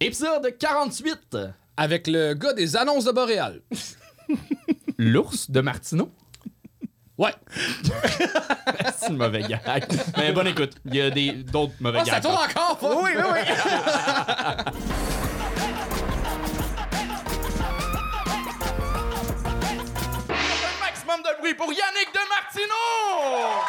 Épisode 0.00 0.56
48. 0.58 1.36
Avec 1.76 2.06
le 2.06 2.34
gars 2.34 2.52
des 2.52 2.76
annonces 2.76 3.04
de 3.04 3.12
Boréal. 3.12 3.60
L'ours 4.98 5.50
de 5.50 5.60
Martineau. 5.60 6.10
Ouais. 7.18 7.32
C'est 8.98 9.08
une 9.08 9.16
mauvaise 9.16 9.46
gag. 9.48 9.86
Mais 10.18 10.32
bonne 10.32 10.48
écoute, 10.48 10.72
il 10.84 10.94
y 10.96 11.00
a 11.00 11.10
des, 11.10 11.32
d'autres 11.32 11.72
mauvais 11.80 12.00
Oh, 12.02 12.04
ça 12.04 12.12
gags. 12.20 12.22
tourne 12.22 12.36
encore! 12.36 12.78
faut- 12.78 13.02
Oui, 13.02 13.10
oui, 13.16 13.22
oui. 13.32 13.40
Un 20.28 20.80
maximum 20.80 21.22
de 21.22 21.40
bruit 21.40 21.54
pour 21.54 21.66
Yannick 21.72 22.12
de 22.12 22.20
Martineau! 22.28 23.62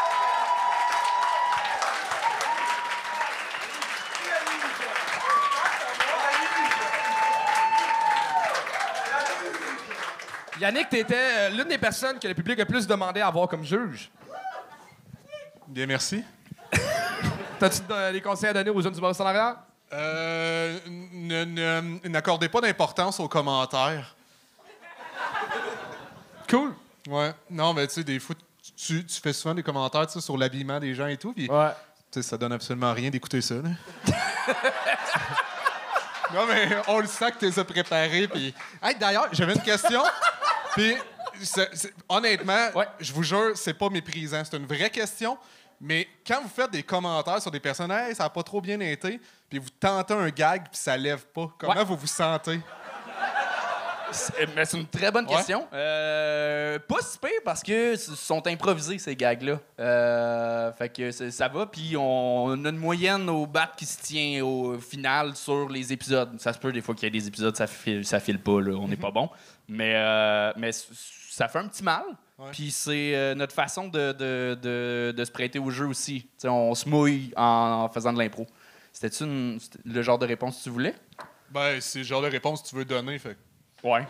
Yannick, 10.59 10.89
t'étais 10.89 11.16
euh, 11.16 11.49
l'une 11.49 11.67
des 11.67 11.77
personnes 11.77 12.20
que 12.20 12.27
le 12.27 12.34
public 12.34 12.59
a 12.59 12.65
plus 12.65 12.88
demandé 12.88 13.21
à 13.21 13.27
avoir 13.27 13.48
comme 13.48 13.63
juge. 13.63 14.09
Bien, 15.67 15.85
merci. 15.85 16.23
T'as-tu 17.59 17.81
des 18.13 18.21
conseils 18.21 18.49
à 18.49 18.53
donner 18.53 18.70
aux 18.70 18.81
jeunes 18.81 18.93
du 18.93 18.99
en 19.03 19.25
arrière? 19.25 19.55
Euh, 19.93 20.77
N'accordez 22.05 22.49
pas 22.49 22.62
d'importance 22.62 23.20
aux 23.20 23.27
commentaires. 23.27 24.15
Cool. 26.49 26.73
Ouais. 27.07 27.34
Non, 27.49 27.73
mais 27.73 27.87
tu 27.87 27.95
sais, 27.95 28.03
des 28.03 28.20
fois, 28.20 28.35
tu, 28.76 29.05
tu 29.05 29.21
fais 29.21 29.34
souvent 29.34 29.53
des 29.55 29.63
commentaires 29.63 30.07
tu 30.07 30.20
sur 30.21 30.37
l'habillement 30.37 30.79
des 30.79 30.93
gens 30.93 31.07
et 31.07 31.17
tout, 31.17 31.34
puis 31.34 31.49
Ouais. 31.49 31.70
tu 32.12 32.21
sais, 32.21 32.29
ça 32.29 32.37
donne 32.37 32.51
absolument 32.53 32.93
rien 32.93 33.09
d'écouter 33.09 33.41
ça. 33.41 33.55
là. 33.55 33.70
non, 36.34 36.45
mais 36.48 36.77
on 36.88 36.99
le 36.99 37.08
sent 37.08 37.31
que 37.31 37.40
tu 37.40 37.45
les 37.45 37.59
as 37.59 37.63
préparés, 37.63 38.27
puis... 38.27 38.54
Hey, 38.81 38.95
D'ailleurs, 38.95 39.27
j'avais 39.31 39.54
une 39.54 39.62
question, 39.62 40.04
puis 40.76 40.96
honnêtement, 42.10 42.70
Ouais. 42.76 42.88
je 42.99 43.13
vous 43.13 43.24
jure, 43.24 43.51
c'est 43.55 43.74
pas 43.74 43.90
méprisant, 43.90 44.43
c'est 44.43 44.57
une 44.57 44.66
vraie 44.66 44.90
question. 44.90 45.38
Mais 45.79 46.07
quand 46.26 46.41
vous 46.41 46.49
faites 46.49 46.71
des 46.71 46.82
commentaires 46.82 47.40
sur 47.41 47.51
des 47.51 47.60
personnes, 47.60 47.91
hey, 47.91 48.16
ça 48.16 48.26
a 48.26 48.29
pas 48.32 48.41
trop 48.41 48.60
bien 48.60 48.79
été, 48.79 49.20
puis 49.48 49.60
vous 49.60 49.70
tentez 49.79 50.13
un 50.16 50.29
gag, 50.29 50.63
puis 50.63 50.79
ça 50.79 50.98
lève 50.98 51.24
pas, 51.27 51.49
comment 51.57 51.74
Ouais. 51.76 51.84
vous 51.84 51.96
vous 51.96 52.07
sentez? 52.07 52.60
C'est 54.12 54.55
mais 54.55 54.66
c'est 54.66 54.77
une 54.77 54.88
très 54.88 55.12
bonne 55.12 55.26
Ouais. 55.27 55.36
question. 55.36 55.68
Euh, 55.74 56.80
pas 56.80 57.02
si 57.02 57.18
pire 57.20 57.30
parce 57.44 57.62
que 57.63 57.96
ce 57.96 58.16
sont 58.16 58.46
improvisés 58.48 58.98
ces 59.00 59.16
gags-là. 59.16 59.60
Euh, 59.80 60.72
fait 60.74 60.90
que 60.90 61.12
ça 61.12 61.48
va, 61.48 61.66
puis 61.66 61.96
on 61.98 62.52
a 62.66 62.70
une 62.70 62.78
moyenne 62.78 63.30
au 63.30 63.46
bat 63.46 63.72
qui 63.76 63.85
se 63.85 64.02
tient 64.02 64.44
au 64.46 64.80
final 64.80 65.35
sur 65.35 65.69
les 65.69 65.91
épisodes. 65.94 66.40
Ça 66.40 66.53
se 66.53 66.59
peut 66.59 66.72
des 66.72 66.81
fois 66.81 66.96
qu'il 66.96 67.03
y 67.03 67.08
a 67.08 67.19
des 67.19 67.28
épisodes 67.28 67.56
ça 67.56 67.68
file, 67.68 68.06
ça 68.06 68.19
file 68.19 68.40
pas, 68.40 68.62
là, 68.62 68.74
on 68.75 68.88
n'est 68.88 68.96
pas 68.97 69.12
bon. 69.12 69.30
Mais, 69.68 69.94
euh, 69.96 70.53
mais 70.58 70.72
ça 70.72 71.47
fait 71.47 71.59
un 71.59 71.68
petit 71.68 71.84
mal. 71.84 72.03
Ouais. 72.40 72.50
Puis 72.52 72.72
c'est 72.72 73.16
euh, 73.16 73.35
notre 73.35 73.53
façon 73.53 73.88
de, 73.88 74.12
de, 74.13 74.58
de, 74.62 75.13
de 75.16 75.25
se 75.25 75.31
prêter 75.31 75.59
au 75.59 75.69
jeu 75.72 75.85
aussi. 75.88 76.28
T'sais, 76.38 76.47
on 76.50 76.74
se 76.75 76.88
mouille 76.88 77.34
en, 77.35 77.84
en 77.85 77.90
faisant 77.90 78.13
de 78.13 78.19
l'impro. 78.19 78.46
C'était-tu 78.94 79.25
le 79.85 80.02
genre 80.02 80.18
de 80.19 80.25
réponse 80.25 80.58
que 80.59 80.63
tu 80.63 80.69
voulais? 80.69 80.96
Ben, 81.52 81.80
c'est 81.81 82.00
le 82.00 82.06
genre 82.06 82.22
de 82.22 82.28
réponse 82.28 82.62
que 82.62 82.68
tu 82.69 82.75
veux 82.75 82.85
donner, 82.85 83.18
fait 83.19 83.38
Ouais. 83.88 84.06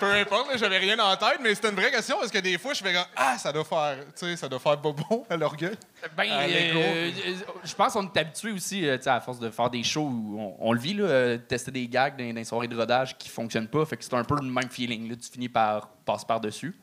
Peu 0.00 0.06
importe, 0.12 0.56
j'avais 0.56 0.78
rien 0.78 0.98
en 0.98 1.14
tête, 1.16 1.40
mais 1.42 1.54
c'était 1.54 1.68
une 1.68 1.74
vraie 1.76 1.90
question 1.90 2.16
parce 2.18 2.30
que 2.30 2.38
des 2.38 2.56
fois, 2.56 2.72
je 2.72 2.82
fais 2.82 2.92
comme 2.94 3.04
Ah, 3.14 3.36
ça 3.36 3.52
doit 3.52 3.64
faire, 3.64 3.98
tu 4.18 4.26
sais, 4.26 4.36
ça 4.36 4.48
doit 4.48 4.58
faire 4.58 4.78
bonbon 4.78 5.26
à 5.28 5.36
l'orgueil. 5.36 5.76
Ben, 6.16 6.30
À 6.30 6.42
euh, 6.44 6.50
euh, 6.74 7.10
je 7.64 7.74
pense 7.74 7.92
qu'on 7.92 8.06
est 8.06 8.16
habitué 8.16 8.52
aussi, 8.52 8.88
euh, 8.88 8.96
tu 8.96 9.02
sais, 9.04 9.10
à 9.10 9.20
force 9.20 9.38
de 9.38 9.50
faire 9.50 9.68
des 9.68 9.82
shows 9.82 10.08
où 10.08 10.40
on, 10.40 10.56
on 10.68 10.72
le 10.72 10.80
vit, 10.80 10.94
là, 10.94 11.36
tester 11.36 11.70
des 11.70 11.86
gags 11.86 12.16
dans, 12.16 12.26
dans 12.26 12.34
les 12.36 12.44
soirées 12.44 12.68
de 12.68 12.76
rodage 12.76 13.18
qui 13.18 13.28
fonctionnent 13.28 13.68
pas. 13.68 13.84
Fait 13.84 13.96
que 13.98 14.04
c'est 14.04 14.14
un 14.14 14.24
peu 14.24 14.36
le 14.36 14.48
même 14.48 14.70
feeling. 14.70 15.10
Là, 15.10 15.16
tu 15.16 15.30
finis 15.30 15.48
par 15.50 15.88
passer 16.06 16.24
par-dessus. 16.26 16.74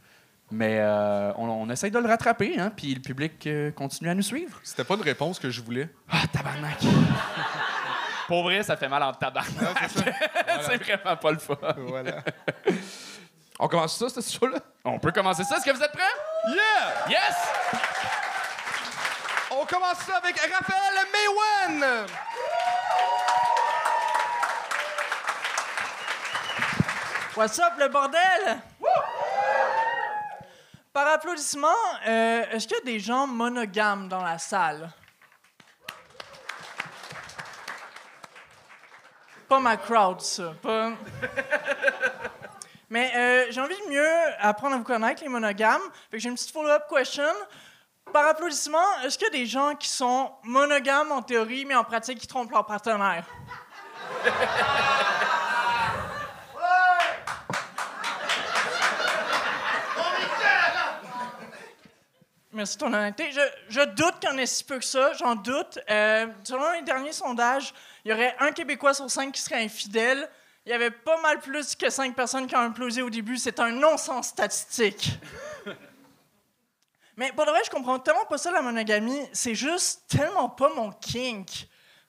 Mais 0.51 0.77
euh, 0.79 1.33
on, 1.37 1.47
on 1.49 1.69
essaye 1.71 1.89
de 1.89 1.97
le 1.97 2.07
rattraper, 2.07 2.59
hein, 2.59 2.71
puis 2.75 2.93
le 2.93 3.01
public 3.01 3.47
euh, 3.47 3.71
continue 3.71 4.11
à 4.11 4.13
nous 4.13 4.21
suivre. 4.21 4.59
C'était 4.61 4.83
pas 4.83 4.93
une 4.93 5.01
réponse 5.01 5.39
que 5.39 5.49
je 5.49 5.59
voulais. 5.61 5.89
Ah, 6.11 6.27
tabarnak! 6.31 6.77
Pour 8.27 8.43
vrai, 8.43 8.63
ça 8.63 8.75
fait 8.75 8.87
mal 8.87 9.03
en 9.03 9.13
tabarnak. 9.13 9.89
c'est 9.89 10.77
vraiment 10.83 11.15
pas 11.17 11.31
le 11.31 11.37
fun. 11.37 11.55
Voilà. 11.77 12.23
On 13.59 13.67
commence 13.67 13.97
ça, 13.97 14.09
ce 14.09 14.37
show-là? 14.37 14.59
On 14.83 14.99
peut 14.99 15.11
commencer 15.11 15.43
ça. 15.43 15.57
Est-ce 15.57 15.65
que 15.65 15.71
vous 15.71 15.81
êtes 15.81 15.91
prêts? 15.91 16.03
Yeah! 16.47 17.09
Yes! 17.09 17.35
On 19.51 19.65
commence 19.65 19.99
ça 19.99 20.17
avec 20.17 20.37
Raphaël 20.39 21.05
Maywen! 21.13 22.05
What's 27.37 27.59
up, 27.59 27.73
le 27.77 27.89
bordel? 27.89 28.59
Par 30.93 31.07
applaudissement, 31.07 31.67
euh, 32.07 32.43
est-ce 32.51 32.67
qu'il 32.67 32.77
y 32.77 32.79
a 32.79 32.83
des 32.85 32.99
gens 32.99 33.27
monogames 33.27 34.07
dans 34.07 34.23
la 34.23 34.37
salle? 34.37 34.89
Pas 39.47 39.59
ma 39.59 39.77
crowd, 39.77 40.21
ça. 40.21 40.53
Pas... 40.61 40.91
Mais 42.89 43.11
euh, 43.15 43.45
j'ai 43.51 43.61
envie 43.61 43.75
de 43.85 43.89
mieux 43.89 44.07
apprendre 44.39 44.75
à 44.75 44.77
vous 44.77 44.83
connaître, 44.83 45.21
les 45.23 45.29
monogames. 45.29 45.81
J'ai 46.13 46.29
une 46.29 46.35
petite 46.35 46.51
follow-up 46.51 46.83
question. 46.89 47.23
Par 48.13 48.27
applaudissement, 48.27 49.01
est-ce 49.03 49.17
qu'il 49.17 49.27
y 49.27 49.29
a 49.29 49.33
des 49.33 49.45
gens 49.45 49.75
qui 49.75 49.89
sont 49.89 50.31
monogames 50.43 51.11
en 51.11 51.21
théorie, 51.21 51.65
mais 51.65 51.75
en 51.75 51.83
pratique, 51.83 52.19
qui 52.19 52.27
trompent 52.27 52.51
leur 52.51 52.65
partenaire? 52.65 53.25
Merci 62.55 62.77
de 62.77 62.85
ton 62.85 62.93
honnêteté. 62.93 63.33
Je, 63.33 63.41
je 63.67 63.81
doute 63.81 64.17
qu'il 64.21 64.29
y 64.29 64.31
en 64.31 64.37
ait 64.37 64.45
si 64.45 64.63
peu 64.63 64.79
que 64.79 64.85
ça, 64.85 65.11
j'en 65.11 65.35
doute. 65.35 65.77
Euh, 65.89 66.25
selon 66.45 66.71
les 66.71 66.83
derniers 66.83 67.11
sondages, 67.11 67.73
il 68.05 68.11
y 68.11 68.13
aurait 68.13 68.33
un 68.39 68.53
Québécois 68.53 68.93
sur 68.93 69.11
cinq 69.11 69.33
qui 69.33 69.41
serait 69.41 69.61
infidèle. 69.61 70.29
Il 70.65 70.69
y 70.69 70.73
avait 70.73 70.89
pas 70.89 71.19
mal 71.19 71.41
plus 71.41 71.75
que 71.75 71.89
cinq 71.89 72.15
personnes 72.15 72.47
qui 72.47 72.55
ont 72.55 72.59
implosé 72.59 73.01
au 73.01 73.09
début. 73.09 73.35
C'est 73.35 73.59
un 73.59 73.71
non-sens 73.71 74.27
statistique. 74.27 75.19
Mais 77.17 77.33
pour 77.33 77.45
de 77.45 77.51
vrai, 77.51 77.59
je 77.65 77.69
comprends 77.69 77.99
tellement 77.99 78.23
pas 78.23 78.37
ça, 78.37 78.51
la 78.51 78.61
monogamie. 78.61 79.27
C'est 79.33 79.55
juste 79.55 80.03
tellement 80.07 80.47
pas 80.47 80.73
mon 80.73 80.93
kink. 80.93 81.49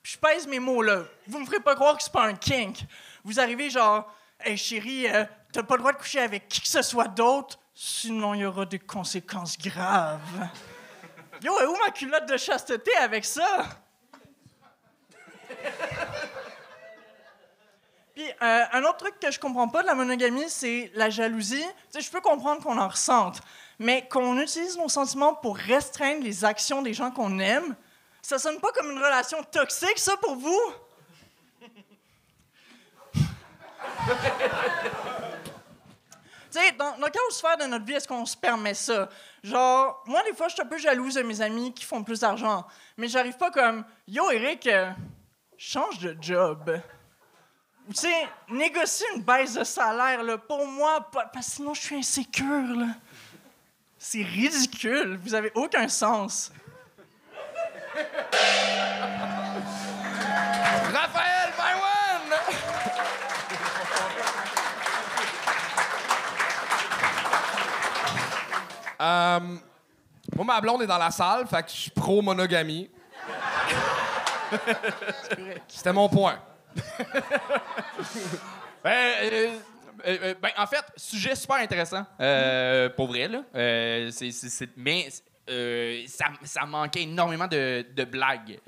Puis 0.01 0.13
je 0.13 0.17
pèse 0.17 0.47
mes 0.47 0.59
mots 0.59 0.81
là. 0.81 1.03
Vous 1.27 1.39
me 1.39 1.45
ferez 1.45 1.59
pas 1.59 1.75
croire 1.75 1.97
que 1.97 2.03
c'est 2.03 2.13
pas 2.13 2.23
un 2.23 2.35
kink. 2.35 2.77
Vous 3.25 3.41
arrivez 3.41 3.69
genre, 3.69 4.09
hey 4.39 4.55
chérie, 4.55 5.09
euh, 5.09 5.25
t'as 5.51 5.63
pas 5.63 5.75
le 5.75 5.79
droit 5.79 5.91
de 5.91 5.97
coucher 5.97 6.21
avec 6.21 6.47
qui 6.47 6.61
que 6.61 6.69
ce 6.69 6.81
soit 6.81 7.09
d'autre, 7.09 7.59
sinon 7.79 8.33
il 8.33 8.39
y 8.41 8.45
aura 8.45 8.65
des 8.65 8.79
conséquences 8.79 9.55
graves. 9.57 10.49
Yo, 11.43 11.53
et 11.61 11.65
où 11.67 11.77
ma 11.85 11.91
culotte 11.91 12.27
de 12.27 12.35
chasteté 12.35 12.91
avec 12.95 13.23
ça? 13.23 13.67
Puis 18.15 18.27
euh, 18.41 18.65
un 18.71 18.83
autre 18.83 18.97
truc 18.97 19.19
que 19.19 19.29
je 19.29 19.39
comprends 19.39 19.67
pas 19.67 19.83
de 19.83 19.87
la 19.87 19.93
monogamie, 19.93 20.49
c'est 20.49 20.91
la 20.95 21.11
jalousie. 21.11 21.61
Tu 21.61 21.67
sais, 21.91 22.01
je 22.01 22.09
peux 22.09 22.21
comprendre 22.21 22.63
qu'on 22.63 22.79
en 22.79 22.87
ressente, 22.87 23.41
mais 23.77 24.07
qu'on 24.07 24.39
utilise 24.39 24.75
nos 24.75 24.89
sentiments 24.89 25.35
pour 25.35 25.55
restreindre 25.55 26.23
les 26.23 26.43
actions 26.43 26.81
des 26.81 26.95
gens 26.95 27.11
qu'on 27.11 27.37
aime, 27.37 27.75
ça 28.23 28.39
sonne 28.39 28.59
pas 28.59 28.71
comme 28.71 28.89
une 28.89 28.97
relation 28.97 29.43
toxique, 29.43 29.99
ça, 29.99 30.17
pour 30.17 30.35
vous? 30.35 30.73
Tu 36.51 36.59
sais, 36.59 36.71
dans, 36.73 36.97
dans 36.97 37.07
quelle 37.07 37.31
sphère 37.31 37.57
de 37.57 37.65
notre 37.65 37.85
vie 37.85 37.93
est-ce 37.93 38.07
qu'on 38.07 38.25
se 38.25 38.37
permet 38.37 38.73
ça? 38.73 39.09
Genre, 39.43 40.03
moi, 40.05 40.23
des 40.23 40.33
fois, 40.33 40.47
je 40.47 40.53
suis 40.53 40.61
un 40.61 40.65
peu 40.65 40.77
jalouse 40.77 41.15
de 41.15 41.23
mes 41.23 41.41
amis 41.41 41.73
qui 41.73 41.83
font 41.83 42.03
plus 42.03 42.21
d'argent. 42.21 42.65
Mais 42.95 43.07
j'arrive 43.07 43.37
pas 43.37 43.51
comme, 43.51 43.83
yo, 44.07 44.31
Eric, 44.31 44.67
euh, 44.67 44.91
change 45.57 45.99
de 45.99 46.15
job. 46.21 46.79
Tu 47.89 47.95
sais, 47.95 48.27
négocie 48.49 49.05
une 49.15 49.23
baisse 49.23 49.53
de 49.53 49.63
salaire, 49.63 50.23
là, 50.23 50.37
pour 50.37 50.65
moi, 50.67 51.09
parce 51.11 51.29
que 51.31 51.41
sinon, 51.41 51.73
je 51.73 51.81
suis 51.81 51.95
insécure, 51.97 52.75
là. 52.75 52.87
C'est 53.97 54.23
ridicule. 54.23 55.19
Vous 55.23 55.33
avez 55.33 55.51
aucun 55.55 55.87
sens. 55.87 56.51
Raphaël 60.93 61.53
Maywen! 61.57 62.37
Euh, 68.99 69.39
moi, 70.35 70.45
ma 70.45 70.61
blonde 70.61 70.81
est 70.81 70.87
dans 70.87 70.97
la 70.97 71.11
salle, 71.11 71.47
fait 71.47 71.63
que 71.63 71.69
je 71.69 71.75
suis 71.75 71.91
pro-monogamie. 71.91 72.89
C'était 75.67 75.93
mon 75.93 76.09
point. 76.09 76.39
Ben, 78.83 79.15
euh, 79.23 79.57
euh, 80.05 80.33
ben, 80.41 80.49
en 80.57 80.67
fait, 80.67 80.83
sujet 80.95 81.35
super 81.35 81.57
intéressant. 81.57 82.05
Euh, 82.19 82.89
pour 82.89 83.07
vrai, 83.07 83.27
là. 83.27 83.43
Euh, 83.55 84.11
mais 84.75 85.09
ça, 86.07 86.65
manquait 86.65 87.03
énormément 87.03 87.47
de, 87.47 88.03
blagues. 88.05 88.59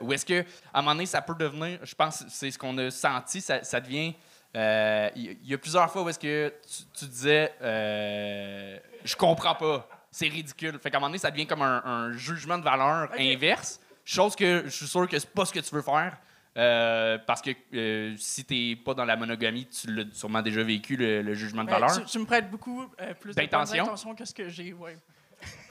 Ou 0.00 0.12
est-ce 0.12 0.24
que 0.24 0.40
à 0.72 0.78
un 0.78 0.82
moment 0.82 0.94
donné, 0.94 1.06
ça 1.06 1.20
peut 1.20 1.34
devenir, 1.38 1.78
je 1.82 1.94
pense 1.94 2.24
c'est 2.28 2.50
ce 2.50 2.58
qu'on 2.58 2.76
a 2.78 2.90
senti, 2.90 3.40
ça 3.40 3.80
devient. 3.80 4.14
Euh, 4.56 5.10
Il 5.14 5.46
y, 5.48 5.54
a 5.54 5.58
plusieurs 5.58 5.90
fois 5.92 6.02
où 6.02 6.08
est-ce 6.08 6.18
que 6.18 6.52
tu, 6.66 6.84
tu 6.98 7.04
disais 7.06 7.52
euh, 7.62 8.78
Je 9.04 9.14
comprends 9.16 9.54
pas, 9.54 9.88
c'est 10.10 10.28
ridicule. 10.28 10.78
Fait 10.82 10.90
qu'à 10.90 10.96
un 10.96 11.00
moment 11.00 11.08
donné, 11.10 11.18
ça 11.18 11.30
devient 11.30 11.46
comme 11.46 11.62
un, 11.62 11.82
un 11.84 12.12
jugement 12.12 12.58
de 12.58 12.64
valeur 12.64 13.10
inverse. 13.18 13.80
Chose 14.04 14.34
que 14.34 14.62
je 14.64 14.70
suis 14.70 14.86
sûr 14.86 15.08
que 15.08 15.18
c'est 15.18 15.30
pas 15.30 15.44
ce 15.44 15.52
que 15.52 15.60
tu 15.60 15.74
veux 15.74 15.82
faire. 15.82 16.16
Euh, 16.56 17.18
parce 17.26 17.42
que 17.42 17.50
euh, 17.74 18.14
si 18.16 18.42
t'es 18.46 18.76
pas 18.82 18.94
dans 18.94 19.04
la 19.04 19.14
monogamie, 19.16 19.66
tu 19.66 19.92
l'as 19.92 20.04
sûrement 20.12 20.40
déjà 20.40 20.62
vécu, 20.62 20.96
le, 20.96 21.20
le 21.20 21.34
jugement 21.34 21.62
de 21.64 21.68
Ben, 21.68 21.78
valeur. 21.78 21.98
tu, 21.98 22.04
tu 22.06 22.18
me 22.18 22.24
prêtes 22.24 22.50
beaucoup 22.50 22.86
euh, 22.98 23.12
plus 23.12 23.34
D'intention? 23.34 23.94
que 24.14 24.24
ce 24.24 24.32
que 24.32 24.48
j'ai, 24.48 24.72
ouais. 24.72 24.96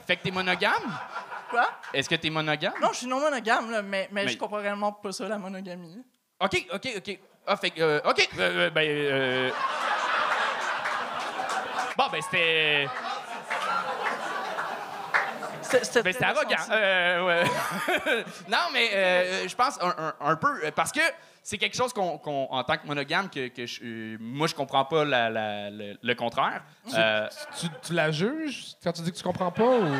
Fait 0.06 0.16
que 0.16 0.22
t'es 0.22 0.30
monogame? 0.30 0.96
Quoi? 1.50 1.68
Est-ce 1.92 2.08
que 2.08 2.14
t'es 2.14 2.30
monogame? 2.30 2.74
Non, 2.80 2.90
je 2.92 2.98
suis 2.98 3.06
non 3.08 3.18
monogame, 3.18 3.68
là, 3.72 3.82
mais, 3.82 4.08
mais, 4.12 4.26
Mais- 4.26 4.30
je 4.30 4.38
comprends 4.38 4.58
réellement 4.58 4.92
pas 4.92 5.10
ça, 5.10 5.26
la 5.26 5.38
monogamie. 5.38 5.98
OK, 6.38 6.66
OK, 6.72 6.88
OK. 6.98 7.18
Ah, 7.46 7.56
fait 7.56 7.70
que, 7.70 7.80
euh, 7.80 8.00
OK. 8.04 8.28
euh, 8.38 8.66
euh, 8.66 8.70
ben, 8.70 8.86
euh... 8.88 9.50
Bon, 11.96 12.04
ben, 12.12 12.20
c'était. 12.22 12.88
C'était 15.62 16.02
Ben, 16.02 16.22
arrogant. 16.24 16.56
Euh, 16.70 17.26
ouais. 17.26 17.44
non, 18.48 18.58
mais 18.72 18.88
euh, 18.94 19.48
je 19.48 19.54
pense 19.56 19.78
un, 19.82 19.88
un- 19.98 20.14
un 20.20 20.36
peu. 20.36 20.70
Parce 20.74 20.92
que 20.92 21.00
c'est 21.42 21.58
quelque 21.58 21.76
chose 21.76 21.92
qu'on, 21.92 22.20
en 22.50 22.62
tant 22.64 22.76
que 22.76 22.86
monogame, 22.86 23.28
que, 23.28 23.48
que 23.48 23.66
je- 23.66 23.80
euh, 23.82 24.16
moi, 24.20 24.46
je 24.46 24.54
comprends 24.54 24.84
pas 24.84 25.04
la- 25.04 25.28
la- 25.28 25.70
le, 25.70 25.96
le 26.00 26.14
contraire. 26.14 26.62
Euh, 26.94 27.28
Tu, 27.58 27.66
tu 27.84 27.92
la 27.94 28.12
juges? 28.12 28.74
Quand 28.82 28.92
tu 28.92 29.02
dis 29.02 29.10
que 29.10 29.16
tu 29.16 29.24
comprends 29.24 29.50
pas 29.50 29.64
ou? 29.64 29.92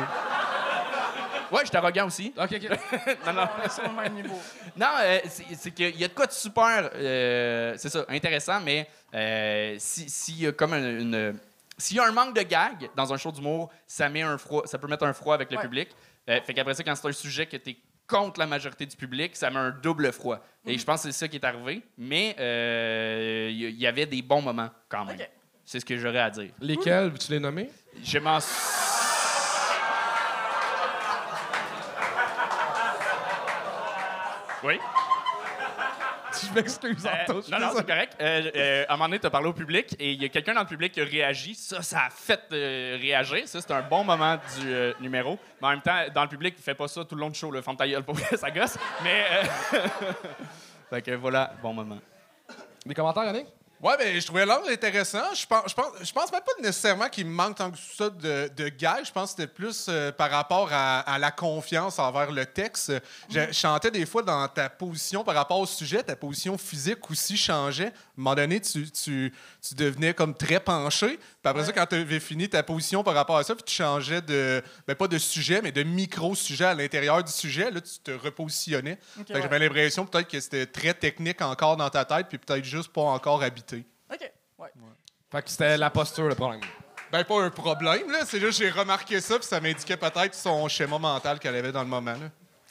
Ouais, 1.51 1.61
je 1.61 1.67
suis 1.67 1.77
arrogant 1.77 2.07
aussi. 2.07 2.33
Ok, 2.37 2.51
ok. 2.53 2.69
Non, 3.25 3.33
non. 3.33 3.47
On 3.59 3.63
est 3.65 3.69
sur 3.71 3.83
le 3.83 3.95
même 4.01 4.13
niveau. 4.13 4.39
Non, 4.75 4.87
euh, 5.01 5.19
c'est 5.55 5.71
qu'il 5.71 5.97
y 5.99 6.03
a 6.03 6.07
de 6.07 6.13
quoi 6.13 6.25
de 6.27 6.31
super, 6.31 6.89
euh, 6.95 7.73
c'est 7.77 7.89
ça, 7.89 8.05
intéressant, 8.09 8.59
mais 8.61 8.87
euh, 9.13 9.75
si- 9.79 10.09
s'il 10.09 10.41
y 10.41 10.47
a 10.47 10.51
comme 10.51 10.73
une, 10.73 11.01
une- 11.01 11.39
s'il 11.77 11.97
y 11.97 11.99
a 11.99 12.05
un 12.05 12.11
manque 12.11 12.35
de 12.35 12.41
gag 12.41 12.89
dans 12.95 13.13
un 13.13 13.17
show 13.17 13.31
d'humour, 13.31 13.69
ça 13.85 14.09
met 14.09 14.21
un 14.23 14.37
froid, 14.37 14.63
ça 14.65 14.77
peut 14.77 14.87
mettre 14.87 15.05
un 15.05 15.13
froid 15.13 15.35
avec 15.35 15.51
le 15.51 15.57
Ouais. 15.57 15.63
public. 15.63 15.89
Euh, 16.29 16.41
fait 16.41 16.53
qu'après 16.53 16.73
ça, 16.73 16.83
quand 16.83 16.95
c'est 16.95 17.07
un 17.07 17.11
sujet 17.11 17.45
que 17.45 17.55
tu 17.57 17.69
es 17.71 17.77
contre 18.07 18.39
la 18.39 18.47
majorité 18.47 18.85
du 18.85 18.95
public, 18.95 19.35
ça 19.35 19.49
met 19.49 19.57
un 19.59 19.71
double 19.71 20.11
froid. 20.11 20.37
Mm. 20.65 20.69
Et 20.69 20.77
je 20.77 20.85
pense 20.85 21.03
que 21.03 21.11
c'est 21.11 21.17
ça 21.17 21.27
qui 21.27 21.35
est 21.37 21.45
arrivé, 21.45 21.81
mais 21.97 22.35
euh, 22.39 23.49
il 23.51 23.71
y, 23.79 23.85
avait 23.87 24.05
des 24.05 24.21
bons 24.21 24.41
moments 24.41 24.69
quand 24.89 25.05
même. 25.05 25.17
C'est 25.65 25.79
ce 25.81 25.85
que 25.85 25.97
j'aurais 25.97 26.19
à 26.19 26.29
dire. 26.29 26.51
Lesquels, 26.61 27.09
veux-tu 27.09 27.31
les 27.33 27.39
nommer? 27.39 27.69
Je 28.03 28.19
m'en 28.19 28.39
Oui. 34.63 34.79
Je 36.33 36.53
m'excuse, 36.53 37.05
Euh, 37.07 37.33
non, 37.51 37.59
non, 37.59 37.69
c'est 37.75 37.85
correct. 37.87 38.15
Euh, 38.21 38.51
euh, 38.55 38.85
à 38.87 38.93
un 38.93 38.97
moment 38.97 39.05
donné, 39.07 39.19
tu 39.19 39.25
as 39.25 39.29
parlé 39.29 39.47
au 39.47 39.53
public 39.53 39.95
et 39.97 40.11
il 40.11 40.21
y 40.21 40.25
a 40.25 40.29
quelqu'un 40.29 40.53
dans 40.53 40.61
le 40.61 40.67
public 40.67 40.91
qui 40.91 41.01
a 41.01 41.05
réagi. 41.05 41.55
Ça, 41.55 41.81
ça 41.81 42.01
a 42.05 42.09
fait 42.09 42.41
euh, 42.51 42.97
réagir. 43.01 43.47
Ça, 43.47 43.59
c'est 43.61 43.71
un 43.71 43.81
bon 43.81 44.03
moment 44.03 44.35
du 44.59 44.71
euh, 44.71 44.93
numéro. 44.99 45.39
Mais 45.61 45.67
en 45.67 45.71
même 45.71 45.81
temps, 45.81 46.03
dans 46.13 46.23
le 46.23 46.27
public, 46.29 46.53
il 46.57 46.61
fait 46.61 46.75
pas 46.75 46.87
ça 46.87 47.03
tout 47.05 47.15
le 47.15 47.21
long 47.21 47.29
du 47.29 47.39
show, 47.39 47.49
le 47.49 47.61
femme 47.61 47.77
ta 47.77 47.87
gueule, 47.87 48.03
pour 48.03 48.19
ça 48.19 48.51
gosse. 48.51 48.77
Mais. 49.03 49.25
euh, 49.73 49.79
fait 50.89 51.01
que 51.01 51.11
voilà, 51.11 51.53
bon 51.61 51.73
moment. 51.73 51.97
Des 52.85 52.93
commentaires, 52.93 53.23
Yannick? 53.25 53.47
Ouais, 53.81 53.95
ben, 53.97 54.19
je 54.19 54.25
trouvais 54.25 54.45
l'angle 54.45 54.69
intéressant. 54.71 55.21
Je 55.35 55.45
pense, 55.45 55.63
je 55.69 55.73
pense, 55.75 55.91
je 56.01 56.11
pense 56.11 56.31
même 56.31 56.41
pas 56.41 56.61
nécessairement 56.61 57.09
qu'il 57.09 57.27
me 57.27 57.31
manque 57.31 57.57
tant 57.57 57.69
que 57.69 57.77
ça 57.77 58.09
de, 58.09 58.49
de 58.55 58.69
gags. 58.69 59.05
Je 59.05 59.11
pense 59.11 59.33
que 59.33 59.41
c'était 59.41 59.53
plus 59.53 59.85
euh, 59.87 60.11
par 60.11 60.31
rapport 60.31 60.69
à, 60.71 61.01
à 61.01 61.19
la 61.19 61.29
confiance 61.29 61.99
envers 61.99 62.31
le 62.31 62.45
texte. 62.47 62.91
Je, 63.29 63.39
je 63.47 63.51
sentais 63.51 63.91
des 63.91 64.07
fois 64.07 64.23
dans 64.23 64.47
ta 64.47 64.67
position 64.69 65.23
par 65.23 65.35
rapport 65.35 65.59
au 65.59 65.67
sujet, 65.67 66.01
ta 66.01 66.15
position 66.15 66.57
physique 66.57 67.09
aussi 67.11 67.37
changeait. 67.37 67.87
À 67.87 67.89
un 67.89 67.91
moment 68.17 68.35
donné, 68.35 68.59
tu, 68.61 68.89
tu, 68.89 69.31
tu 69.61 69.75
devenais 69.75 70.13
comme 70.15 70.33
très 70.33 70.59
penché. 70.59 71.17
Puis 71.17 71.27
après 71.43 71.65
ça, 71.65 71.71
quand 71.71 71.85
tu 71.85 71.95
avais 71.95 72.19
fini 72.19 72.49
ta 72.49 72.63
position 72.63 73.03
par 73.03 73.13
rapport 73.13 73.37
à 73.37 73.43
ça, 73.43 73.53
puis 73.53 73.63
tu 73.63 73.75
changeais 73.75 74.21
de, 74.21 74.63
ben, 74.87 74.95
pas 74.95 75.07
de 75.07 75.19
sujet, 75.19 75.61
mais 75.61 75.71
de 75.71 75.83
micro-sujet 75.83 76.65
à 76.65 76.73
l'intérieur 76.73 77.23
du 77.23 77.31
sujet, 77.31 77.69
là, 77.69 77.79
tu 77.79 77.99
te 78.03 78.11
repositionnais. 78.11 78.97
Ok, 79.19 79.27
Fait 79.27 79.33
que 79.33 79.33
ouais. 79.33 79.41
J'avais 79.43 79.59
l'impression 79.59 80.05
peut-être 80.07 80.27
que 80.29 80.39
c'était 80.39 80.65
très 80.65 80.95
technique 80.95 81.41
encore 81.43 81.77
dans 81.77 81.89
ta 81.91 82.05
tête, 82.05 82.27
puis 82.27 82.39
peut-être 82.39 82.65
juste 82.65 82.91
pas 82.91 83.01
encore 83.01 83.43
habité. 83.43 83.66
Ouais. 84.59 84.69
Fait 85.31 85.41
que 85.43 85.49
c'était 85.49 85.77
la 85.77 85.89
posture, 85.89 86.27
le 86.27 86.35
problème. 86.35 86.61
Ben, 87.11 87.23
pas 87.23 87.41
un 87.41 87.49
problème, 87.49 88.11
là. 88.11 88.19
C'est 88.25 88.39
juste 88.39 88.59
que 88.59 88.65
j'ai 88.65 88.71
remarqué 88.71 89.19
ça, 89.21 89.37
puis 89.37 89.47
ça 89.47 89.59
m'indiquait 89.61 89.97
peut-être 89.97 90.33
son 90.35 90.67
schéma 90.67 90.97
mental 90.97 91.39
qu'elle 91.39 91.55
avait 91.55 91.71
dans 91.71 91.83
le 91.83 91.87
moment, 91.87 92.11
là. 92.13 92.17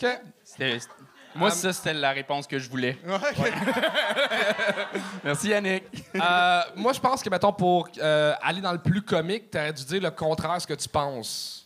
OK. 0.03 0.21
C'était- 0.45 0.79
c'était- 0.81 0.93
Moi, 1.35 1.51
ça, 1.51 1.73
c'était 1.73 1.95
la 1.95 2.13
réponse 2.13 2.47
que 2.47 2.59
je 2.59 2.69
voulais. 2.69 2.99
Ouais. 3.07 3.53
Merci, 5.25 5.49
Yannick. 5.49 5.85
Euh, 6.15 6.61
moi, 6.77 6.93
je 6.93 7.01
pense 7.01 7.23
que, 7.23 7.29
mettons, 7.31 7.53
pour 7.53 7.89
euh, 7.99 8.35
aller 8.43 8.61
dans 8.61 8.73
le 8.73 8.79
plus 8.79 9.03
comique, 9.03 9.51
t'aurais 9.51 9.73
dû 9.73 9.85
dire 9.85 10.03
le 10.03 10.11
contraire 10.11 10.55
de 10.57 10.61
ce 10.61 10.67
que 10.67 10.75
tu 10.75 10.89
penses. 10.89 11.66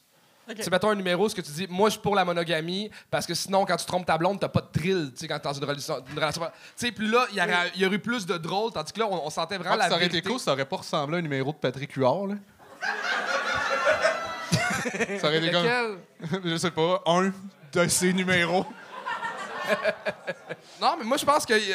OK. 0.50 0.60
Tu 0.60 0.70
mettons 0.70 0.90
un 0.90 0.94
numéro, 0.94 1.28
ce 1.28 1.34
que 1.34 1.40
tu 1.40 1.50
dis, 1.52 1.66
moi, 1.70 1.88
je 1.88 1.92
suis 1.92 2.00
pour 2.00 2.14
la 2.14 2.24
monogamie, 2.24 2.90
parce 3.10 3.26
que 3.26 3.34
sinon, 3.34 3.64
quand 3.66 3.76
tu 3.76 3.86
trompes 3.86 4.06
ta 4.06 4.18
blonde, 4.18 4.40
t'as 4.40 4.48
pas 4.48 4.60
de 4.60 4.68
thrill, 4.72 5.10
tu 5.12 5.20
sais, 5.20 5.28
quand 5.28 5.38
t'es 5.38 5.48
dans 5.48 5.52
une 5.54 5.64
relation. 5.64 5.98
une 6.10 6.14
relation- 6.18 6.42
Tu 6.42 6.50
sais, 6.86 6.92
puis 6.92 7.08
là, 7.08 7.26
il 7.30 7.36
y, 7.38 7.40
aurait- 7.40 7.70
il 7.74 7.80
y 7.82 7.86
aurait 7.86 7.96
eu 7.96 8.00
plus 8.00 8.26
de 8.26 8.36
drôle, 8.38 8.72
tandis 8.72 8.92
que 8.92 8.98
là, 9.00 9.06
on, 9.08 9.26
on 9.26 9.30
sentait 9.30 9.56
vraiment 9.58 9.74
Ah, 9.74 9.84
la 9.84 9.88
ça 9.88 9.94
aurait 9.96 10.06
été 10.06 10.22
cool, 10.22 10.38
ça 10.40 10.52
aurait 10.52 10.64
pas 10.64 10.76
ressemblé 10.76 11.16
à 11.16 11.18
un 11.18 11.22
numéro 11.22 11.52
de 11.52 11.56
Patrick 11.58 11.92
Huard, 11.96 12.26
là. 12.26 12.34
ça 15.20 15.26
aurait 15.28 15.38
été 15.38 15.50
comme, 15.50 15.98
je 16.44 16.56
sais 16.56 16.70
pas, 16.70 17.02
un 17.06 17.32
de 17.72 17.88
ces 17.88 18.12
numéros. 18.12 18.64
Non, 20.80 20.96
mais 20.98 21.04
moi, 21.04 21.16
je 21.18 21.24
pense 21.26 21.44
que. 21.44 21.52
euh, 21.52 21.74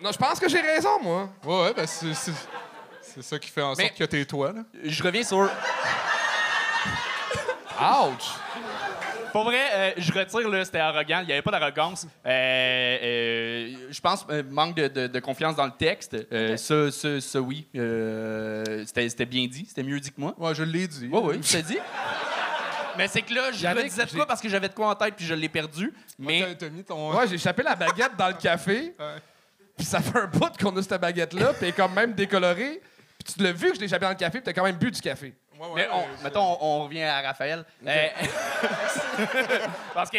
Non, 0.00 0.10
je 0.10 0.16
pense 0.18 0.40
que 0.40 0.48
j'ai 0.48 0.60
raison, 0.60 1.00
moi. 1.02 1.28
Ouais, 1.44 1.62
ouais, 1.64 1.74
ben, 1.74 1.86
c'est, 1.86 2.14
c'est, 2.14 2.32
c'est 3.02 3.22
ça 3.22 3.38
qui 3.38 3.50
fait 3.50 3.60
en 3.60 3.74
sorte 3.74 3.78
Mais- 3.78 3.90
que 3.90 4.04
t'es 4.04 4.24
toi, 4.24 4.52
là. 4.52 4.62
Je 4.82 5.02
reviens 5.02 5.22
sur. 5.22 5.48
Ouch! 7.82 8.34
Pour 9.32 9.44
vrai, 9.44 9.60
euh, 9.72 9.90
je 9.96 10.12
retire, 10.12 10.46
là, 10.48 10.62
c'était 10.64 10.78
arrogant. 10.78 11.20
Il 11.20 11.26
n'y 11.26 11.32
avait 11.32 11.40
pas 11.42 11.50
d'arrogance. 11.50 12.06
Euh, 12.26 12.28
euh, 13.02 13.74
je 13.90 14.00
pense 14.00 14.26
euh, 14.28 14.42
manque 14.50 14.76
de, 14.76 14.88
de- 14.88 15.06
de 15.06 15.20
confiance 15.20 15.56
dans 15.56 15.64
le 15.64 15.72
texte. 15.72 16.14
Euh, 16.32 16.56
ça, 16.58 16.90
ça, 16.90 17.18
ça, 17.18 17.40
oui. 17.40 17.66
Euh, 17.74 18.84
c'était 18.86 19.08
c'était 19.08 19.24
bien 19.24 19.46
dit. 19.46 19.64
C'était 19.66 19.82
mieux 19.82 19.98
dit 20.00 20.10
que 20.10 20.20
moi. 20.20 20.34
Ouais, 20.36 20.54
je 20.54 20.62
l'ai 20.64 20.86
dit. 20.86 21.08
Oui, 21.10 21.20
oui, 21.24 21.40
je 21.42 21.50
t'ai 21.50 21.62
dit. 21.62 21.78
Mais 22.98 23.08
c'est 23.08 23.22
que 23.22 23.32
là, 23.32 23.50
je 23.52 23.62
Yannick, 23.62 23.84
redisais 23.84 24.04
de 24.04 24.10
quoi? 24.10 24.26
Parce 24.26 24.42
que 24.42 24.50
j'avais 24.50 24.68
de 24.68 24.74
quoi 24.74 24.88
en 24.90 24.94
tête 24.94 25.14
puis 25.16 25.24
je 25.24 25.32
l'ai 25.32 25.48
perdu. 25.48 25.94
Mais 26.18 26.40
T'as, 26.42 26.54
t'as 26.54 26.68
mis 26.68 26.84
ton... 26.84 27.16
Ouais, 27.16 27.26
j'ai 27.26 27.36
échappé 27.36 27.62
la 27.62 27.74
baguette 27.74 28.14
dans 28.18 28.28
le 28.28 28.34
café, 28.34 28.94
puis 29.78 29.86
ça 29.86 30.00
fait 30.00 30.18
un 30.18 30.26
bout 30.26 30.50
qu'on 30.60 30.76
a 30.76 30.82
cette 30.82 31.00
baguette-là, 31.00 31.54
puis 31.54 31.62
elle 31.62 31.68
est 31.68 31.72
quand 31.72 31.88
même 31.88 32.12
décolorée. 32.12 32.82
Puis 33.24 33.32
tu 33.34 33.42
l'as 33.42 33.52
vu 33.52 33.70
que 33.70 33.76
je 33.76 33.80
l'ai 33.80 33.86
échappé 33.86 34.04
dans 34.04 34.10
le 34.10 34.16
café, 34.16 34.40
puis 34.40 34.42
t'as 34.42 34.52
quand 34.52 34.64
même 34.64 34.76
bu 34.76 34.90
du 34.90 35.00
café. 35.00 35.32
Ouais, 35.62 35.68
ouais, 35.68 35.74
Mais 35.76 35.88
on, 35.92 35.98
ouais, 36.00 36.06
mettons, 36.24 36.58
on, 36.60 36.80
on 36.80 36.84
revient 36.84 37.04
à 37.04 37.20
Raphaël. 37.22 37.64
Euh, 37.86 38.06
parce 39.94 40.10
que 40.10 40.18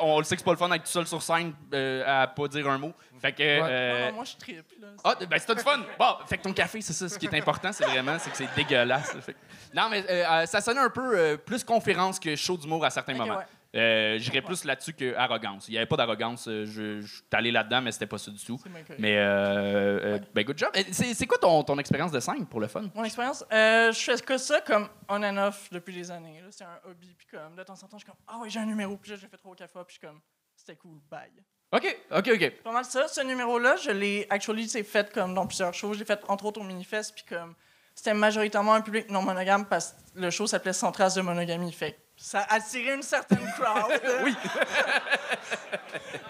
on 0.00 0.18
le 0.18 0.24
sait 0.24 0.36
que 0.36 0.40
c'est 0.40 0.44
pas 0.44 0.50
le 0.52 0.56
fun 0.58 0.68
d'être 0.68 0.82
tout 0.84 0.88
seul 0.90 1.06
sur 1.06 1.22
scène 1.22 1.54
euh, 1.72 2.22
à 2.22 2.26
pas 2.26 2.48
dire 2.48 2.68
un 2.68 2.78
mot. 2.78 2.92
Fait 3.20 3.32
que. 3.32 3.42
euh, 3.42 4.08
Non, 4.10 4.16
moi, 4.16 4.24
je 4.24 4.36
triple. 4.36 4.74
Là. 4.80 4.88
Ah, 5.02 5.14
ben 5.28 5.38
c'est 5.38 5.54
du 5.54 5.62
fun. 5.62 5.78
Bon, 5.98 6.16
fait 6.26 6.36
que 6.38 6.42
ton 6.42 6.52
café, 6.52 6.80
c'est 6.82 6.92
ça, 6.92 7.08
ce 7.08 7.18
qui 7.18 7.26
est 7.26 7.34
important, 7.38 7.72
c'est 7.72 7.86
vraiment, 7.86 8.18
c'est 8.18 8.30
que 8.30 8.36
c'est 8.36 8.54
dégueulasse. 8.54 9.16
Fait 9.20 9.36
Non, 9.72 9.88
mais 9.90 10.04
euh, 10.10 10.24
euh, 10.30 10.46
ça 10.46 10.60
sonnait 10.60 10.80
un 10.80 10.90
peu 10.90 11.18
euh, 11.18 11.36
plus 11.38 11.64
conférence 11.64 12.18
que 12.18 12.36
show 12.36 12.56
d'humour 12.58 12.84
à 12.84 12.90
certains 12.90 13.14
moments. 13.14 13.36
ouais. 13.38 13.44
Euh, 13.74 14.18
J'irais 14.18 14.42
plus 14.42 14.64
là-dessus 14.64 14.92
que 14.92 15.14
arrogance. 15.16 15.66
Il 15.68 15.72
n'y 15.72 15.78
avait 15.78 15.86
pas 15.86 15.96
d'arrogance. 15.96 16.46
euh, 16.46 16.64
Je, 16.64 17.00
je 17.00 17.06
suis 17.14 17.22
allé 17.32 17.50
là-dedans, 17.50 17.82
mais 17.82 17.90
c'était 17.92 18.06
pas 18.06 18.18
ça 18.18 18.30
du 18.30 18.44
tout. 18.44 18.60
Mais, 18.98 19.16
euh, 19.18 20.14
euh, 20.16 20.18
ben, 20.34 20.44
good 20.44 20.56
job. 20.58 20.70
C'est 20.92 21.26
quoi 21.26 21.38
ton, 21.38 21.62
ton 21.64 21.78
expérience 21.78 22.12
de 22.12 22.20
scène 22.20 22.46
pour 22.46 22.60
le 22.60 22.68
fun? 22.68 22.84
Mon 22.94 23.02
expérience, 23.04 23.44
euh, 23.52 23.90
je 23.92 23.98
fais 23.98 24.20
que 24.20 24.38
ça 24.38 24.60
comme 24.60 24.88
on 25.08 25.22
and 25.22 25.36
off 25.38 25.68
depuis 25.72 25.94
des 25.94 26.10
années. 26.10 26.40
C'est 26.50 26.64
un 26.64 26.78
hobby, 26.84 27.14
puis 27.18 27.26
comme 27.30 27.56
de 27.56 27.62
temps 27.64 27.74
en 27.74 27.88
temps, 27.88 27.98
je 27.98 28.04
suis 28.04 28.06
comme 28.06 28.20
ah 28.28 28.38
ouais 28.38 28.48
j'ai 28.48 28.60
un 28.60 28.66
numéro, 28.66 28.96
puis 28.96 29.10
là 29.10 29.16
j'ai 29.20 29.26
fait 29.26 29.36
trois 29.36 29.56
cafés, 29.56 29.72
puis 29.84 29.84
je 29.88 29.98
suis 29.98 30.00
comme 30.06 30.20
c'était 30.56 30.76
cool, 30.76 30.98
bye. 31.10 31.30
OK, 31.72 31.96
OK, 32.12 32.30
OK. 32.32 32.50
Pas 32.62 32.70
mal 32.72 32.84
ça. 32.84 33.08
Ce 33.08 33.20
numéro-là, 33.22 33.74
je 33.76 33.90
l'ai 33.90 34.26
actually 34.30 34.68
fait 34.68 35.12
comme 35.12 35.34
dans 35.34 35.46
plusieurs 35.48 35.74
shows. 35.74 35.94
Je 35.94 35.98
l'ai 35.98 36.04
fait 36.04 36.20
entre 36.28 36.44
autres 36.44 36.60
au 36.60 36.64
Minifest, 36.64 37.12
puis 37.12 37.24
comme 37.28 37.56
c'était 37.94 38.14
majoritairement 38.14 38.74
un 38.74 38.80
public 38.80 39.10
non 39.10 39.22
monogame 39.22 39.66
parce 39.66 39.92
que 39.92 40.20
le 40.20 40.30
show 40.30 40.46
s'appelait 40.46 40.72
Sans 40.72 40.92
trace 40.92 41.14
de 41.14 41.22
monogamie. 41.22 41.72
Fait 41.72 41.98
ça 42.16 42.40
a 42.40 42.54
attiré 42.54 42.94
une 42.94 43.02
certaine 43.02 43.46
crowd. 43.58 44.00
oui. 44.24 44.34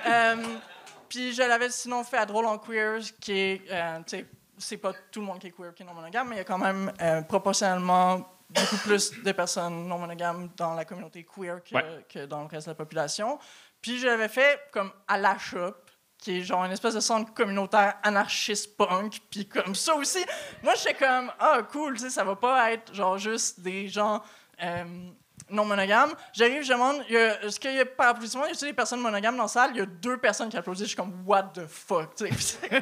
puis 1.09 1.33
je 1.33 1.42
l'avais 1.42 1.71
sinon 1.71 2.04
fait 2.04 2.18
à 2.18 2.26
Drôle 2.26 2.47
en 2.47 2.59
Queer, 2.59 3.00
qui 3.21 3.33
est, 3.33 3.62
euh, 3.71 3.99
tu 4.06 4.18
sais, 4.18 4.26
c'est 4.59 4.76
pas 4.76 4.92
tout 5.11 5.21
le 5.21 5.26
monde 5.26 5.38
qui 5.38 5.49
est 5.49 5.50
queer 5.50 5.75
qui 5.75 5.83
est 5.83 5.87
non 5.87 5.94
monogame, 5.94 6.28
mais 6.28 6.37
il 6.37 6.38
y 6.38 6.42
a 6.42 6.44
quand 6.44 6.59
même 6.59 6.92
euh, 7.00 7.23
proportionnellement 7.23 8.28
beaucoup 8.50 8.76
plus 8.78 9.23
de 9.23 9.33
personnes 9.33 9.87
non 9.88 9.99
monogames 9.99 10.49
dans 10.56 10.75
la 10.75 10.85
communauté 10.85 11.25
queer 11.25 11.62
que, 11.62 11.75
Ouais. 11.75 12.06
que 12.09 12.26
dans 12.26 12.40
le 12.42 12.47
reste 12.47 12.66
de 12.66 12.71
la 12.73 12.76
population. 12.76 13.38
Puis 13.80 13.99
je 13.99 14.06
l'avais 14.06 14.28
fait 14.28 14.61
comme 14.73 14.90
à 15.09 15.18
la 15.18 15.37
shop, 15.38 15.75
qui 16.25 16.38
est 16.38 16.43
genre 16.43 16.64
une 16.64 16.73
espèce 16.73 16.95
de 16.95 17.00
centre 17.00 17.35
communautaire 17.35 17.95
anarchiste 18.02 18.78
punk. 18.78 19.21
Puis 19.31 19.47
comme 19.47 19.75
ça 19.75 19.95
aussi, 19.95 20.25
moi 20.62 20.73
j'étais 20.75 20.95
comme 20.95 21.31
ah 21.38 21.61
cool, 21.71 21.95
tu 21.95 22.04
sais, 22.04 22.11
ça 22.11 22.25
va 22.25 22.35
pas 22.35 22.73
être 22.73 22.95
genre 22.95 23.19
juste 23.19 23.61
des 23.61 23.88
gens 23.88 24.23
euh, 24.62 24.85
non 25.50 25.66
monogames. 25.66 26.14
J'arrive, 26.33 26.62
je 26.62 26.73
demande, 26.73 27.02
est-ce 27.11 27.61
qu'il 27.61 27.75
y 27.75 27.81
a 27.81 27.85
par 27.85 28.09
applaudissement, 28.09 28.47
y 28.47 28.52
a 28.52 28.54
des 28.54 28.73
personnes 28.73 29.02
monogames 29.02 29.37
dans 29.37 29.43
la 29.43 29.49
salle? 29.49 29.73
Il 29.75 29.76
y 29.76 29.83
a 29.83 29.87
deux 29.87 30.16
personnes 30.16 30.49
qui 30.49 30.57
applaudissent. 30.57 30.85
Je 30.85 30.88
suis 30.88 30.97
comme, 30.97 31.23
what 31.26 31.50
the 31.52 31.66
fuck? 31.66 32.14
tu 32.14 32.33
sais. 32.38 32.71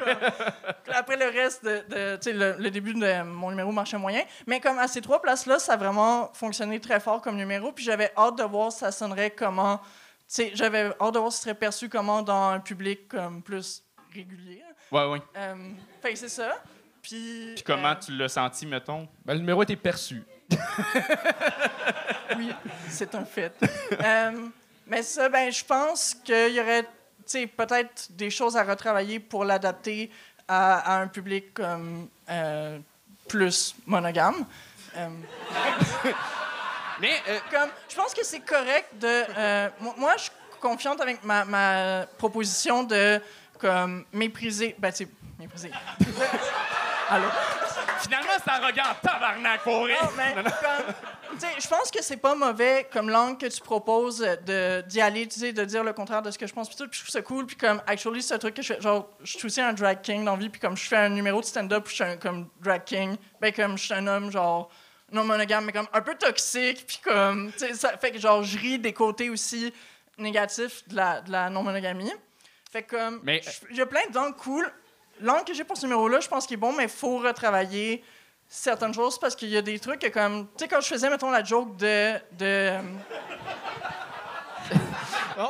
Après 0.93 1.17
le 1.17 1.25
reste, 1.25 1.65
de, 1.65 2.15
tu 2.15 2.21
sais, 2.21 2.33
le, 2.33 2.55
le 2.57 2.71
début 2.71 2.93
de 2.93 3.23
mon 3.23 3.49
numéro 3.49 3.73
marchait 3.73 3.97
moyen. 3.97 4.23
Mais 4.47 4.61
comme 4.61 4.79
à 4.79 4.87
ces 4.87 5.01
trois 5.01 5.21
places-là, 5.21 5.59
ça 5.59 5.73
a 5.73 5.77
vraiment 5.77 6.31
fonctionné 6.33 6.79
très 6.79 7.01
fort 7.01 7.21
comme 7.21 7.35
numéro. 7.35 7.73
Puis 7.73 7.83
j'avais 7.83 8.13
hâte 8.15 8.37
de 8.37 8.43
voir 8.43 8.71
ça 8.71 8.89
sonnerait 8.93 9.31
comment. 9.31 9.81
Tu 10.33 10.41
sais, 10.41 10.51
j'avais 10.55 10.91
hâte 10.99 11.13
de 11.13 11.19
voir 11.19 11.31
si 11.31 11.37
ce 11.37 11.43
serait 11.43 11.53
perçu 11.53 11.89
comment 11.89 12.23
dans 12.23 12.49
un 12.49 12.59
public 12.59 13.07
comme 13.07 13.43
plus 13.43 13.83
régulier. 14.11 14.63
Ouais, 14.91 15.05
ouais. 15.05 15.21
Euh, 15.37 15.55
fait 16.01 16.13
que 16.13 16.17
c'est 16.17 16.29
ça. 16.29 16.55
Puis. 17.03 17.51
Puis 17.53 17.63
comment 17.63 17.91
euh, 17.91 17.95
tu 18.03 18.17
l'as 18.17 18.29
senti, 18.29 18.65
mettons? 18.65 19.07
Ben, 19.23 19.33
le 19.35 19.41
numéro 19.41 19.61
était 19.61 19.75
perçu. 19.75 20.23
Oui, 22.35 22.51
c'est 22.89 23.13
un 23.13 23.25
fait. 23.25 23.53
Euh, 24.03 24.47
mais 24.87 25.03
ça, 25.03 25.29
ben, 25.29 25.51
je 25.51 25.63
pense 25.63 26.15
qu'il 26.15 26.53
y 26.53 26.59
aurait, 26.59 26.81
tu 26.81 26.89
sais, 27.27 27.45
peut-être 27.45 28.07
des 28.11 28.31
choses 28.31 28.57
à 28.57 28.63
retravailler 28.63 29.19
pour 29.19 29.45
l'adapter 29.45 30.09
à, 30.47 30.95
à 30.95 31.01
un 31.01 31.07
public 31.07 31.53
comme 31.53 32.09
euh, 32.27 32.79
plus 33.27 33.75
monogame. 33.85 34.45
Mais, 36.99 37.13
euh, 37.29 37.39
comme, 37.51 37.69
je 37.89 37.95
pense 37.95 38.13
que 38.13 38.23
c'est 38.25 38.41
correct 38.41 38.89
de. 38.99 39.07
euh, 39.37 39.69
mo- 39.79 39.93
moi, 39.97 40.13
je 40.17 40.23
suis 40.23 40.31
confiante 40.61 41.01
avec 41.01 41.23
ma, 41.23 41.43
ma 41.45 42.05
proposition 42.17 42.83
de 42.83 43.19
comme 43.59 44.05
mépriser. 44.13 44.75
Ben, 44.77 44.91
tu 44.91 45.07
mépriser. 45.39 45.71
Allô? 47.09 47.25
finalement, 47.99 48.31
c'est 48.43 48.49
arrogant, 48.51 48.95
tabarnak, 49.01 49.61
pour 49.63 49.81
vrai. 49.81 49.93
Non, 50.01 50.09
mais 50.17 50.33
comme, 50.43 50.93
tu 51.33 51.39
sais, 51.39 51.47
je 51.59 51.67
pense 51.67 51.89
que 51.89 52.01
c'est 52.03 52.17
pas 52.17 52.35
mauvais 52.35 52.87
comme 52.91 53.09
langue 53.09 53.37
que 53.39 53.45
tu 53.45 53.61
proposes 53.61 54.19
de 54.45 54.81
d'y 54.81 54.99
aller, 55.01 55.27
tu 55.27 55.39
sais, 55.39 55.53
de 55.53 55.63
dire 55.63 55.83
le 55.83 55.93
contraire 55.93 56.21
de 56.21 56.29
ce 56.31 56.37
que 56.37 56.45
je 56.47 56.53
pense 56.53 56.67
puis 56.67 56.77
tout, 56.77 56.87
puis 56.87 56.99
je 56.99 57.03
trouve 57.05 57.11
ça 57.13 57.21
cool 57.21 57.45
puis 57.45 57.55
comme 57.55 57.81
actually 57.87 58.21
c'est 58.21 58.33
un 58.33 58.39
truc 58.39 58.55
que 58.55 58.61
je 58.61 58.73
fais 58.73 58.81
genre 58.81 59.07
je 59.23 59.37
suis 59.37 59.45
aussi 59.45 59.61
un 59.61 59.71
drag 59.73 60.01
king 60.01 60.25
dans 60.25 60.33
la 60.33 60.37
vie 60.39 60.49
puis 60.49 60.59
comme 60.59 60.75
je 60.75 60.85
fais 60.87 60.97
un 60.97 61.09
numéro 61.09 61.39
de 61.39 61.45
stand-up, 61.45 61.85
je 61.87 61.93
suis 61.93 62.03
un 62.03 62.17
comme 62.17 62.49
drag 62.61 62.83
king, 62.83 63.15
ben 63.39 63.53
comme 63.53 63.77
je 63.77 63.83
suis 63.85 63.93
un 63.93 64.05
homme 64.07 64.31
genre 64.31 64.69
non 65.13 65.23
monogame 65.23 65.65
mais 65.65 65.71
comme 65.71 65.87
un 65.93 66.01
peu 66.01 66.15
toxique 66.15 66.85
puis 66.85 66.99
comme 67.03 67.51
tu 67.53 67.59
sais 67.59 67.73
ça 67.73 67.97
fait 67.97 68.11
que 68.11 68.19
genre 68.19 68.43
je 68.43 68.57
ris 68.57 68.79
des 68.79 68.93
côtés 68.93 69.29
aussi 69.29 69.73
négatifs 70.17 70.87
de 70.89 70.95
la, 70.95 71.21
de 71.21 71.31
la 71.31 71.49
non 71.49 71.63
monogamie. 71.63 72.11
Fait 72.71 72.83
que 72.83 72.95
comme 72.95 73.19
Mais- 73.23 73.41
je- 73.43 73.67
il 73.71 73.77
y 73.77 73.81
a 73.81 73.85
plein 73.85 74.01
d'angles 74.11 74.35
cool. 74.35 74.71
L'angle 75.21 75.43
que 75.45 75.53
j'ai 75.53 75.63
pour 75.63 75.77
ce 75.77 75.83
numéro-là, 75.83 76.19
je 76.19 76.27
pense 76.27 76.45
qu'il 76.47 76.55
est 76.55 76.57
bon, 76.57 76.73
mais 76.73 76.83
il 76.83 76.89
faut 76.89 77.17
retravailler 77.19 78.03
certaines 78.47 78.93
choses 78.93 79.19
parce 79.19 79.35
qu'il 79.35 79.49
y 79.49 79.57
a 79.57 79.61
des 79.61 79.79
trucs 79.79 79.99
que 80.01 80.07
comme 80.07 80.47
tu 80.57 80.63
sais 80.63 80.67
quand 80.67 80.81
je 80.81 80.87
faisais 80.87 81.09
mettons 81.09 81.31
la 81.31 81.43
joke 81.43 81.75
de 81.77 82.13
de 82.33 82.43
euh, 85.37 85.43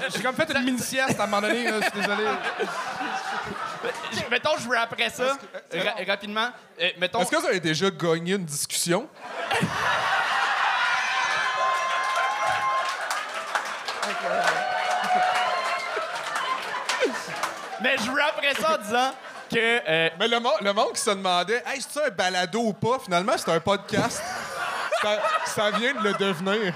J'ai 0.00 0.10
j'ai 0.16 0.22
comme 0.22 0.34
fait 0.34 0.50
une 0.54 0.64
mini-sieste 0.64 1.18
à 1.18 1.24
un 1.24 1.26
moment 1.26 1.42
donné, 1.46 1.64
là, 1.70 1.80
je 1.80 1.90
suis 1.90 2.00
désolé. 2.00 2.24
Mettons, 4.30 4.56
je 4.58 4.68
veux 4.68 4.76
après 4.78 5.08
ça, 5.10 5.36
ra- 5.72 5.94
rapidement. 6.06 6.48
euh, 6.80 6.88
mettons, 6.98 7.20
Est-ce 7.20 7.30
que 7.30 7.36
vous 7.36 7.46
avez 7.46 7.60
déjà 7.60 7.90
gagné 7.90 8.34
une 8.34 8.44
discussion? 8.44 9.08
mais 17.82 17.96
je 17.98 18.10
veux 18.10 18.22
après 18.22 18.54
ça 18.54 18.74
en 18.78 18.82
disant 18.82 19.10
que. 19.50 19.56
euh, 19.88 20.10
Mais 20.18 20.28
le, 20.28 20.40
mo- 20.40 20.50
le 20.60 20.72
monde 20.72 20.92
qui 20.94 21.00
se 21.00 21.10
demandait, 21.10 21.62
hey, 21.66 21.80
c'est 21.86 22.06
un 22.06 22.10
balado 22.10 22.60
ou 22.60 22.72
pas? 22.72 22.98
Finalement, 23.04 23.34
c'est 23.36 23.50
un 23.50 23.60
podcast. 23.60 24.22
ça, 25.02 25.18
ça 25.46 25.70
vient 25.72 25.94
de 25.94 26.00
le 26.00 26.12
devenir. 26.14 26.72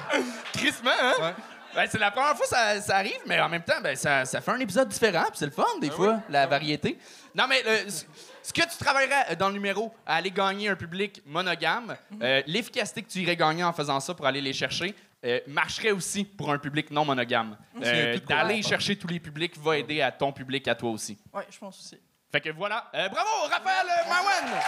crissement, 0.52 0.90
hein? 1.00 1.12
Ouais. 1.20 1.34
Ben, 1.74 1.86
c'est 1.90 1.98
la 1.98 2.10
première 2.10 2.36
fois 2.36 2.46
que 2.46 2.48
ça, 2.48 2.80
ça 2.80 2.96
arrive, 2.96 3.20
mais 3.26 3.40
en 3.40 3.48
même 3.48 3.62
temps, 3.62 3.80
ben, 3.82 3.94
ça, 3.96 4.24
ça 4.24 4.40
fait 4.40 4.50
un 4.50 4.58
épisode 4.58 4.88
différent, 4.88 5.24
puis 5.28 5.36
c'est 5.38 5.46
le 5.46 5.52
fun, 5.52 5.64
des 5.80 5.90
fois, 5.90 6.20
la 6.28 6.46
variété. 6.46 6.98
Non, 7.34 7.44
mais 7.48 7.62
le- 7.62 7.88
ce- 7.90 8.04
que 8.52 8.62
tu 8.62 8.76
travaillerais 8.78 9.36
dans 9.36 9.46
le 9.48 9.54
numéro, 9.54 9.94
à 10.04 10.16
aller 10.16 10.30
gagner 10.32 10.68
un 10.68 10.74
public 10.74 11.22
monogame, 11.24 11.96
euh, 12.20 12.42
l'efficacité 12.46 13.02
que 13.02 13.08
tu 13.08 13.20
irais 13.20 13.36
gagner 13.36 13.62
en 13.62 13.72
faisant 13.72 14.00
ça 14.00 14.12
pour 14.14 14.26
aller 14.26 14.40
les 14.40 14.52
chercher, 14.52 14.94
euh, 15.24 15.38
marcherait 15.46 15.92
aussi 15.92 16.24
pour 16.24 16.50
un 16.52 16.58
public 16.58 16.90
non 16.90 17.04
monogame. 17.04 17.56
souviens 17.74 17.92
Euh, 17.92 18.18
D'aller 18.26 18.62
chercher 18.62 18.96
tous 18.96 19.06
les 19.06 19.20
publics 19.20 19.56
va 19.58 19.78
aider 19.78 20.00
à 20.02 20.10
ton 20.10 20.32
public, 20.32 20.66
à 20.66 20.74
toi 20.74 20.90
aussi. 20.90 21.16
ouais, 21.32 21.46
je 21.50 21.58
pense 21.58 21.78
aussi. 21.78 22.00
Fait 22.32 22.40
que 22.40 22.50
voilà. 22.50 22.90
Euh, 22.94 23.08
bravo, 23.08 23.28
Raphaël 23.50 23.86
euh, 23.86 24.08
Mawan! 24.08 24.60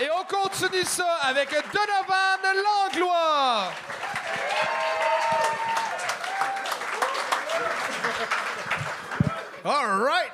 Et 0.00 0.08
on 0.10 0.24
continue 0.24 0.82
ça 0.84 1.18
avec 1.22 1.50
Donovan 1.50 2.40
Langlois. 2.42 3.70
All 9.64 10.02
right! 10.02 10.32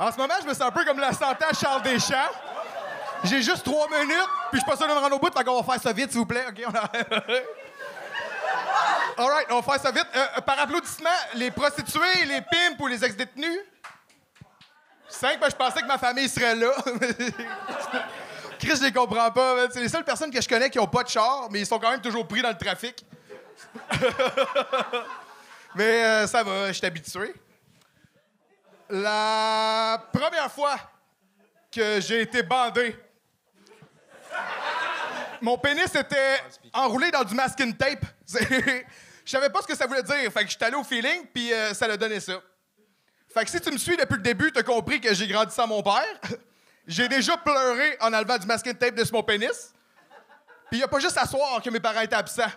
en 0.00 0.10
ce 0.10 0.16
moment, 0.16 0.34
je 0.42 0.46
me 0.48 0.54
sens 0.54 0.62
un 0.62 0.70
peu 0.70 0.84
comme 0.84 0.98
la 0.98 1.12
santé 1.12 1.44
à 1.44 1.52
Charles 1.52 1.82
Deschamps. 1.82 2.30
J'ai 3.24 3.42
juste 3.42 3.62
trois 3.64 3.86
minutes, 3.88 4.28
puis 4.50 4.58
je 4.58 4.60
suis 4.60 4.70
pas 4.70 4.76
sûr 4.76 4.88
de 4.88 4.94
me 4.94 4.98
rendre 4.98 5.16
au 5.16 5.18
bout, 5.18 5.36
fait 5.36 5.44
qu'on 5.44 5.60
va 5.60 5.72
faire 5.72 5.82
ça 5.82 5.92
vite, 5.92 6.10
s'il 6.10 6.20
vous 6.20 6.26
plaît. 6.26 6.46
OK, 6.48 6.62
on 6.66 6.74
arrête. 6.74 7.12
All 9.18 9.28
right, 9.28 9.46
on 9.50 9.60
va 9.60 9.72
faire 9.72 9.82
ça 9.82 9.90
vite. 9.90 10.06
Euh, 10.16 10.40
par 10.40 10.58
applaudissement, 10.58 11.10
les 11.34 11.50
prostituées, 11.50 12.24
les 12.24 12.40
pimps 12.40 12.80
ou 12.80 12.86
les 12.86 13.04
ex-détenus? 13.04 13.60
Cinq, 15.10 15.40
ben, 15.40 15.50
je 15.50 15.56
pensais 15.56 15.80
que 15.82 15.86
ma 15.86 15.98
famille 15.98 16.28
serait 16.28 16.54
là. 16.54 16.72
Chris, 18.58 18.76
je 18.76 18.84
les 18.84 18.92
comprends 18.92 19.30
pas. 19.30 19.68
C'est 19.70 19.80
les 19.80 19.88
seules 19.88 20.04
personnes 20.04 20.30
que 20.30 20.40
je 20.40 20.48
connais 20.48 20.70
qui 20.70 20.78
ont 20.78 20.86
pas 20.86 21.02
de 21.02 21.08
char, 21.08 21.48
mais 21.50 21.60
ils 21.60 21.66
sont 21.66 21.78
quand 21.78 21.90
même 21.90 22.00
toujours 22.00 22.26
pris 22.26 22.42
dans 22.42 22.50
le 22.50 22.58
trafic. 22.58 23.04
Mais 25.74 26.04
euh, 26.04 26.26
ça 26.26 26.42
va, 26.42 26.68
je 26.68 26.72
suis 26.72 26.86
habitué. 26.86 27.32
La 28.88 30.02
première 30.12 30.50
fois 30.50 30.76
que 31.70 32.00
j'ai 32.00 32.22
été 32.22 32.42
bandé, 32.42 32.96
mon 35.40 35.56
pénis 35.56 35.94
était 35.94 36.42
enroulé 36.72 37.10
dans 37.10 37.22
du 37.22 37.34
masking 37.34 37.76
tape. 37.76 38.04
Je 39.24 39.36
savais 39.36 39.50
pas 39.50 39.62
ce 39.62 39.66
que 39.68 39.76
ça 39.76 39.86
voulait 39.86 40.02
dire. 40.02 40.32
Fait 40.32 40.44
que 40.44 40.50
j'étais 40.50 40.64
allé 40.64 40.74
au 40.74 40.82
feeling, 40.82 41.24
puis 41.32 41.52
euh, 41.52 41.72
ça 41.72 41.86
l'a 41.86 41.96
donné 41.96 42.18
ça. 42.18 42.40
Fait 43.32 43.44
que 43.44 43.50
si 43.50 43.60
tu 43.60 43.70
me 43.70 43.78
suis 43.78 43.96
depuis 43.96 44.16
le 44.16 44.22
début, 44.22 44.50
t'as 44.50 44.62
compris 44.62 45.00
que 45.00 45.14
j'ai 45.14 45.28
grandi 45.28 45.54
sans 45.54 45.66
mon 45.66 45.82
père. 45.82 46.20
J'ai 46.86 47.08
déjà 47.08 47.36
pleuré 47.36 47.96
en 48.00 48.12
enlevant 48.12 48.38
du 48.38 48.46
masking 48.46 48.74
tape 48.74 48.94
de 48.96 49.04
mon 49.12 49.22
pénis. 49.22 49.72
Puis 50.70 50.80
il 50.80 50.82
a 50.82 50.88
pas 50.88 50.98
juste 50.98 51.16
à 51.18 51.26
soir 51.26 51.62
que 51.62 51.70
mes 51.70 51.78
parents 51.78 52.00
étaient 52.00 52.16
absents. 52.16 52.42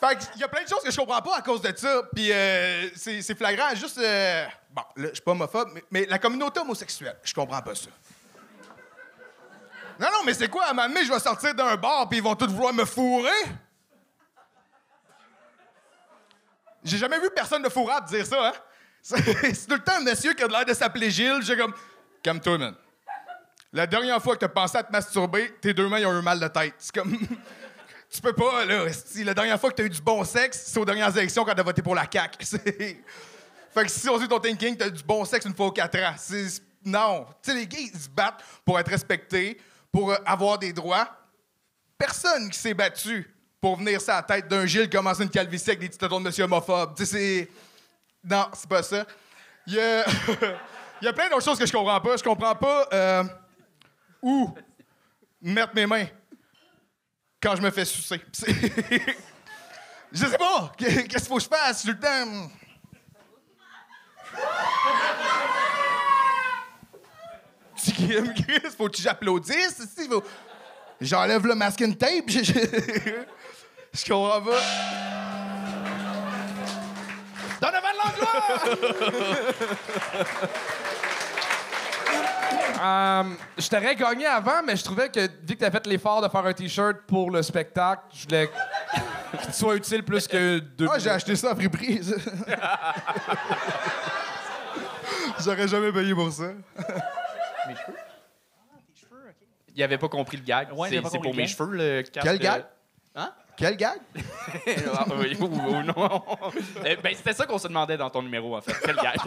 Fait 0.00 0.16
qu'il 0.16 0.40
y 0.40 0.44
a 0.44 0.48
plein 0.48 0.64
de 0.64 0.68
choses 0.68 0.82
que 0.82 0.90
je 0.90 0.96
comprends 0.96 1.20
pas 1.20 1.36
à 1.36 1.42
cause 1.42 1.60
de 1.60 1.74
ça. 1.76 2.02
Puis 2.14 2.32
euh, 2.32 2.88
c'est 2.94 3.34
flagrant. 3.36 3.74
Juste. 3.74 3.98
euh, 3.98 4.46
bon, 4.70 4.82
là, 4.96 5.08
je 5.08 5.14
suis 5.14 5.22
pas 5.22 5.32
homophobe, 5.32 5.78
mais, 5.90 6.06
la 6.06 6.18
communauté 6.18 6.60
homosexuelle, 6.60 7.18
je 7.22 7.34
comprends 7.34 7.60
pas 7.60 7.74
ça. 7.74 7.90
Non, 9.98 10.08
non, 10.12 10.24
mais 10.24 10.32
c'est 10.32 10.48
quoi? 10.48 10.64
À 10.64 10.74
donné, 10.74 11.04
je 11.04 11.12
vais 11.12 11.18
sortir 11.18 11.54
d'un 11.54 11.76
bar 11.76 12.08
puis 12.08 12.18
ils 12.18 12.24
vont 12.24 12.34
tous 12.34 12.46
vouloir 12.46 12.72
me 12.72 12.86
fourrer? 12.86 13.30
J'ai 16.82 16.98
jamais 16.98 17.20
vu 17.20 17.28
personne 17.34 17.62
de 17.62 17.68
fourrable 17.68 18.08
dire 18.08 18.26
ça, 18.26 18.48
hein? 18.48 18.52
C'est 19.02 19.66
tout 19.66 19.74
le 19.74 19.82
temps 19.82 19.96
un 19.96 20.04
monsieur 20.04 20.34
qui 20.34 20.42
a 20.42 20.46
l'air 20.46 20.64
de 20.64 20.74
s'appeler 20.74 21.10
Gilles. 21.10 21.42
J'ai 21.42 21.56
comme. 21.56 21.74
Calme-toi, 22.22 22.58
man. 22.58 22.74
La 23.72 23.86
dernière 23.86 24.20
fois 24.20 24.34
que 24.34 24.40
t'as 24.40 24.48
pensé 24.48 24.76
à 24.76 24.82
te 24.82 24.90
masturber, 24.92 25.54
tes 25.60 25.72
deux 25.72 25.88
mains 25.88 26.04
ont 26.04 26.18
eu 26.18 26.22
mal 26.22 26.40
de 26.40 26.48
tête. 26.48 26.74
C'est 26.78 26.94
comme. 26.94 27.18
Tu 28.10 28.20
peux 28.20 28.32
pas, 28.32 28.64
là. 28.64 28.86
La 29.24 29.34
dernière 29.34 29.60
fois 29.60 29.70
que 29.70 29.76
t'as 29.76 29.84
eu 29.84 29.88
du 29.88 30.02
bon 30.02 30.24
sexe, 30.24 30.64
c'est 30.66 30.80
aux 30.80 30.84
dernières 30.84 31.16
élections 31.16 31.44
quand 31.44 31.54
t'as 31.54 31.62
voté 31.62 31.80
pour 31.80 31.94
la 31.94 32.08
CAQ. 32.12 32.44
Fait 33.72 33.84
que 33.84 33.88
si 33.88 34.08
on 34.08 34.18
dit 34.18 34.26
ton 34.26 34.40
thinking, 34.40 34.76
t'as 34.76 34.88
eu 34.88 34.90
du 34.90 35.04
bon 35.04 35.24
sexe 35.24 35.46
une 35.46 35.54
fois 35.54 35.66
aux 35.66 35.72
quatre 35.72 35.96
ans. 35.96 36.16
Non. 36.84 37.26
Tu 37.40 37.52
sais, 37.52 37.56
les 37.56 37.68
gays, 37.68 37.90
ils 37.94 38.00
se 38.00 38.08
battent 38.08 38.42
pour 38.64 38.80
être 38.80 38.90
respectés, 38.90 39.60
pour 39.92 40.10
euh, 40.10 40.16
avoir 40.26 40.58
des 40.58 40.72
droits. 40.72 41.08
Personne 41.96 42.50
qui 42.50 42.58
s'est 42.58 42.74
battu 42.74 43.32
pour 43.60 43.76
venir 43.76 44.00
sur 44.00 44.14
la 44.14 44.22
tête 44.22 44.48
d'un 44.48 44.64
Gilles 44.66 44.88
commencer 44.88 45.22
une 45.22 45.30
calvitie 45.30 45.70
avec 45.70 45.80
des 45.80 45.88
petits 45.88 45.98
de 45.98 46.18
monsieur 46.18 46.44
homophobe. 46.44 46.94
Tu 46.96 47.04
sais, 47.04 47.12
c'est... 47.12 47.50
Non, 48.24 48.46
c'est 48.54 48.68
pas 48.68 48.82
ça. 48.82 49.04
Il 49.66 49.74
y 49.74 49.78
a... 49.80 51.12
Plein 51.12 51.28
d'autres 51.28 51.44
choses 51.44 51.58
que 51.58 51.66
je 51.66 51.72
comprends 51.72 52.00
pas. 52.00 52.16
Je 52.16 52.22
comprends 52.22 52.54
pas 52.54 52.88
euh, 52.92 53.24
où 54.22 54.54
mettre 55.40 55.74
mes 55.74 55.86
mains 55.86 56.06
quand 57.42 57.56
je 57.56 57.62
me 57.62 57.70
fais 57.70 57.84
sucer. 57.84 58.20
Je 60.12 60.26
sais 60.26 60.38
pas. 60.38 60.72
Qu'est-ce 60.76 61.04
qu'il 61.06 61.20
faut 61.20 61.36
que 61.36 61.42
je 61.42 61.48
fasse? 61.48 61.84
J'ai 61.84 61.92
le 61.92 62.00
temps. 62.00 62.50
Tu 67.76 67.92
Chris, 67.92 68.70
faut 68.76 68.88
que 68.88 68.96
j'applaudisse? 68.96 69.82
J'enlève 71.00 71.46
le 71.46 71.54
masking 71.54 71.96
tape. 71.96 72.28
Je, 73.92 74.12
comprends 74.12 74.40
pas. 74.40 74.60
Donovan 77.60 77.94
Langlois! 77.98 78.30
Euh, 82.82 83.24
je 83.58 83.68
t'aurais 83.68 83.94
gagné 83.94 84.24
avant, 84.26 84.62
mais 84.64 84.74
je 84.74 84.82
trouvais 84.82 85.10
que, 85.10 85.20
vu 85.20 85.54
que 85.54 85.60
t'as 85.60 85.70
fait 85.70 85.86
l'effort 85.86 86.22
de 86.22 86.28
faire 86.28 86.46
un 86.46 86.52
T-shirt 86.54 86.96
pour 87.06 87.30
le 87.30 87.42
spectacle, 87.42 88.04
je 88.14 88.24
voulais 88.24 88.46
que 88.46 88.52
tu 89.46 89.52
sois 89.52 89.76
utile 89.76 90.02
plus 90.02 90.26
que 90.26 90.60
deux. 90.60 90.88
Ah, 90.90 90.98
j'ai 90.98 91.10
acheté 91.10 91.36
ça 91.36 91.50
à 91.50 91.54
Friperie. 91.54 92.02
ça. 92.02 92.14
J'aurais 95.44 95.68
jamais 95.68 95.92
payé 95.92 96.14
pour 96.14 96.32
ça. 96.32 96.52
Il 99.74 99.82
avait 99.82 99.98
pas 99.98 100.08
compris 100.08 100.38
le 100.38 100.42
gag. 100.42 100.72
Ouais, 100.72 100.88
c'est 100.88 100.94
avait 100.96 101.02
pas 101.02 101.10
c'est 101.10 101.18
compris 101.18 101.30
pour 101.30 101.32
le 101.32 101.36
mes 101.36 101.42
gag. 101.46 101.56
cheveux, 101.56 101.76
le 101.76 102.02
casque. 102.02 102.26
Quel 102.26 102.38
gag? 102.38 102.64
Hein? 103.14 103.32
Quel 103.60 103.76
gag? 103.76 104.00
Ah, 104.94 105.04
oui, 105.18 105.36
ou, 105.38 105.44
ou 105.44 105.82
non. 105.82 106.22
Eh, 106.84 106.96
ben, 106.96 107.14
c'était 107.14 107.34
ça 107.34 107.44
qu'on 107.44 107.58
se 107.58 107.68
demandait 107.68 107.98
dans 107.98 108.08
ton 108.08 108.22
numéro, 108.22 108.56
en 108.56 108.62
fait. 108.62 108.72
Quel 108.82 108.96
gag? 108.96 109.16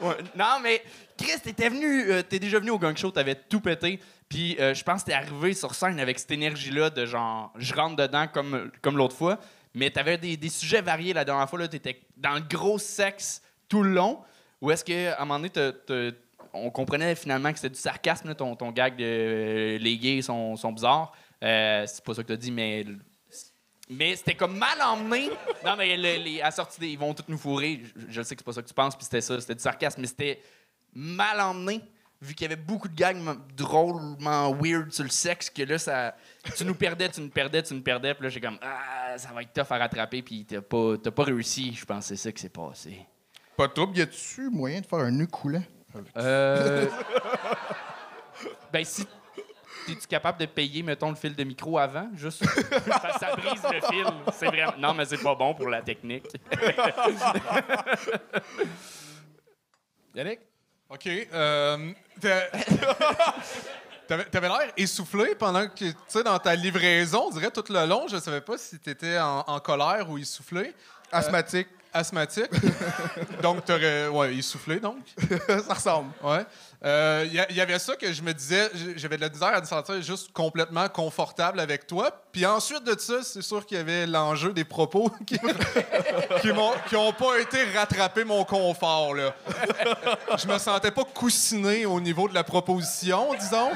Ouais, 0.00 0.16
Non, 0.36 0.58
mais 0.62 0.82
Chris, 1.16 1.40
t'étais 1.42 1.68
venu, 1.68 2.10
euh, 2.10 2.22
t'es 2.22 2.38
déjà 2.38 2.58
venu 2.58 2.70
au 2.70 2.78
gang 2.78 2.96
show, 2.96 3.10
t'avais 3.10 3.34
tout 3.34 3.60
pété. 3.60 4.00
Puis 4.28 4.56
euh, 4.58 4.74
je 4.74 4.82
pense 4.82 5.02
que 5.02 5.06
t'es 5.06 5.12
arrivé 5.12 5.54
sur 5.54 5.74
scène 5.74 6.00
avec 6.00 6.18
cette 6.18 6.32
énergie-là 6.32 6.90
de 6.90 7.06
genre, 7.06 7.52
je 7.56 7.72
rentre 7.72 7.96
dedans 7.96 8.26
comme, 8.26 8.70
comme 8.82 8.96
l'autre 8.96 9.16
fois. 9.16 9.38
Mais 9.74 9.90
t'avais 9.90 10.18
des, 10.18 10.36
des 10.36 10.48
sujets 10.48 10.82
variés 10.82 11.12
la 11.12 11.24
dernière 11.24 11.48
fois, 11.48 11.60
là, 11.60 11.68
t'étais 11.68 12.00
dans 12.16 12.34
le 12.34 12.40
gros 12.40 12.78
sexe 12.78 13.42
tout 13.68 13.82
le 13.82 13.90
long. 13.90 14.20
Ou 14.60 14.70
est-ce 14.70 14.84
qu'à 14.84 15.20
un 15.20 15.24
moment 15.24 15.38
donné, 15.38 15.72
on 16.52 16.70
comprenait 16.70 17.14
finalement 17.14 17.52
que 17.52 17.58
c'était 17.58 17.74
du 17.74 17.80
sarcasme, 17.80 18.28
là, 18.28 18.34
ton, 18.34 18.56
ton 18.56 18.70
gag 18.70 18.96
de 18.96 19.04
euh, 19.04 19.78
les 19.78 19.96
gays 19.96 20.22
sont, 20.22 20.56
sont 20.56 20.72
bizarres. 20.72 21.12
Euh, 21.42 21.84
c'est 21.86 22.04
pas 22.04 22.14
ça 22.14 22.22
que 22.22 22.28
t'as 22.28 22.36
dit, 22.36 22.50
mais 22.52 22.84
mais 23.90 24.16
c'était 24.16 24.34
comme 24.34 24.56
mal 24.56 24.80
emmené. 24.80 25.28
Non, 25.64 25.74
mais 25.76 25.96
le- 25.96 26.22
les, 26.22 26.40
à 26.40 26.46
la 26.46 26.50
sortie, 26.50 26.80
des- 26.80 26.88
ils 26.88 26.98
vont 26.98 27.12
tous 27.12 27.24
nous 27.28 27.36
fourrer. 27.36 27.82
Je, 27.96 28.06
je 28.08 28.22
sais 28.22 28.34
que 28.34 28.40
c'est 28.40 28.44
pas 28.46 28.52
ça 28.52 28.62
que 28.62 28.68
tu 28.68 28.74
penses, 28.74 28.94
puis 28.96 29.04
c'était 29.04 29.20
ça, 29.20 29.38
c'était 29.40 29.54
du 29.56 29.60
sarcasme, 29.62 30.00
mais 30.00 30.06
c'était 30.06 30.40
mal 30.94 31.40
emmené, 31.40 31.80
vu 32.20 32.34
qu'il 32.34 32.48
y 32.48 32.52
avait 32.52 32.60
beaucoup 32.62 32.88
de 32.88 32.94
gags 32.94 33.18
drôlement 33.56 34.52
weird 34.54 34.92
sur 34.92 35.02
le 35.04 35.10
sexe, 35.10 35.50
que 35.50 35.62
là, 35.62 35.78
ça, 35.78 36.14
tu 36.56 36.64
nous 36.64 36.74
perdais, 36.76 37.08
tu 37.08 37.20
nous 37.20 37.28
perdais, 37.28 37.62
tu 37.62 37.74
nous 37.74 37.82
perdais, 37.82 38.14
puis 38.14 38.22
là, 38.22 38.28
j'ai 38.30 38.40
comme, 38.40 38.58
ah, 38.62 39.18
ça 39.18 39.30
va 39.32 39.42
être 39.42 39.52
tough 39.52 39.66
à 39.70 39.78
rattraper, 39.78 40.22
puis 40.22 40.44
t'as 40.46 40.60
pas, 40.62 40.96
pas 40.98 41.24
réussi. 41.24 41.74
Je 41.74 41.84
pense 41.84 42.04
que 42.08 42.14
c'est 42.14 42.22
ça 42.22 42.32
qui 42.32 42.40
s'est 42.40 42.48
passé. 42.50 43.00
Pas 43.56 43.66
de 43.66 43.72
trouble. 43.72 43.98
Y 43.98 44.02
a-tu 44.02 44.48
moyen 44.48 44.80
de 44.80 44.86
faire 44.86 45.00
un 45.00 45.10
nœud 45.10 45.26
coulant? 45.26 45.62
Euh. 46.16 46.86
ben, 48.72 48.84
si. 48.84 49.06
Es-tu 49.88 50.06
capable 50.06 50.38
de 50.38 50.46
payer, 50.46 50.82
mettons, 50.82 51.10
le 51.10 51.16
fil 51.16 51.34
de 51.34 51.44
micro 51.44 51.78
avant? 51.78 52.08
Juste? 52.14 52.44
Parce 52.86 53.14
que 53.14 53.18
ça 53.18 53.34
brise 53.36 53.62
le 53.72 53.80
fil. 53.88 54.06
C'est 54.32 54.46
vraiment. 54.46 54.72
Non, 54.78 54.94
mais 54.94 55.04
c'est 55.04 55.22
pas 55.22 55.34
bon 55.34 55.54
pour 55.54 55.68
la 55.68 55.82
technique. 55.82 56.26
Yannick? 60.14 60.40
OK. 60.88 61.06
euh, 61.32 61.92
t'a- 62.20 62.48
T'avais 64.08 64.24
t'avais 64.26 64.48
l'air 64.48 64.72
essoufflé 64.76 65.34
pendant 65.36 65.66
que, 65.68 65.74
tu 65.90 65.94
sais, 66.08 66.22
dans 66.24 66.38
ta 66.38 66.54
livraison, 66.56 67.28
on 67.28 67.30
dirait 67.30 67.50
tout 67.52 67.64
le 67.70 67.86
long, 67.86 68.08
je 68.08 68.18
savais 68.18 68.40
pas 68.42 68.58
si 68.58 68.78
t'étais 68.78 69.18
en, 69.18 69.40
en 69.46 69.60
colère 69.60 70.10
ou 70.10 70.18
essoufflé. 70.18 70.74
Asthmatique. 71.10 71.68
Asthmatique. 71.92 72.50
donc, 73.42 73.64
t'aurais. 73.64 74.08
Ouais, 74.08 74.34
essoufflé, 74.34 74.80
donc. 74.80 74.98
ça 75.66 75.74
ressemble. 75.74 76.10
Ouais. 76.22 76.44
Euh, 76.84 77.24
Il 77.26 77.34
y, 77.34 77.44
il 77.50 77.56
y 77.56 77.60
avait 77.60 77.78
ça 77.78 77.94
que 77.96 78.12
je 78.12 78.22
me 78.22 78.32
disais, 78.32 78.70
j'avais 78.96 79.16
de 79.16 79.20
la 79.20 79.28
misère 79.28 79.54
à 79.54 79.60
me 79.60 79.66
sentir 79.66 80.00
juste 80.02 80.32
complètement 80.32 80.88
confortable 80.88 81.60
avec 81.60 81.86
toi. 81.86 82.10
Puis 82.32 82.44
ensuite 82.46 82.84
de 82.84 82.98
ça, 82.98 83.22
c'est 83.22 83.42
sûr 83.42 83.64
qu'il 83.66 83.76
y 83.76 83.80
avait 83.80 84.06
l'enjeu 84.06 84.52
des 84.52 84.64
propos 84.64 85.10
qui, 85.26 85.38
qui 86.40 86.52
m'ont 86.52 86.72
qui 86.88 86.96
ont 86.96 87.12
pas 87.12 87.38
été 87.40 87.64
rattraper 87.74 88.24
mon 88.24 88.44
confort. 88.44 89.14
Là. 89.14 89.34
Je 90.36 90.46
me 90.48 90.58
sentais 90.58 90.90
pas 90.90 91.04
coussiné 91.04 91.86
au 91.86 92.00
niveau 92.00 92.28
de 92.28 92.34
la 92.34 92.44
proposition, 92.44 93.34
disons. 93.34 93.70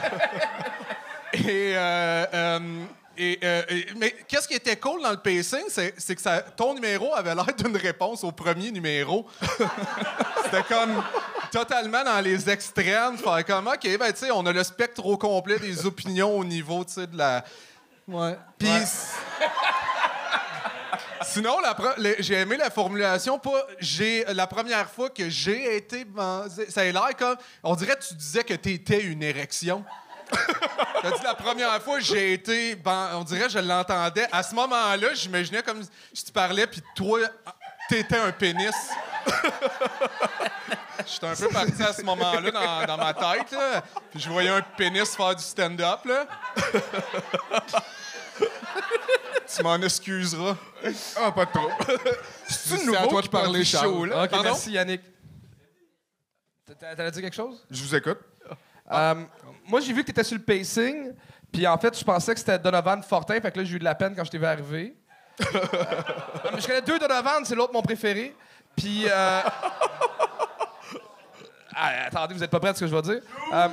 Et, 1.33 1.75
euh, 1.77 2.27
euh, 2.35 2.85
et, 3.19 3.39
euh, 3.43 3.63
et- 3.69 3.87
mais 3.97 4.13
qu'est-ce 4.29 4.47
qui 4.49 4.55
était 4.55 4.77
cool 4.77 5.03
dans 5.03 5.11
le 5.11 5.17
pacing, 5.17 5.65
c'est 5.69 6.15
que 6.15 6.21
ça, 6.23 6.41
ton 6.41 6.75
numéro 6.75 7.15
avait 7.15 7.35
l'air 7.35 7.47
d'une 7.57 7.77
réponse 7.77 8.25
au 8.25 8.33
premier 8.33 8.71
numéro. 8.71 9.27
C'était 10.45 10.63
comme 10.65 11.03
totalement 11.51 12.05
dans 12.05 12.21
les 12.21 12.49
extrêmes. 12.49 13.19
Faire 13.19 13.45
comme, 13.45 13.67
OK, 13.69 13.99
ben, 13.99 14.13
tu 14.13 14.19
sais, 14.27 14.31
on 14.31 14.45
a 14.47 14.53
le 14.53 14.63
spectre 14.65 15.05
au 15.05 15.17
complet 15.17 15.59
des 15.59 15.87
opinions 15.87 16.37
au 16.39 16.45
niveau, 16.45 16.85
tu 16.85 16.93
sais, 16.95 17.07
de 17.07 17.17
la. 17.17 17.45
Ouais. 18.09 18.37
Puis. 18.59 18.69
Sinon, 21.23 21.57
j'ai 22.21 22.35
aimé 22.35 22.57
la 22.57 22.71
formulation. 22.71 23.39
Pas 23.39 23.67
j'ai 23.79 24.25
la 24.33 24.47
première 24.47 24.89
fois 24.89 25.11
que 25.11 25.29
j'ai 25.29 25.77
été. 25.77 26.05
ben, 26.05 26.47
ça 26.69 26.83
a 26.83 26.85
l'air 26.85 27.09
comme. 27.19 27.37
On 27.63 27.75
dirait 27.75 27.97
que 27.97 28.05
tu 28.07 28.15
disais 28.15 28.45
que 28.45 28.55
t'étais 28.55 29.03
une 29.03 29.23
érection. 29.23 29.85
T'as 31.03 31.11
dit 31.11 31.23
la 31.23 31.35
première 31.35 31.81
fois 31.83 32.01
j'ai 32.01 32.33
été. 32.35 32.75
Ben, 32.77 33.11
on 33.15 33.23
dirait 33.25 33.43
que 33.47 33.49
je 33.51 33.59
l'entendais. 33.59 34.27
À 34.33 34.43
ce 34.43 34.55
moment-là, 34.55 35.15
j'imaginais 35.15 35.63
comme 35.63 35.83
si 36.13 36.25
tu 36.25 36.33
parlais, 36.33 36.67
puis 36.67 36.83
toi, 36.95 37.21
t'étais 37.89 38.17
un 38.19 38.33
pénis. 38.33 38.75
J'étais 41.07 41.27
un 41.27 41.35
peu 41.37 41.49
parti 41.49 41.83
à 41.83 41.93
ce 41.93 42.03
moment-là 42.03 42.51
dans, 42.51 42.87
dans 42.87 42.97
ma 42.97 43.13
tête, 43.15 43.53
là. 43.53 43.83
Puis 44.11 44.21
je 44.21 44.29
voyais 44.31 44.49
un 44.49 44.63
pénis 44.63 45.15
faire 45.15 45.35
du 45.37 45.43
stand-up, 45.43 46.01
là. 46.05 46.27
tu 49.55 49.63
m'en 49.63 49.77
excuseras. 49.83 50.57
Ah, 51.17 51.31
pas 51.33 51.45
de 51.45 51.51
trouble. 51.51 51.75
C'est 52.49 52.85
nouveau 52.85 52.97
à 52.97 53.07
toi 53.09 53.21
qui 53.23 53.29
de 53.29 53.33
parler, 53.33 53.65
Charles. 53.65 53.85
show, 53.87 54.05
là? 54.07 54.25
OK, 54.25 54.31
Pardon? 54.31 54.45
merci, 54.45 54.73
Yannick. 54.73 55.03
T'a- 56.67 56.97
T'allais 56.97 57.11
dire 57.11 57.23
quelque 57.23 57.37
chose? 57.37 57.65
Je 57.71 57.83
vous 57.83 57.95
écoute. 57.95 58.19
Euh, 58.91 59.15
moi, 59.69 59.81
j'ai 59.81 59.93
vu 59.93 60.01
que 60.01 60.07
tu 60.07 60.13
étais 60.13 60.25
sur 60.25 60.37
le 60.37 60.43
pacing, 60.43 61.13
puis 61.53 61.67
en 61.67 61.79
fait, 61.79 61.99
je 61.99 62.05
pensais 62.05 62.33
que 62.35 62.41
c'était 62.41 62.59
Donovan 62.59 63.03
Fortin, 63.03 63.41
fait 63.41 63.51
que 63.51 63.59
là, 63.59 63.65
j'ai 63.65 63.77
eu 63.77 63.79
de 63.79 63.85
la 63.85 63.95
peine 63.95 64.15
quand 64.15 64.25
je 64.25 64.31
t'ai 64.31 64.39
vu 64.39 64.47
arriver. 64.47 64.97
Mais 65.41 66.61
je 66.61 66.67
connais 66.67 66.83
deux 66.83 66.99
Donovan, 66.99 67.45
c'est 67.45 67.55
l'autre 67.55 67.73
mon 67.73 67.83
préféré. 67.83 68.35
Puis. 68.75 69.05
euh, 69.07 69.41
ah, 71.75 71.91
attendez, 72.07 72.35
vous 72.35 72.43
êtes 72.43 72.51
pas 72.51 72.61
prêts 72.61 72.71
à 72.71 72.75
ce 72.75 72.81
que 72.81 72.87
je 72.87 72.95
vais 72.95 73.03
dire? 73.03 73.21
Euh, 73.53 73.69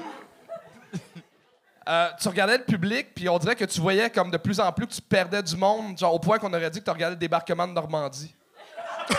euh, 1.89 2.09
tu 2.19 2.27
regardais 2.29 2.57
le 2.57 2.63
public, 2.63 3.13
puis 3.13 3.27
on 3.27 3.37
dirait 3.37 3.55
que 3.55 3.65
tu 3.65 3.81
voyais 3.81 4.09
comme 4.09 4.31
de 4.31 4.37
plus 4.37 4.59
en 4.59 4.71
plus 4.71 4.87
que 4.87 4.93
tu 4.93 5.01
perdais 5.01 5.43
du 5.43 5.55
monde, 5.57 5.97
genre 5.97 6.13
au 6.13 6.19
point 6.19 6.39
qu'on 6.39 6.53
aurait 6.53 6.69
dit 6.69 6.79
que 6.79 6.85
tu 6.85 6.91
regardais 6.91 7.15
le 7.15 7.19
débarquement 7.19 7.67
de 7.67 7.73
Normandie. 7.73 8.33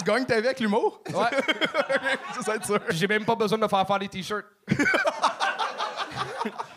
Tu 0.00 0.10
gagnes 0.10 0.24
ta 0.24 0.40
vie 0.40 0.46
avec 0.46 0.60
l'humour? 0.60 1.00
Ouais. 1.08 1.14
Ça, 2.40 2.54
ça 2.54 2.62
sûr. 2.64 2.80
J'ai 2.90 3.06
même 3.06 3.24
pas 3.24 3.34
besoin 3.34 3.58
de 3.58 3.62
me 3.62 3.68
faire 3.68 3.86
faire 3.86 3.98
les 3.98 4.08
t-shirts. 4.08 4.46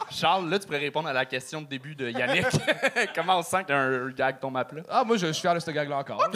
Charles, 0.09 0.49
là, 0.49 0.59
tu 0.59 0.65
pourrais 0.65 0.79
répondre 0.79 1.07
à 1.07 1.13
la 1.13 1.25
question 1.25 1.62
de 1.62 1.67
début 1.67 1.95
de 1.95 2.09
Yannick. 2.09 2.45
Comment 3.15 3.39
on 3.39 3.41
sent 3.41 3.63
qu'un 3.65 4.09
gag 4.09 4.39
tombe 4.39 4.57
à 4.57 4.65
plat? 4.65 4.81
Ah, 4.89 5.03
moi, 5.05 5.15
je, 5.17 5.27
je 5.27 5.31
suis 5.31 5.41
fier 5.41 5.55
de 5.55 5.59
ce 5.59 5.71
gag-là 5.71 5.97
encore. 5.97 6.29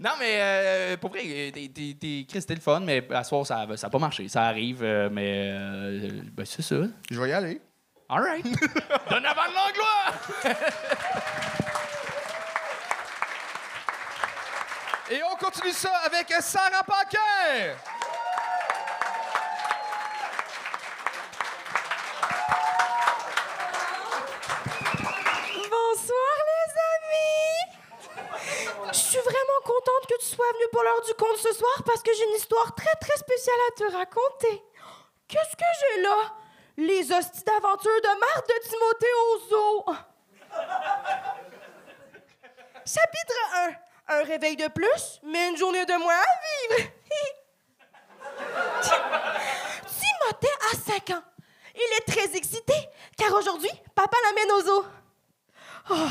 Non, 0.00 0.12
mais 0.18 0.38
euh, 0.40 0.96
pour 0.96 1.10
vrai, 1.10 1.52
t'es, 1.52 1.68
t'es, 1.68 2.26
c'était 2.40 2.54
le 2.54 2.60
fun, 2.60 2.80
mais 2.80 3.06
à 3.10 3.22
soir, 3.22 3.46
ça 3.46 3.66
n'a 3.66 3.90
pas 3.90 3.98
marché. 3.98 4.28
Ça 4.28 4.44
arrive, 4.44 4.82
euh, 4.82 5.10
mais 5.12 5.50
euh, 5.52 6.22
ben, 6.32 6.46
c'est 6.46 6.62
ça. 6.62 6.76
Je 7.10 7.20
vais 7.20 7.28
y 7.28 7.32
aller. 7.32 7.60
All 8.08 8.22
right. 8.22 8.44
Donne 9.10 9.26
avant 9.26 9.46
de 9.46 9.54
l'anglois! 9.54 10.56
Et 15.12 15.20
on 15.24 15.34
continue 15.34 15.72
ça 15.72 15.90
avec 16.06 16.32
Sarah 16.40 16.84
Paquin! 16.84 17.74
Bonsoir 25.68 26.36
les 26.46 26.70
amis! 26.94 27.58
Je 28.92 28.98
suis 28.98 29.18
vraiment 29.18 29.60
contente 29.64 30.06
que 30.08 30.16
tu 30.20 30.26
sois 30.26 30.46
venu 30.52 30.64
pour 30.70 30.84
l'heure 30.84 31.02
du 31.04 31.14
conte 31.14 31.38
ce 31.38 31.54
soir 31.54 31.82
parce 31.84 32.04
que 32.04 32.14
j'ai 32.14 32.24
une 32.26 32.36
histoire 32.36 32.72
très 32.76 32.94
très 33.00 33.16
spéciale 33.16 33.58
à 33.68 33.72
te 33.78 33.92
raconter. 33.92 34.62
Qu'est-ce 35.26 35.56
que 35.56 35.64
j'ai 35.80 36.02
là? 36.02 36.36
Les 36.76 37.10
hosties 37.12 37.42
d'aventures 37.42 38.00
de 38.00 38.20
Marthe 38.20 38.48
de 38.48 38.58
Timothée 38.68 39.14
Ozo. 39.34 39.86
Chapitre 42.86 43.34
1. 43.54 43.89
Un 44.12 44.24
réveil 44.24 44.56
de 44.56 44.66
plus, 44.66 45.20
mais 45.22 45.50
une 45.50 45.56
journée 45.56 45.86
de 45.86 45.92
moins 45.94 46.14
à 46.14 46.74
vivre. 46.74 46.90
Timothée 49.86 50.56
a 50.72 50.76
5 50.76 51.10
ans. 51.10 51.22
Il 51.76 51.96
est 51.96 52.12
très 52.12 52.36
excité 52.36 52.74
car 53.16 53.32
aujourd'hui, 53.34 53.70
papa 53.94 54.16
l'amène 54.24 54.52
au 54.52 54.60
zoo. 54.62 54.84
Oh. 55.90 56.08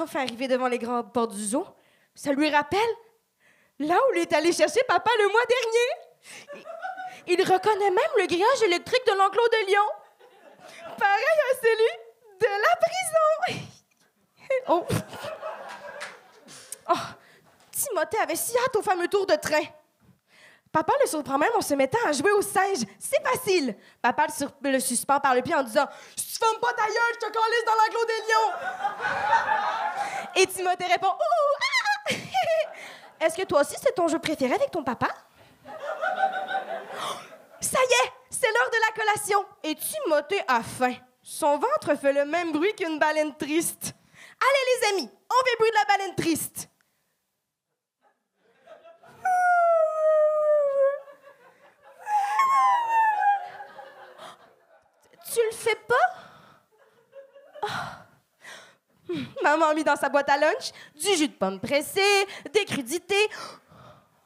Enfin 0.00 0.20
arrivé 0.20 0.46
devant 0.46 0.68
les 0.68 0.78
grandes 0.78 1.12
portes 1.12 1.34
du 1.34 1.44
zoo, 1.44 1.66
ça 2.14 2.32
lui 2.32 2.48
rappelle 2.48 2.78
là 3.80 3.96
où 3.96 4.14
il 4.14 4.20
est 4.20 4.32
allé 4.32 4.52
chercher 4.52 4.80
papa 4.86 5.10
le 5.18 5.28
mois 5.32 5.46
dernier. 5.48 6.64
Il, 7.26 7.40
il 7.40 7.42
reconnaît 7.42 7.90
même 7.90 8.12
le 8.18 8.26
grillage 8.26 8.62
électrique 8.62 9.04
de 9.06 9.12
l'enclos 9.12 9.48
de 9.48 9.66
Lyon. 9.66 9.82
Pareil 10.96 11.24
à 11.24 11.56
celui 11.60 12.38
de 12.40 12.46
la 12.46 12.76
prison. 12.76 13.64
Oh. 14.66 14.84
Oh. 16.88 16.94
Timothée 17.70 18.18
avait 18.18 18.36
si 18.36 18.56
hâte 18.58 18.76
au 18.76 18.82
fameux 18.82 19.08
tour 19.08 19.26
de 19.26 19.34
train. 19.36 19.62
Papa 20.72 20.92
le 21.00 21.08
surprend 21.08 21.38
même 21.38 21.52
en 21.56 21.62
se 21.62 21.74
mettant 21.74 21.98
à 22.06 22.12
jouer 22.12 22.32
au 22.32 22.42
singe. 22.42 22.84
C'est 22.98 23.22
facile. 23.26 23.76
Papa 24.02 24.26
le, 24.62 24.80
suspend 24.80 25.18
par 25.20 25.34
le 25.34 25.42
pied 25.42 25.54
en 25.54 25.62
disant 25.62 25.86
Si 26.16 26.32
tu 26.32 26.38
fermes 26.38 26.60
pas 26.60 26.72
ta 26.72 26.86
gueule, 26.86 27.14
je 27.14 27.18
te 27.26 27.32
calisse 27.32 27.64
dans 27.64 27.72
l'enclos 27.72 28.04
des 28.06 28.20
lions. 28.28 28.52
Et 30.36 30.46
Timothée 30.46 30.86
répond 30.86 31.08
Ouh, 31.08 31.56
ah! 31.60 32.14
Est-ce 33.24 33.36
que 33.36 33.44
toi 33.46 33.60
aussi 33.62 33.76
c'est 33.82 33.94
ton 33.94 34.08
jeu 34.08 34.18
préféré 34.18 34.54
avec 34.54 34.70
ton 34.70 34.84
papa 34.84 35.08
Ça 37.60 37.78
y 37.78 38.06
est, 38.06 38.12
c'est 38.30 38.46
l'heure 38.46 38.70
de 38.70 38.78
la 38.86 38.92
collation. 39.02 39.46
Et 39.62 39.74
Timothée 39.74 40.42
a 40.46 40.62
faim. 40.62 40.94
Son 41.22 41.58
ventre 41.58 41.98
fait 42.00 42.12
le 42.12 42.24
même 42.24 42.52
bruit 42.52 42.74
qu'une 42.74 42.98
baleine 42.98 43.34
triste. 43.36 43.94
Allez 44.40 44.64
les 44.66 44.88
amis, 44.88 45.10
on 45.30 45.44
fait 45.44 45.56
bruit 45.58 45.70
de 45.70 45.74
la 45.74 45.84
baleine 45.84 46.14
triste. 46.14 46.68
Tu 55.32 55.40
le 55.44 55.52
fais 55.52 55.78
pas? 55.86 56.08
Hmm, 59.08 59.24
Maman 59.42 59.68
a 59.68 59.74
mis 59.74 59.84
dans 59.84 59.96
sa 59.96 60.08
boîte 60.08 60.28
à 60.28 60.36
lunch 60.36 60.70
du 60.94 61.16
jus 61.16 61.28
de 61.28 61.34
pomme 61.34 61.60
pressé, 61.60 62.26
des 62.52 62.64
crudités. 62.64 63.28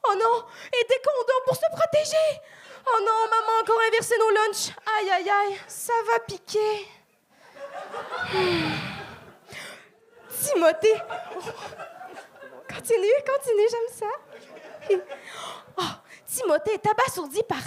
Oh 0.04 0.14
non! 0.14 0.44
Et 0.72 0.84
des 0.88 1.00
condoms 1.04 1.44
pour 1.46 1.56
se 1.56 1.66
protéger! 1.70 2.40
Oh 2.84 2.98
non, 3.00 3.28
maman 3.30 3.58
a 3.58 3.62
encore 3.62 3.80
inversé 3.88 4.18
nos 4.18 4.30
lunchs. 4.30 4.74
Aïe, 4.98 5.10
aïe, 5.10 5.30
aïe, 5.30 5.56
ça 5.68 5.92
va 6.10 6.18
piquer. 6.20 6.88
Timothée. 10.42 11.00
Oh. 11.36 11.40
Continue, 12.68 13.22
continue, 13.24 13.68
j'aime 13.70 13.90
ça. 13.92 14.10
Oh, 15.78 15.92
Timothée 16.26 16.74
est 16.74 16.86
abasourdi 16.86 17.42
par 17.44 17.62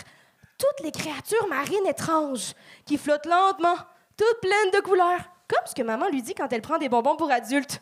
toutes 0.66 0.86
les 0.86 0.92
créatures 0.92 1.48
marines 1.48 1.86
étranges 1.88 2.54
qui 2.86 2.98
flottent 2.98 3.26
lentement, 3.26 3.76
toutes 4.18 4.42
pleines 4.42 4.72
de 4.74 4.80
couleurs, 4.80 5.22
comme 5.48 5.66
ce 5.66 5.76
que 5.76 5.82
maman 5.84 6.08
lui 6.10 6.22
dit 6.22 6.34
quand 6.34 6.52
elle 6.52 6.62
prend 6.62 6.78
des 6.78 6.90
bonbons 6.90 7.16
pour 7.16 7.32
adultes. 7.32 7.82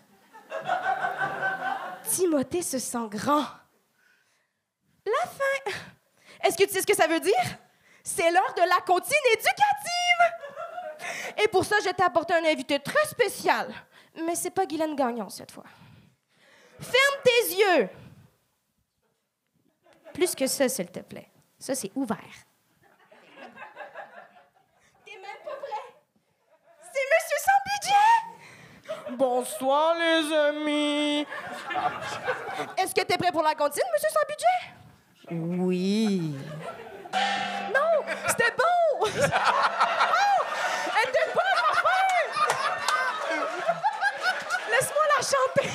Timothée 2.10 2.62
se 2.62 2.80
sent 2.80 3.08
grand. 3.10 3.46
La 5.06 5.28
fin. 5.28 5.72
Est-ce 6.44 6.58
que 6.58 6.64
tu 6.64 6.72
sais 6.72 6.82
ce 6.82 6.88
que 6.88 6.96
ça 6.96 7.08
veut 7.08 7.20
dire? 7.20 7.58
C'est 8.04 8.32
l'heure 8.32 8.54
de 8.56 8.62
la 8.62 8.82
comptine 8.86 9.16
éducative! 9.32 9.64
Et 11.44 11.48
pour 11.48 11.64
ça, 11.66 11.78
je 11.84 11.90
t'ai 11.90 12.04
apporté 12.04 12.34
un 12.34 12.44
invité 12.46 12.80
très 12.80 13.06
spécial. 13.08 13.74
Mais 14.16 14.36
c'est 14.36 14.52
pas 14.52 14.66
Guylaine 14.66 14.96
Gagnon 14.96 15.30
cette 15.30 15.52
fois. 15.52 15.64
Ferme 16.80 17.22
tes 17.24 17.56
yeux! 17.56 17.90
Plus 20.14 20.36
que 20.36 20.48
ça, 20.48 20.70
s'il 20.70 20.92
te 20.92 21.00
plaît. 21.00 21.30
Ça, 21.58 21.74
c'est 21.76 21.92
ouvert. 21.96 22.18
T'es 25.06 25.16
même 25.16 25.42
pas 25.46 25.56
prêt? 25.56 25.96
C'est 26.82 27.06
Monsieur 27.14 27.40
sans 27.40 27.60
budget! 27.72 28.12
Bonsoir, 29.12 29.96
les 29.96 30.34
amis! 30.34 31.28
Est-ce 32.78 32.96
que 32.96 33.02
t'es 33.02 33.18
prêt 33.18 33.32
pour 33.32 33.44
la 33.44 33.54
cantine, 33.54 33.84
Monsieur 33.94 34.10
sans 34.10 34.26
budget? 34.28 34.72
Oui. 35.32 36.36
Non, 37.74 38.04
c'était 38.28 38.54
bon! 38.58 38.64
Oh! 39.02 39.08
Elle 40.96 41.10
était 41.10 41.30
bonne, 41.34 41.58
ma 41.58 41.74
fin! 41.82 42.04
Laisse-moi 44.72 45.04
la 45.18 45.22
chanter! 45.22 45.70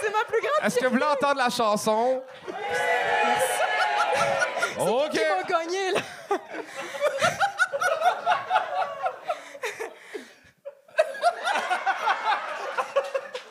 C'est 0.00 0.10
ma 0.10 0.24
plus 0.24 0.40
grande 0.40 0.64
Est-ce 0.64 0.78
que 0.78 0.84
vous 0.86 0.92
voulez 0.92 1.04
entendre 1.04 1.36
la 1.36 1.50
chanson? 1.50 2.22
OK. 4.78 5.10
Qui 5.10 5.18
m'a 5.18 5.42
gagné, 5.46 5.92
là? 5.92 6.00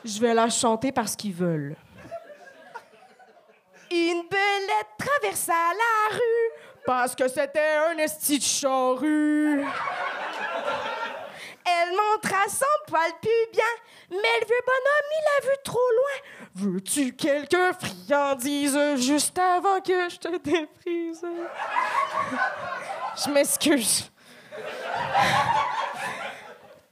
Je 0.09 0.19
vais 0.19 0.33
la 0.33 0.49
chanter 0.49 0.91
parce 0.91 1.15
qu'ils 1.15 1.33
veulent. 1.33 1.75
Une 3.91 4.23
belette 4.27 4.87
traversa 4.97 5.53
la 5.53 6.15
rue 6.15 6.51
parce 6.85 7.15
que 7.15 7.27
c'était 7.27 7.77
un 7.91 7.95
esti 7.99 8.39
de 8.39 8.43
charrue. 8.43 9.63
Elle 11.65 11.91
montra 11.91 12.47
son 12.47 12.65
poil 12.87 13.11
pubien, 13.21 13.63
mais 14.09 14.39
le 14.41 14.47
vieux 14.47 14.63
bonhomme, 14.65 15.11
il 15.11 15.25
a 15.37 15.41
vu 15.47 15.57
trop 15.63 15.77
loin. 15.77 16.17
Veux-tu 16.55 17.13
quelques 17.13 17.73
friandises 17.79 18.95
juste 18.95 19.37
avant 19.37 19.79
que 19.79 20.09
je 20.09 20.17
te 20.17 20.37
déprise? 20.37 21.23
Je 23.23 23.29
m'excuse. 23.29 24.11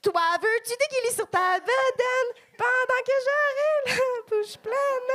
Toi, 0.03 0.21
veux-tu 0.39 0.73
déguiler 0.77 1.15
sur 1.15 1.27
ta 1.27 1.60
bedaine? 1.60 2.46
Pendant 2.58 3.02
que 3.06 3.13
j'aurai 3.26 3.72
la 3.86 3.93
bouche 4.30 4.58
pleine? 4.58 5.12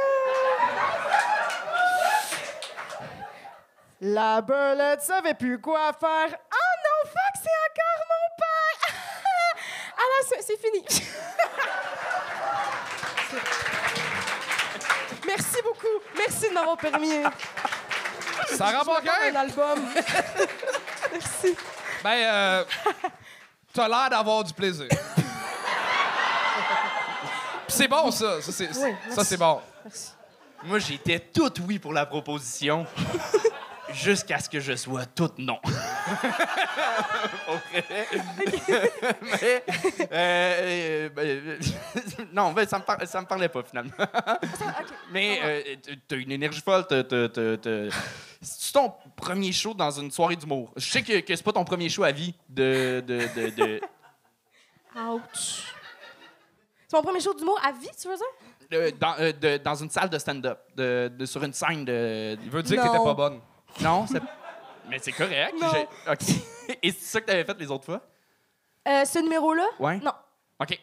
La 4.00 4.40
belette 4.40 5.02
savait 5.02 5.34
plus 5.34 5.60
quoi 5.60 5.92
faire. 5.92 6.28
Oh 6.28 6.74
non, 6.84 7.00
fuck, 7.10 7.34
c'est 7.36 7.58
encore 7.70 8.04
mon 8.08 8.26
père! 8.38 8.80
Alors, 10.02 10.24
c'est 10.40 10.60
fini. 10.60 10.84
Merci 15.26 15.62
beaucoup. 15.62 16.00
Merci 16.16 16.48
de 16.48 16.54
m'avoir 16.54 16.76
permis. 16.76 17.22
Vais 17.22 18.56
faire 18.56 18.84
Bonquin? 18.84 19.12
un 19.30 19.34
album. 19.36 19.86
Merci. 21.12 21.56
Ben, 22.02 22.10
euh, 22.10 22.64
t'as 23.72 23.88
l'air 23.88 24.10
d'avoir 24.10 24.42
du 24.44 24.52
plaisir. 24.52 24.88
C'est 27.72 27.88
bon, 27.88 28.10
ça. 28.10 28.40
Ça, 28.42 28.52
c'est, 28.52 28.68
Oui, 28.68 28.92
ça, 29.10 29.16
merci. 29.16 29.36
bon. 29.36 29.60
Moi, 30.64 30.78
j'étais 30.78 31.18
tout 31.18 31.52
oui 31.66 31.78
pour 31.78 31.92
la 31.92 32.06
proposition. 32.06 32.86
Jusqu'à 33.92 34.38
ce 34.38 34.48
que 34.48 34.58
je 34.60 34.74
sois 34.74 35.04
toute 35.04 35.36
non. 35.38 35.58
Mais, 39.22 39.64
euh, 40.10 40.10
euh, 40.12 41.08
ben, 41.10 41.58
non, 42.32 42.52
ben, 42.52 42.66
ça 42.66 42.78
me, 42.78 42.84
par- 42.84 43.06
ça 43.06 43.20
me 43.20 43.26
parlait 43.26 43.48
pas 43.48 43.62
finalement. 43.64 43.92
Mais 45.10 45.40
euh, 45.42 45.62
t'as 46.08 46.16
une 46.16 46.30
énergie 46.32 46.62
folle. 46.62 46.86
C'est 48.40 48.72
ton 48.72 48.94
premier 49.14 49.52
show 49.52 49.74
dans 49.74 49.90
une 49.90 50.10
soirée 50.10 50.36
d'humour? 50.36 50.72
Je 50.76 50.90
sais 50.90 51.02
que, 51.02 51.20
que 51.20 51.36
c'est 51.36 51.42
pas 51.44 51.52
ton 51.52 51.64
premier 51.64 51.88
show 51.90 52.04
à 52.04 52.12
vie 52.12 52.34
de. 52.48 53.02
de, 53.06 53.28
de, 53.36 53.50
de- 53.50 53.80
Ouch. 54.96 55.71
C'est 56.92 56.98
mon 56.98 57.02
premier 57.04 57.20
show 57.20 57.32
d'humour 57.32 57.58
à 57.64 57.72
vie, 57.72 57.88
tu 57.98 58.06
veux 58.06 58.16
dire? 58.16 58.92
dans, 59.00 59.14
euh, 59.18 59.32
de- 59.32 59.56
dans 59.56 59.74
une 59.76 59.88
salle 59.88 60.10
de 60.10 60.18
stand-up, 60.18 60.58
de, 60.76 61.10
de- 61.16 61.24
sur 61.24 61.42
une 61.42 61.54
scène 61.54 61.86
de. 61.86 62.36
Il 62.44 62.50
veut 62.50 62.62
dire 62.62 62.76
que 62.82 62.86
Non. 62.86 62.92
t'étais 62.92 63.04
pas 63.04 63.14
bonne. 63.14 63.40
Non, 63.80 64.06
c'est. 64.06 64.20
Mais 64.90 64.98
c'est 64.98 65.12
correct. 65.12 65.54
Non. 65.58 65.68
j'ai- 65.72 65.88
OK. 66.12 66.18
Et 66.82 66.90
c'est 66.92 67.04
ça 67.04 67.20
que 67.22 67.26
t'avais 67.26 67.44
fait 67.44 67.58
les 67.58 67.70
autres 67.70 67.86
fois? 67.86 68.02
Euh, 68.86 69.06
ce 69.06 69.20
numéro-là? 69.20 69.64
Ouais. 69.78 70.00
Non. 70.00 70.12
OK. 70.60 70.78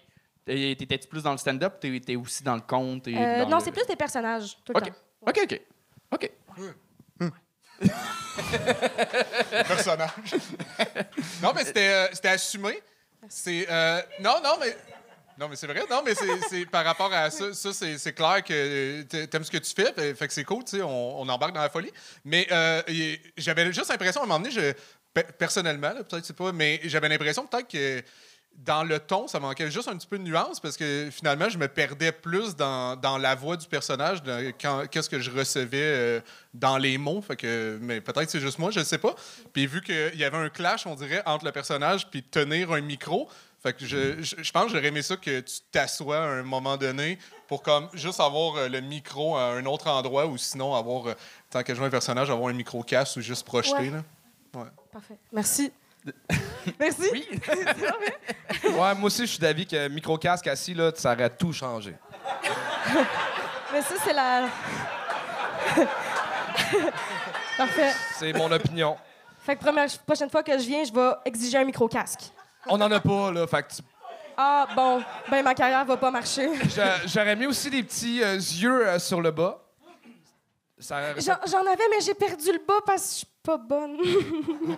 T'étais-tu 0.48 1.08
plus 1.08 1.22
dans 1.22 1.32
le 1.34 1.38
stand-up? 1.38 1.80
T'es 1.80 2.00
t'es 2.04 2.16
aussi 2.16 2.42
dans 2.42 2.56
le 2.56 2.62
conte? 2.62 3.08
Euh, 3.08 3.44
dans 3.44 3.50
non, 3.50 3.58
le- 3.58 3.64
c'est 3.64 3.72
plus 3.72 3.86
des 3.86 3.96
personnages, 3.96 4.58
tout 4.66 4.74
le 4.74 4.80
OK. 4.80 4.88
temps. 4.88 4.96
OK, 5.28 5.40
OK. 5.44 5.62
OK. 6.12 6.32
personnage. 9.68 10.36
non, 11.44 11.52
mais 11.56 11.64
c'était 11.66 11.90
euh, 11.90 12.08
c'était 12.14 12.30
assumé. 12.30 12.82
C'est 13.28 13.68
euh, 13.70 14.02
non, 14.22 14.36
non, 14.44 14.56
mais 14.60 14.76
non, 15.40 15.48
mais 15.48 15.56
c'est 15.56 15.68
vrai. 15.68 15.86
Non, 15.90 16.02
mais 16.06 16.14
c'est- 16.16 16.66
par 16.66 16.84
rapport 16.84 17.12
à 17.14 17.30
ça. 17.30 17.54
Ça, 17.54 17.72
c'est 17.74 18.14
clair 18.14 18.44
que 18.44 18.54
euh, 18.54 19.04
t'a- 19.04 19.28
t'aimes 19.28 19.44
ce 19.44 19.52
que 19.52 19.58
tu 19.58 19.74
fais. 19.74 19.94
Fait, 20.14 20.28
que 20.28 20.34
c'est 20.34 20.44
cool, 20.44 20.64
tu 20.66 20.78
sais. 20.78 20.82
On, 20.82 21.28
embarque 21.30 21.54
dans 21.54 21.62
la 21.62 21.70
folie. 21.70 21.92
Mais 22.26 22.48
euh, 22.52 22.82
j'avais 23.38 23.72
juste 23.72 23.90
l'impression 23.90 24.22
à 24.22 24.24
un 24.26 24.28
moment 24.28 24.40
donné, 24.40 24.74
personnellement, 25.38 25.92
peut-être 25.92 26.26
c'est 26.26 26.36
pas, 26.36 26.52
mais 26.52 26.82
j'avais 26.86 27.10
l'impression 27.10 27.46
peut-être 27.46 27.70
que 27.70 28.04
dans 28.56 28.84
le 28.84 29.00
ton, 29.00 29.28
ça 29.28 29.40
manquait 29.40 29.72
juste 29.72 29.88
un 29.88 29.96
petit 29.96 30.08
peu 30.08 30.18
de 30.18 30.24
nuance 30.24 30.60
parce 30.60 30.76
que 30.76 31.10
finalement, 31.12 31.48
je 31.50 31.58
me 31.58 31.68
perdais 31.68 32.12
plus 32.12 32.56
dans, 32.56 33.18
la 33.20 33.36
voix 33.36 33.56
du 33.56 33.68
personnage, 33.68 34.22
qu'est-ce 34.92 35.10
que 35.10 35.20
je 35.20 35.32
recevais 35.32 35.78
euh, 35.82 36.20
dans 36.54 36.78
les 36.78 36.98
mots. 36.98 37.22
Fait 37.22 37.38
que, 37.38 37.78
mais 37.82 38.02
peut-être 38.02 38.30
c'est 38.30 38.42
juste 38.42 38.60
moi, 38.60 38.72
je 38.72 38.80
ne 38.80 38.84
sais 38.84 38.98
pas. 38.98 39.16
Puis 39.54 39.66
vu 39.66 39.82
qu'il 39.82 40.16
y 40.16 40.24
avait 40.26 40.38
un 40.38 40.50
clash, 40.50 40.86
on 40.86 40.96
dirait, 40.96 41.22
entre 41.26 41.46
le 41.46 41.52
personnage 41.52 42.10
puis 42.10 42.22
tenir 42.22 42.74
un 42.74 42.82
micro, 42.82 43.30
fait 43.62 43.74
que 43.74 43.86
je, 43.86 44.22
je, 44.22 44.36
je 44.42 44.52
pense 44.52 44.66
que 44.66 44.70
j'aurais 44.70 44.88
aimé 44.88 45.02
ça 45.02 45.18
que 45.18 45.42
tu 45.42 45.60
t'assoies 45.72 46.18
à 46.18 46.28
un 46.28 46.44
moment 46.44 46.78
donné 46.78 47.20
pour 47.48 47.62
comme 47.62 47.90
juste 47.94 48.22
avoir 48.22 48.56
euh, 48.56 48.70
le 48.70 48.80
micro 48.80 49.36
à 49.36 49.52
un 49.52 49.66
autre 49.66 49.90
endroit 49.90 50.28
ou 50.28 50.38
sinon 50.38 50.74
avoir, 50.74 51.08
euh, 51.08 51.14
tant 51.50 51.62
que 51.62 51.74
je 51.74 51.78
joue 51.78 51.84
un 51.84 51.90
personnage, 51.90 52.30
avoir 52.30 52.50
un 52.50 52.54
micro 52.54 52.82
casse 52.84 53.18
ou 53.18 53.22
juste 53.22 53.46
projeté. 53.46 53.90
Ouais. 53.90 53.92
Là. 53.92 54.72
Parfait. 54.92 55.18
Merci. 55.34 55.72
Merci. 56.80 57.10
Oui. 57.12 57.28
Ouais, 58.64 58.96
moi 58.96 59.06
aussi, 59.06 59.22
je 59.22 59.32
suis 59.32 59.40
d'avis 59.40 59.66
que 59.66 59.88
micro-casque 59.88 60.48
assis, 60.48 60.74
là, 60.74 60.92
ça 60.96 61.14
aurait 61.14 61.30
tout 61.30 61.54
changé. 61.54 61.96
Mais 63.72 63.82
ça, 63.82 63.94
c'est 64.04 64.14
la. 64.14 64.50
Parfait. 67.58 67.92
C'est 68.18 68.34
mon 68.34 68.52
opinion. 68.52 68.98
Fait 69.40 69.56
que 69.56 69.62
première, 69.62 69.88
prochaine 70.06 70.30
fois 70.30 70.44
que 70.44 70.58
je 70.58 70.66
viens, 70.66 70.84
je 70.84 70.92
vais 70.92 71.12
exiger 71.26 71.58
un 71.58 71.64
micro-casque. 71.64 72.32
On 72.70 72.78
n'en 72.78 72.92
a 72.92 73.00
pas, 73.00 73.32
là. 73.32 73.48
Fait 73.48 73.64
que 73.64 73.76
tu- 73.76 73.82
Ah, 74.38 74.68
bon, 74.76 75.02
ben 75.30 75.44
ma 75.44 75.54
carrière 75.54 75.84
va 75.86 75.98
pas 75.98 76.12
marcher. 76.12 76.50
j'a- 76.74 77.06
J'aurais 77.06 77.36
mis 77.36 77.46
aussi 77.46 77.70
des 77.70 77.84
petits 77.84 78.24
euh, 78.24 78.36
yeux 78.36 78.88
euh, 78.88 79.00
sur 79.00 79.22
le 79.22 79.32
bas. 79.32 79.60
Ça, 80.80 81.14
J'en 81.20 81.60
avais, 81.62 81.84
mais 81.90 82.02
j'ai 82.02 82.14
perdu 82.14 82.52
le 82.54 82.60
bas 82.66 82.80
parce 82.86 83.02
que 83.04 83.10
je 83.12 83.16
suis 83.18 83.28
pas 83.44 83.58
bonne. 83.58 83.98
L'ai 84.04 84.78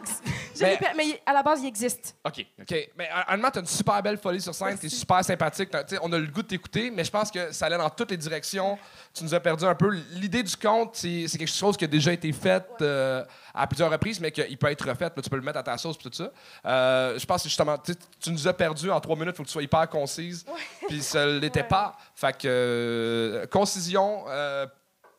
Mais- 0.62 0.78
per- 0.78 0.86
mais 0.96 1.22
à 1.26 1.34
la 1.34 1.44
base, 1.44 1.62
il 1.62 1.68
existe. 1.68 2.16
OK. 2.26 2.46
OK. 2.60 2.90
Mais 2.98 3.10
honnêtement, 3.28 3.50
t'as 3.52 3.60
une 3.62 3.66
super 3.68 4.02
belle 4.04 4.18
folie 4.18 4.42
sur 4.42 4.54
scène. 4.54 4.78
T'es 4.78 4.90
super 4.90 5.24
sympathique. 5.24 5.70
Tu 5.88 5.96
on 6.02 6.12
a 6.14 6.18
le 6.18 6.28
goût 6.28 6.42
de 6.44 6.48
t'écouter, 6.48 6.92
mais 6.92 7.04
je 7.04 7.12
pense 7.12 7.32
que 7.32 7.52
ça 7.52 7.66
allait 7.68 7.78
dans 7.78 7.90
toutes 7.90 8.12
les 8.12 8.18
directions. 8.18 8.78
Tu 9.14 9.24
nous 9.24 9.34
as 9.34 9.40
perdu 9.40 9.66
un 9.66 9.76
peu. 9.76 9.90
L'idée 10.12 10.44
du 10.44 10.56
conte, 10.56 10.96
c'est 10.96 11.26
quelque 11.38 11.48
chose 11.48 11.78
qui 11.78 11.86
a 11.86 11.88
déjà 11.88 12.14
été 12.14 12.32
fait 12.32 12.66
euh, 12.82 13.24
à 13.54 13.68
plusieurs 13.68 13.92
reprises, 13.92 14.20
mais 14.20 14.32
qu'il 14.32 14.58
peut 14.58 14.68
être 14.72 14.88
refait. 14.88 15.06
Là, 15.06 15.22
tu 15.24 15.30
peux 15.30 15.36
le 15.38 15.42
mettre 15.42 15.60
à 15.60 15.64
ta 15.64 15.78
sauce 15.78 15.98
et 16.00 16.10
tout 16.10 16.14
ça. 16.14 16.32
Euh, 16.66 17.18
je 17.20 17.26
pense 17.26 17.44
que 17.44 17.50
justement, 17.50 17.78
tu 17.78 17.94
tu 18.20 18.32
nous 18.32 18.48
as 18.48 18.54
perdu 18.54 18.90
en 18.92 19.00
trois 19.00 19.16
minutes. 19.16 19.36
faut 19.36 19.44
que 19.44 19.48
tu 19.48 19.54
sois 19.54 19.64
hyper 19.64 19.88
concise. 19.90 20.46
Puis 20.88 21.02
ça 21.02 21.26
l'était 21.26 21.62
Ouais. 21.62 21.68
pas. 21.68 21.96
Fait 22.16 22.34
que 22.34 22.48
euh, 22.48 23.46
concision. 23.48 24.26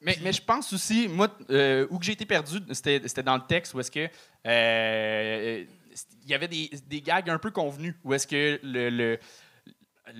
Mais, 0.04 0.16
mais 0.22 0.32
je 0.32 0.42
pense 0.42 0.72
aussi, 0.72 1.08
moi, 1.08 1.28
euh, 1.50 1.86
où 1.90 1.98
que 1.98 2.04
j'ai 2.04 2.12
été 2.12 2.26
perdu, 2.26 2.58
c'était 2.72 3.22
dans 3.22 3.36
le 3.36 3.46
texte 3.46 3.72
où 3.74 3.80
est-ce 3.80 3.90
que 3.90 4.08
euh, 4.46 5.64
il 6.24 6.30
y 6.30 6.34
avait 6.34 6.48
des, 6.48 6.70
des 6.88 7.00
gags 7.00 7.28
un 7.30 7.38
peu 7.38 7.50
convenus, 7.50 7.94
où 8.04 8.12
est-ce 8.14 8.26
que 8.26 8.58
le, 8.62 8.90
le, 8.90 9.18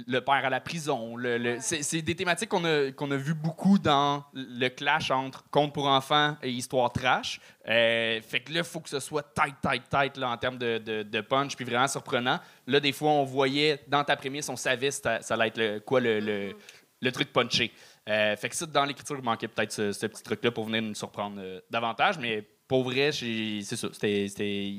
le 0.07 0.21
père 0.21 0.45
à 0.45 0.51
la 0.51 0.61
prison, 0.61 1.17
le, 1.17 1.39
le- 1.39 1.59
c'est 1.61 2.03
des 2.03 2.15
thématiques 2.15 2.49
qu'on 2.49 2.65
a, 2.65 2.93
qu'on 2.93 3.11
a 3.11 3.17
vu 3.17 3.35
beaucoup 3.35 3.79
dans 3.79 4.25
le 4.33 4.69
clash 4.69 5.11
entre 5.11 5.45
conte 5.51 5.75
pour 5.75 5.87
enfants 5.87 6.37
et 6.43 6.51
histoire 6.51 6.93
trash. 6.93 7.41
Euh, 7.69 8.21
fait 8.23 8.41
que 8.41 8.53
là, 8.53 8.61
il 8.61 8.65
faut 8.65 8.81
que 8.81 8.89
ce 8.89 9.01
soit 9.01 9.35
tight, 9.35 9.57
tight, 9.61 9.83
tight 9.91 10.17
là, 10.17 10.31
en 10.31 10.37
termes 10.37 10.59
de, 10.59 10.79
de, 10.79 11.03
de 11.03 11.21
punch, 11.21 11.57
puis 11.57 11.65
vraiment 11.65 11.89
surprenant. 11.89 12.39
Là, 12.67 12.81
des 12.81 12.93
fois, 12.93 13.11
on 13.11 13.25
voyait 13.25 13.83
dans 13.89 14.05
ta 14.05 14.15
prémisse, 14.17 14.49
on 14.49 14.57
savait 14.57 14.91
ça, 14.93 15.21
ça 15.23 15.35
allait 15.35 15.49
être 15.49 15.59
le, 15.59 15.81
quoi 15.81 16.01
le, 16.01 16.21
le, 16.21 16.55
le 17.01 17.13
truc 17.13 17.33
punché. 17.33 17.73
Euh, 18.09 18.37
fait 18.37 18.49
que 18.49 18.57
ça, 18.57 18.67
dans 18.67 18.85
l'écriture, 18.85 19.17
il 19.17 19.23
manquait 19.25 19.47
peut-être 19.49 19.73
ce, 19.73 19.93
ce 19.93 20.07
petit 20.07 20.23
truc-là 20.23 20.51
pour 20.51 20.65
venir 20.67 20.83
nous 20.83 20.95
surprendre 20.95 21.37
euh, 21.41 21.61
davantage, 21.71 22.19
mais 22.19 22.43
pour 22.67 22.83
vrai, 22.85 23.13
c'est 23.13 23.63
ça, 23.77 23.89
c'était 23.93 24.79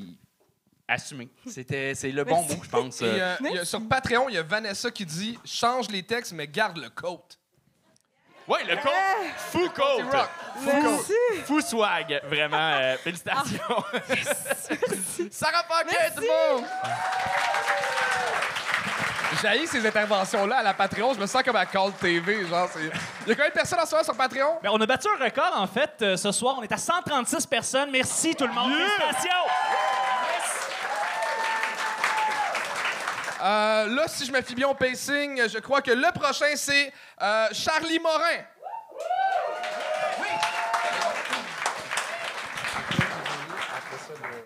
assumé. 0.87 1.29
C'était 1.47 1.95
c'est 1.95 2.11
le 2.11 2.23
bon 2.25 2.41
Merci. 2.41 2.57
mot, 2.57 2.63
je 2.63 2.69
pense. 2.69 3.01
et, 3.01 3.05
euh. 3.05 3.33
euh, 3.33 3.35
il 3.49 3.55
y 3.55 3.59
a- 3.59 3.65
sur 3.65 3.87
Patreon, 3.87 4.27
il 4.27 4.35
y 4.35 4.37
a 4.37 4.43
Vanessa 4.43 4.91
qui 4.91 5.05
dit 5.05 5.39
Change 5.45 5.89
les 5.89 6.03
textes, 6.03 6.33
mais 6.33 6.47
garde 6.47 6.77
le 6.77 6.89
coat. 6.89 7.23
Ouais, 8.45 8.61
le 8.65 8.75
code, 8.75 8.91
fou 9.37 9.69
code, 9.69 10.03
rock. 10.13 10.29
Merci. 10.65 11.13
fou 11.45 11.61
swag, 11.61 12.21
vraiment. 12.27 12.57
euh, 12.73 12.97
félicitations. 12.97 13.57
Sarah 15.31 15.63
Paquet, 15.63 16.11
tout 16.13 16.21
le 16.23 16.57
monde! 16.57 16.65
J'ai 19.41 19.67
ces 19.67 19.85
interventions-là 19.85 20.57
à 20.57 20.63
la 20.63 20.73
Patreon. 20.73 21.13
Je 21.13 21.19
me 21.19 21.25
sens 21.25 21.41
comme 21.43 21.55
à 21.55 21.65
Call 21.65 21.91
TV. 21.93 22.45
Genre. 22.47 22.69
Il 22.77 23.29
y 23.29 23.31
a 23.31 23.35
combien 23.35 23.49
de 23.49 23.53
personnes 23.53 23.79
en 23.79 23.85
ce 23.85 23.91
moment 23.91 24.03
sur 24.03 24.15
Patreon? 24.15 24.59
Ben, 24.61 24.69
on 24.71 24.79
a 24.79 24.85
battu 24.85 25.07
un 25.07 25.23
record, 25.23 25.53
en 25.55 25.67
fait, 25.67 25.91
euh, 26.01 26.17
ce 26.17 26.31
soir. 26.31 26.55
On 26.59 26.63
est 26.63 26.71
à 26.71 26.77
136 26.77 27.45
personnes. 27.47 27.89
Merci, 27.91 28.35
tout 28.35 28.47
le 28.47 28.53
monde. 28.53 28.71
Félicitations! 28.73 29.29
Euh, 33.43 33.87
là, 33.87 34.03
si 34.07 34.25
je 34.25 34.31
me 34.31 34.41
fie 34.41 34.55
bien 34.55 34.69
au 34.69 34.73
pacing, 34.73 35.49
je 35.49 35.59
crois 35.59 35.81
que 35.81 35.91
le 35.91 36.11
prochain, 36.17 36.55
c'est 36.55 36.93
euh, 37.21 37.47
Charlie 37.51 37.99
Morin. 37.99 38.43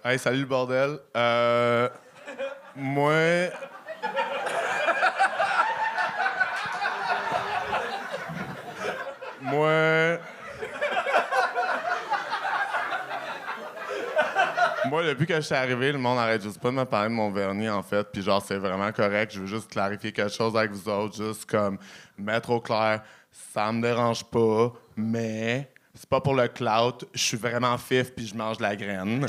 Hey, 0.04 0.17
salut 0.17 0.39
le 0.39 0.45
bordel. 0.45 0.97
Euh, 1.15 1.89
moi. 2.76 3.50
Moi. 9.48 10.20
Moi, 14.90 15.04
depuis 15.04 15.26
que 15.26 15.36
je 15.36 15.42
suis 15.42 15.56
arrivé, 15.56 15.92
le 15.92 15.98
monde 15.98 16.18
arrête 16.18 16.42
juste 16.42 16.62
pas 16.62 16.70
de 16.70 16.76
me 16.76 16.86
parler 16.86 17.10
de 17.10 17.14
mon 17.14 17.30
vernis, 17.30 17.70
en 17.70 17.84
fait. 17.84 18.08
Puis 18.12 18.22
genre, 18.22 18.42
c'est 18.42 18.58
vraiment 18.58 18.92
correct. 18.92 19.34
Je 19.34 19.42
veux 19.42 19.48
juste 19.48 19.70
clarifier 19.70 20.14
quelque 20.14 20.34
chose 20.34 20.56
avec 20.56 20.72
vous 20.72 20.88
autres. 20.90 21.16
Juste 21.16 21.46
comme 21.46 21.78
mettre 22.18 22.52
au 22.52 22.62
clair, 22.62 23.02
ça 23.54 23.72
me 23.72 23.82
dérange 23.82 24.24
pas, 24.24 24.72
mais 24.96 25.70
c'est 25.94 26.10
pas 26.10 26.22
pour 26.22 26.36
le 26.36 26.48
clout. 26.48 27.06
Je 27.14 27.22
suis 27.22 27.38
vraiment 27.38 27.78
fif 27.78 28.14
puis 28.16 28.28
je 28.28 28.36
mange 28.36 28.60
la 28.60 28.76
graine. 28.76 29.28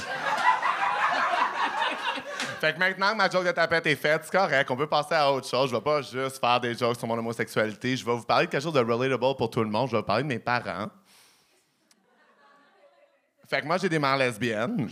Fait 2.60 2.74
que 2.74 2.78
maintenant 2.78 3.12
que 3.12 3.16
ma 3.16 3.30
joke 3.30 3.46
de 3.46 3.52
tapette 3.52 3.86
est 3.86 3.94
faite, 3.94 4.22
c'est 4.24 4.36
correct. 4.36 4.68
On 4.70 4.76
peut 4.76 4.88
passer 4.88 5.14
à 5.14 5.30
autre 5.30 5.48
chose. 5.48 5.70
Je 5.70 5.76
vais 5.76 5.82
pas 5.82 6.02
juste 6.02 6.40
faire 6.40 6.60
des 6.60 6.74
jokes 6.74 6.98
sur 6.98 7.06
mon 7.06 7.16
homosexualité. 7.16 7.96
Je 7.96 8.04
vais 8.04 8.12
vous 8.12 8.24
parler 8.24 8.46
de 8.46 8.50
quelque 8.50 8.62
chose 8.62 8.72
de 8.72 8.80
relatable 8.80 9.36
pour 9.36 9.48
tout 9.48 9.62
le 9.62 9.70
monde. 9.70 9.86
Je 9.86 9.92
vais 9.92 9.98
vous 9.98 10.04
parler 10.04 10.24
de 10.24 10.28
mes 10.28 10.40
parents. 10.40 10.88
Fait 13.48 13.60
que 13.60 13.66
moi, 13.66 13.78
j'ai 13.78 13.88
des 13.88 13.98
mères 13.98 14.16
lesbiennes. 14.16 14.90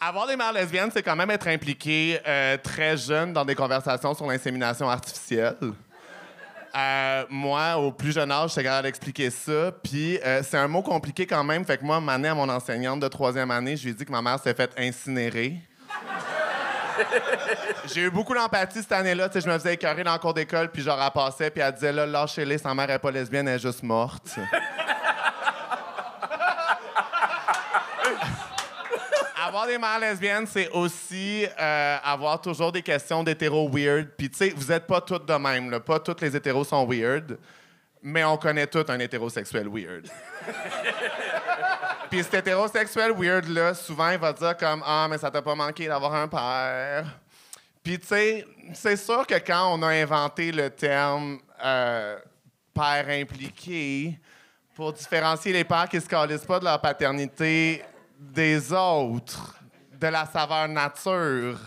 Avoir 0.00 0.26
des 0.26 0.34
mères 0.34 0.52
lesbiennes, 0.52 0.90
c'est 0.90 1.02
quand 1.02 1.14
même 1.14 1.30
être 1.30 1.46
impliqué 1.46 2.18
euh, 2.26 2.56
très 2.56 2.96
jeune 2.96 3.34
dans 3.34 3.44
des 3.44 3.54
conversations 3.54 4.14
sur 4.14 4.26
l'insémination 4.26 4.88
artificielle. 4.88 5.56
Euh, 6.74 7.24
moi, 7.28 7.76
au 7.76 7.92
plus 7.92 8.12
jeune 8.12 8.30
âge, 8.30 8.50
j'étais 8.50 8.64
capable 8.64 8.84
d'expliquer 8.84 9.30
ça. 9.30 9.72
Puis 9.82 10.18
euh, 10.24 10.42
c'est 10.42 10.56
un 10.56 10.68
mot 10.68 10.82
compliqué 10.82 11.26
quand 11.26 11.42
même. 11.44 11.64
Fait 11.64 11.78
que 11.78 11.84
moi, 11.84 12.02
année 12.08 12.28
à 12.28 12.34
mon 12.34 12.48
enseignante 12.48 13.00
de 13.00 13.08
troisième 13.08 13.50
année, 13.50 13.76
je 13.76 13.84
lui 13.84 13.90
ai 13.90 13.94
dit 13.94 14.04
que 14.04 14.12
ma 14.12 14.22
mère 14.22 14.38
s'est 14.38 14.54
faite 14.54 14.72
incinérer. 14.78 15.56
J'ai 17.92 18.02
eu 18.02 18.10
beaucoup 18.10 18.34
d'empathie 18.34 18.80
cette 18.80 18.92
année-là. 18.92 19.28
Tu 19.28 19.34
sais, 19.34 19.46
je 19.46 19.50
me 19.50 19.58
faisais 19.58 19.74
écœurer 19.74 20.04
dans 20.04 20.12
le 20.12 20.18
cours 20.18 20.34
d'école, 20.34 20.70
puis 20.70 20.82
genre, 20.82 21.00
elle 21.02 21.10
passait, 21.10 21.50
puis 21.50 21.62
elle 21.62 21.72
disait 21.72 21.92
là, 21.92 22.06
lâchez-les, 22.06 22.58
sa 22.58 22.74
mère 22.74 22.90
est 22.90 22.98
pas 22.98 23.10
lesbienne, 23.10 23.48
elle 23.48 23.56
est 23.56 23.58
juste 23.58 23.82
morte. 23.82 24.38
Avoir 29.50 29.66
des 29.66 29.78
mères 29.78 29.98
lesbiennes, 29.98 30.46
c'est 30.46 30.70
aussi 30.70 31.44
euh, 31.44 31.96
avoir 32.04 32.40
toujours 32.40 32.70
des 32.70 32.82
questions 32.82 33.24
d'hétéros 33.24 33.68
weird. 33.68 34.10
Puis, 34.16 34.30
tu 34.30 34.36
sais, 34.36 34.50
vous 34.50 34.70
êtes 34.70 34.86
pas 34.86 35.00
toutes 35.00 35.26
de 35.26 35.34
même. 35.34 35.80
Pas 35.80 35.98
tous 35.98 36.20
les 36.20 36.36
hétéros 36.36 36.62
sont 36.62 36.86
weird, 36.86 37.36
mais 38.00 38.22
on 38.22 38.36
connaît 38.36 38.68
tous 38.68 38.84
un 38.88 38.98
hétérosexuel 39.00 39.68
weird. 39.68 40.08
Puis 42.10 42.22
cet 42.22 42.34
hétérosexuel 42.34 43.12
weird-là, 43.12 43.74
souvent, 43.74 44.10
il 44.10 44.18
va 44.18 44.32
dire 44.32 44.56
comme 44.56 44.84
«Ah, 44.86 45.08
mais 45.10 45.18
ça 45.18 45.32
t'a 45.32 45.42
pas 45.42 45.56
manqué 45.56 45.88
d'avoir 45.88 46.14
un 46.14 46.28
père.» 46.28 47.06
Puis, 47.82 47.98
tu 47.98 48.06
sais, 48.06 48.46
c'est 48.72 48.96
sûr 48.96 49.26
que 49.26 49.34
quand 49.34 49.74
on 49.74 49.82
a 49.82 49.88
inventé 49.88 50.52
le 50.52 50.70
terme 50.70 51.40
euh, 51.64 52.18
père 52.72 53.06
impliqué, 53.08 54.16
pour 54.76 54.92
différencier 54.92 55.52
les 55.52 55.64
pères 55.64 55.88
qui 55.88 56.00
se 56.00 56.08
calissent 56.08 56.44
pas 56.44 56.60
de 56.60 56.64
leur 56.64 56.80
paternité 56.80 57.82
des 58.20 58.70
autres, 58.72 59.56
de 59.98 60.06
la 60.06 60.26
saveur 60.26 60.68
nature, 60.68 61.58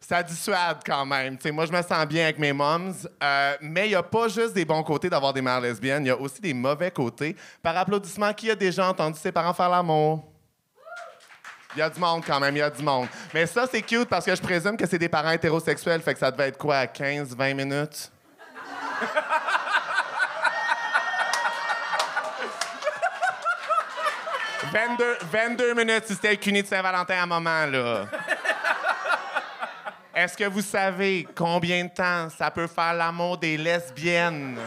ça 0.00 0.22
dissuade 0.22 0.78
quand 0.84 1.06
même. 1.06 1.36
Tu 1.36 1.44
sais, 1.44 1.50
moi, 1.52 1.64
je 1.66 1.72
me 1.72 1.80
sens 1.82 2.06
bien 2.06 2.24
avec 2.24 2.38
mes 2.38 2.52
moms, 2.52 2.92
euh, 3.22 3.56
mais 3.60 3.86
il 3.86 3.90
n'y 3.90 3.94
a 3.94 4.02
pas 4.02 4.28
juste 4.28 4.52
des 4.52 4.64
bons 4.64 4.82
côtés 4.82 5.08
d'avoir 5.08 5.32
des 5.32 5.42
mères 5.42 5.60
lesbiennes, 5.60 6.04
il 6.04 6.08
y 6.08 6.10
a 6.10 6.16
aussi 6.16 6.40
des 6.40 6.54
mauvais 6.54 6.90
côtés. 6.90 7.36
Par 7.62 7.76
applaudissement, 7.76 8.32
qui 8.32 8.50
a 8.50 8.54
déjà 8.54 8.88
entendu 8.88 9.18
ses 9.18 9.32
parents 9.32 9.54
faire 9.54 9.68
l'amour? 9.68 10.24
Il 11.74 11.80
y 11.80 11.82
a 11.82 11.90
du 11.90 12.00
monde 12.00 12.24
quand 12.26 12.40
même, 12.40 12.56
il 12.56 12.60
y 12.60 12.62
a 12.62 12.70
du 12.70 12.82
monde. 12.82 13.06
Mais 13.34 13.46
ça, 13.46 13.66
c'est 13.70 13.82
cute 13.82 14.08
parce 14.08 14.24
que 14.24 14.34
je 14.34 14.40
présume 14.40 14.76
que 14.76 14.86
c'est 14.86 14.98
des 14.98 15.08
parents 15.08 15.30
hétérosexuels, 15.30 16.00
fait 16.00 16.14
que 16.14 16.20
ça 16.20 16.30
devait 16.30 16.48
être 16.48 16.58
quoi, 16.58 16.78
à 16.78 16.86
15, 16.86 17.36
20 17.36 17.54
minutes? 17.54 18.10
«22, 24.76 25.18
22 25.32 25.74
minutes 25.74 26.04
si 26.06 26.14
c'était 26.14 26.32
le 26.32 26.36
cuny 26.36 26.62
de 26.62 26.66
Saint-Valentin 26.66 27.14
à 27.14 27.22
un 27.22 27.26
moment, 27.26 27.64
là. 27.64 28.04
Est-ce 30.14 30.36
que 30.36 30.44
vous 30.44 30.60
savez 30.60 31.26
combien 31.34 31.84
de 31.84 31.88
temps 31.88 32.28
ça 32.28 32.50
peut 32.50 32.66
faire 32.66 32.92
l'amour 32.92 33.38
des 33.38 33.56
lesbiennes? 33.56 34.58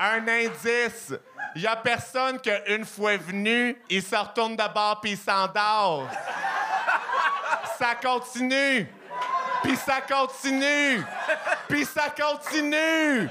Un 0.00 0.26
indice. 0.26 1.12
Il 1.54 1.60
y 1.60 1.66
a 1.66 1.76
personne 1.76 2.40
qu'une 2.40 2.86
fois 2.86 3.18
venu, 3.18 3.76
il 3.90 4.02
se 4.02 4.16
retourne 4.16 4.56
de 4.56 4.72
bord 4.72 4.98
puis 5.02 5.10
il 5.10 5.18
s'endort. 5.18 6.08
Ça 7.78 7.94
continue. 8.02 8.88
Puis 9.62 9.76
ça 9.76 10.00
continue. 10.00 11.04
Puis 11.68 11.84
ça 11.84 12.06
continue. 12.08 13.28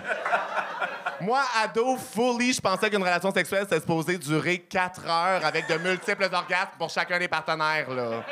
Moi, 1.21 1.41
ado, 1.61 1.97
fully, 1.97 2.53
je 2.53 2.61
pensais 2.61 2.89
qu'une 2.89 3.03
relation 3.03 3.31
sexuelle, 3.33 3.63
c'était 3.63 3.81
supposé 3.81 4.17
durer 4.17 4.59
quatre 4.59 5.05
heures 5.05 5.45
avec 5.45 5.67
de 5.67 5.75
multiples 5.77 6.29
orgasmes 6.31 6.77
pour 6.77 6.89
chacun 6.89 7.19
des 7.19 7.27
partenaires, 7.27 7.89
là. 7.89 8.23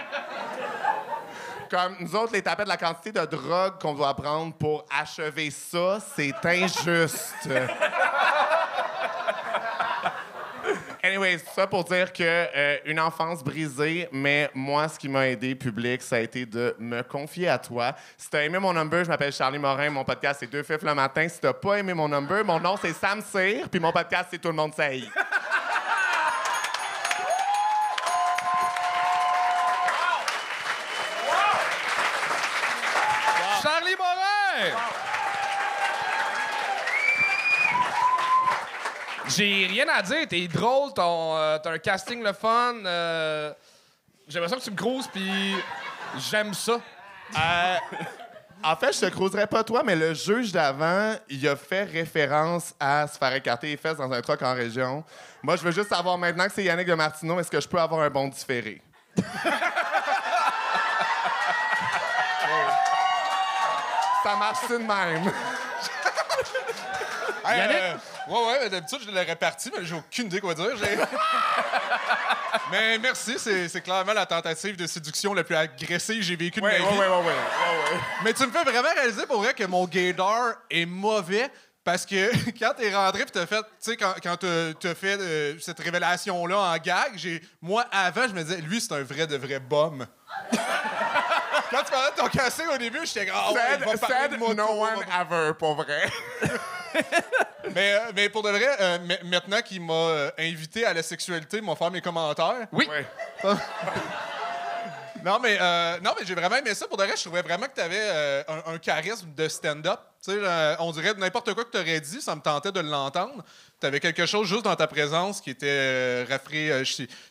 Comme 1.69 1.97
nous 1.99 2.15
autres, 2.15 2.31
les 2.31 2.41
tapettes, 2.41 2.67
la 2.67 2.77
quantité 2.77 3.11
de 3.11 3.25
drogue 3.25 3.73
qu'on 3.81 3.93
doit 3.93 4.13
prendre 4.13 4.53
pour 4.53 4.85
achever 4.89 5.51
ça, 5.51 5.97
c'est 6.15 6.33
injuste. 6.45 7.49
Anyway, 11.07 11.37
ça 11.55 11.65
pour 11.65 11.85
dire 11.85 12.11
que 12.11 12.21
euh, 12.21 12.77
une 12.83 12.99
enfance 12.99 13.41
brisée, 13.41 14.09
mais 14.11 14.49
moi, 14.53 14.89
ce 14.89 14.99
qui 14.99 15.07
m'a 15.07 15.29
aidé, 15.29 15.55
public, 15.55 16.01
ça 16.01 16.17
a 16.17 16.19
été 16.19 16.45
de 16.45 16.75
me 16.79 17.01
confier 17.01 17.47
à 17.47 17.57
toi. 17.57 17.95
Si 18.17 18.29
t'as 18.29 18.43
aimé 18.43 18.59
mon 18.59 18.73
number, 18.73 19.05
je 19.05 19.09
m'appelle 19.09 19.31
Charlie 19.31 19.57
Morin, 19.57 19.89
mon 19.89 20.03
podcast 20.03 20.41
c'est 20.41 20.51
Deux 20.51 20.63
Fifs 20.63 20.83
le 20.83 20.93
matin. 20.93 21.25
Si 21.29 21.39
t'as 21.39 21.53
pas 21.53 21.75
aimé 21.75 21.93
mon 21.93 22.09
number, 22.09 22.43
mon 22.43 22.59
nom 22.59 22.75
c'est 22.75 22.91
Sam 22.91 23.21
Cyr, 23.21 23.69
puis 23.69 23.79
mon 23.79 23.93
podcast 23.93 24.27
c'est 24.31 24.41
Tout 24.41 24.49
le 24.49 24.55
monde 24.55 24.73
sait. 24.73 25.03
J'ai 39.37 39.67
rien 39.67 39.85
à 39.89 40.01
dire. 40.01 40.27
T'es 40.27 40.47
drôle, 40.47 40.91
ton, 40.95 41.35
euh, 41.37 41.59
t'as 41.59 41.71
un 41.71 41.77
casting 41.77 42.23
le 42.23 42.33
fun. 42.33 42.73
euh, 42.85 43.53
J'ai 44.27 44.39
l'impression 44.39 44.57
que 44.57 44.63
tu 44.63 44.71
me 44.71 44.75
cruises, 44.75 45.07
puis 45.13 45.55
j'aime 46.31 46.55
ça. 46.55 46.79
Euh, 47.37 47.75
en 48.63 48.75
fait, 48.75 48.93
je 48.93 49.01
te 49.01 49.11
croiserais 49.11 49.45
pas 49.45 49.63
toi, 49.63 49.83
mais 49.85 49.95
le 49.95 50.15
juge 50.15 50.51
d'avant, 50.51 51.13
il 51.29 51.47
a 51.47 51.55
fait 51.55 51.83
référence 51.83 52.73
à 52.79 53.05
se 53.07 53.15
faire 53.19 53.31
écarter 53.35 53.67
les 53.67 53.77
fesses 53.77 53.97
dans 53.97 54.11
un 54.11 54.21
truck 54.21 54.41
en 54.41 54.55
région. 54.55 55.03
Moi, 55.43 55.55
je 55.55 55.61
veux 55.61 55.71
juste 55.71 55.89
savoir 55.89 56.17
maintenant 56.17 56.47
que 56.47 56.53
c'est 56.53 56.63
Yannick 56.63 56.87
de 56.87 56.95
Martineau, 56.95 57.39
est-ce 57.39 57.51
que 57.51 57.61
je 57.61 57.67
peux 57.67 57.79
avoir 57.79 58.01
un 58.01 58.09
bon 58.09 58.29
différé? 58.29 58.81
Ça 64.23 64.35
marche 64.35 64.59
tout 64.67 64.73
de 64.77 64.83
même? 64.83 65.31
Hey, 67.45 67.57
Yannick? 67.59 68.01
Ouais, 68.29 68.47
ouais, 68.47 68.59
mais 68.63 68.69
d'habitude, 68.69 68.99
je 69.03 69.07
l'aurais 69.07 69.23
réparti, 69.23 69.71
mais 69.77 69.85
j'ai 69.85 69.95
aucune 69.95 70.25
idée 70.27 70.39
quoi 70.41 70.53
dire. 70.53 70.67
Mais 72.71 72.97
merci, 72.97 73.35
c'est 73.39 73.81
clairement 73.81 74.13
la 74.13 74.25
tentative 74.25 74.75
de 74.75 74.87
séduction 74.87 75.33
la 75.33 75.43
plus 75.43 75.55
agressive 75.55 76.17
que 76.17 76.21
j'ai 76.23 76.35
vécue 76.35 76.59
de 76.59 76.65
Ouais, 76.65 76.79
ma 76.79 76.85
ouais, 76.85 76.91
vie. 76.91 76.99
ouais, 76.99 77.07
ouais, 77.07 77.15
ouais, 77.17 77.23
ouais, 77.23 77.93
ouais. 77.93 77.99
Mais 78.23 78.33
tu 78.33 78.45
me 78.45 78.51
fais 78.51 78.63
vraiment 78.63 78.89
réaliser 78.93 79.25
pour 79.25 79.41
vrai 79.41 79.53
que 79.53 79.63
mon 79.65 79.85
gaydar 79.85 80.55
est 80.69 80.85
mauvais 80.85 81.49
parce 81.83 82.05
que 82.05 82.29
quand 82.59 82.73
t'es 82.75 82.93
rentré 82.93 83.25
pis 83.25 83.31
t'as 83.31 83.45
fait, 83.45 83.61
tu 83.61 83.65
sais, 83.79 83.97
quand, 83.97 84.13
quand 84.21 84.35
t'as 84.37 84.73
t'as 84.73 84.95
fait 84.95 85.17
euh, 85.19 85.57
cette 85.59 85.79
révélation-là 85.79 86.57
en 86.57 86.77
gag, 86.77 87.13
j'ai, 87.15 87.41
moi, 87.61 87.85
avant, 87.91 88.27
je 88.27 88.33
me 88.33 88.43
disais, 88.43 88.59
lui, 88.61 88.81
c'est 88.81 88.91
un 88.93 89.03
vrai 89.03 89.27
de 89.27 89.37
vrai 89.37 89.59
bum. 89.59 90.05
quand 91.71 91.83
tu 91.83 91.91
parlais 91.91 92.11
de 92.11 92.15
ton 92.21 92.27
casting 92.27 92.67
au 92.73 92.77
début, 92.77 93.05
j'étais 93.05 93.25
comme, 93.25 93.35
ah 93.37 93.51
ouais, 93.51 93.61
il 93.79 93.85
va 93.85 93.91
Said, 93.91 93.99
parler 93.99 94.27
de 94.29 94.53
no 94.55 94.83
one 94.83 95.03
ever, 95.19 95.53
pour 95.57 95.75
vrai. 95.75 96.09
mais, 97.75 97.93
euh, 97.93 97.99
mais 98.15 98.29
pour 98.29 98.43
de 98.43 98.49
vrai, 98.49 98.67
euh, 98.79 98.97
ma- 98.99 99.23
maintenant 99.29 99.61
qu'il 99.61 99.81
m'a 99.81 99.93
euh, 99.93 100.31
invité 100.39 100.85
à 100.85 100.93
la 100.93 101.03
sexualité, 101.03 101.57
il 101.57 101.63
m'a 101.63 101.75
fait 101.75 101.89
mes 101.89 102.01
commentaires. 102.01 102.67
Oui. 102.71 102.87
Ouais. 102.89 103.05
Non, 105.25 105.39
mais, 105.39 105.57
euh, 105.59 105.97
non, 106.03 106.11
mais 106.17 106.25
j'ai 106.25 106.35
vraiment 106.35 106.55
aimé 106.57 106.73
ça. 106.75 106.87
Pour 106.87 106.95
de 106.95 107.03
vrai, 107.03 107.13
je 107.17 107.23
trouvais 107.23 107.41
vraiment 107.41 107.65
que 107.65 107.73
tu 107.73 107.81
avais 107.81 108.45
un, 108.47 108.73
un 108.73 108.77
charisme 108.77 109.33
de 109.35 109.47
stand-up. 109.49 109.99
Tu 110.23 110.31
sais, 110.31 110.37
euh, 110.39 110.75
on 110.79 110.91
dirait 110.91 111.15
n'importe 111.15 111.53
quoi 111.55 111.65
que 111.65 111.71
tu 111.71 111.77
aurais 111.79 111.99
dit, 111.99 112.21
ça 112.21 112.35
me 112.35 112.39
tentait 112.39 112.71
de 112.71 112.79
l'entendre. 112.79 113.43
Tu 113.81 113.87
avais 113.87 113.99
quelque 113.99 114.25
chose 114.27 114.47
juste 114.47 114.61
dans 114.63 114.75
ta 114.75 114.85
présence 114.87 115.41
qui 115.41 115.49
était 115.49 115.65
euh, 115.67 116.25
euh, 116.53 116.83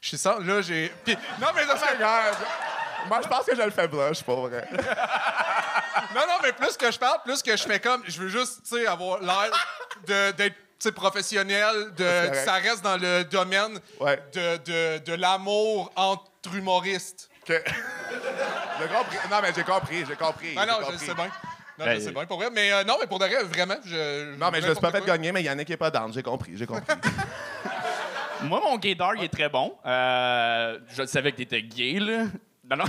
ça. 0.02 0.36
Là, 0.40 0.60
j'ai. 0.62 0.92
Puis- 1.04 1.16
non, 1.40 1.46
mais 1.54 1.64
là, 1.64 1.74
c'est- 1.78 1.94
Regarde. 1.94 2.36
Moi, 3.08 3.20
je 3.22 3.28
pense 3.28 3.44
que 3.46 3.56
je 3.56 3.62
le 3.62 3.70
fais 3.70 3.88
blush, 3.88 4.22
pour 4.22 4.48
vrai. 4.48 4.66
non, 6.14 6.20
non, 6.26 6.38
mais 6.42 6.52
plus 6.52 6.76
que 6.76 6.90
je 6.90 6.98
parle, 6.98 7.18
plus 7.24 7.42
que 7.42 7.56
je 7.56 7.62
fais 7.62 7.80
comme. 7.80 8.02
Je 8.06 8.20
veux 8.20 8.28
juste, 8.28 8.62
tu 8.68 8.76
sais, 8.76 8.86
avoir 8.86 9.20
l'air 9.20 9.50
de- 10.06 10.32
d'être. 10.32 10.54
tu 10.78 10.88
sais, 10.88 10.92
professionnel, 10.92 11.92
de, 11.96 12.34
ça 12.44 12.54
reste 12.54 12.82
dans 12.82 12.96
le 12.98 13.24
domaine 13.24 13.78
Ouais. 14.00 14.22
de, 14.34 14.56
de, 14.98 15.04
de 15.04 15.14
l'amour 15.14 15.90
entre 15.96 16.30
humoristes. 16.54 17.30
Que- 17.46 17.62
J'ai 18.78 18.88
compris. 18.88 19.16
Non, 19.30 19.36
mais 19.40 19.52
j'ai 19.54 19.62
compris, 19.64 20.04
j'ai 20.06 20.16
compris. 20.16 20.54
Ah 20.56 20.66
non, 20.66 20.74
j'ai 20.80 20.84
je 20.86 20.90
compris. 20.90 21.06
sais 21.06 21.14
bien. 21.14 21.30
Non, 21.78 21.84
Ben, 21.84 21.94
je 21.98 22.04
sais 22.04 22.12
bien 22.12 22.26
pour 22.26 22.38
vrai. 22.38 22.50
Mais 22.52 22.72
euh, 22.72 22.84
non, 22.84 22.96
mais 23.00 23.06
pour 23.06 23.18
de 23.18 23.24
vrai, 23.26 23.42
vraiment, 23.44 23.76
je. 23.84 24.34
Non, 24.36 24.50
mais 24.50 24.60
je 24.60 24.66
ne 24.68 24.72
suis 24.72 24.80
pas 24.80 24.90
fait 24.90 25.04
gagner, 25.04 25.32
mais 25.32 25.42
Yannick 25.42 25.70
est 25.70 25.76
pas 25.78 25.90
down. 25.90 26.12
J'ai 26.12 26.22
compris, 26.22 26.52
j'ai 26.56 26.66
compris. 26.66 26.84
Moi, 28.42 28.60
mon 28.62 28.76
gaydar, 28.76 29.14
il 29.16 29.24
est 29.24 29.28
très 29.32 29.48
bon. 29.48 29.76
Euh, 29.86 30.78
je 30.88 31.06
savais 31.06 31.32
que 31.32 31.38
t'étais 31.38 31.62
gay, 31.62 31.98
là. 32.00 32.24
Non, 32.68 32.76
non. 32.76 32.84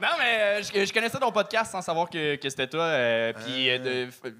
non, 0.00 0.08
mais 0.18 0.38
euh, 0.40 0.62
je, 0.62 0.84
je 0.84 0.92
connaissais 0.92 1.18
ton 1.18 1.30
podcast 1.32 1.72
sans 1.72 1.82
savoir 1.82 2.08
que, 2.10 2.36
que 2.36 2.48
c'était 2.48 2.66
toi. 2.66 2.82
euh, 2.84 3.32
Puis, 3.44 3.70
euh, 3.70 3.78
de- 3.78 4.10
f- 4.10 4.34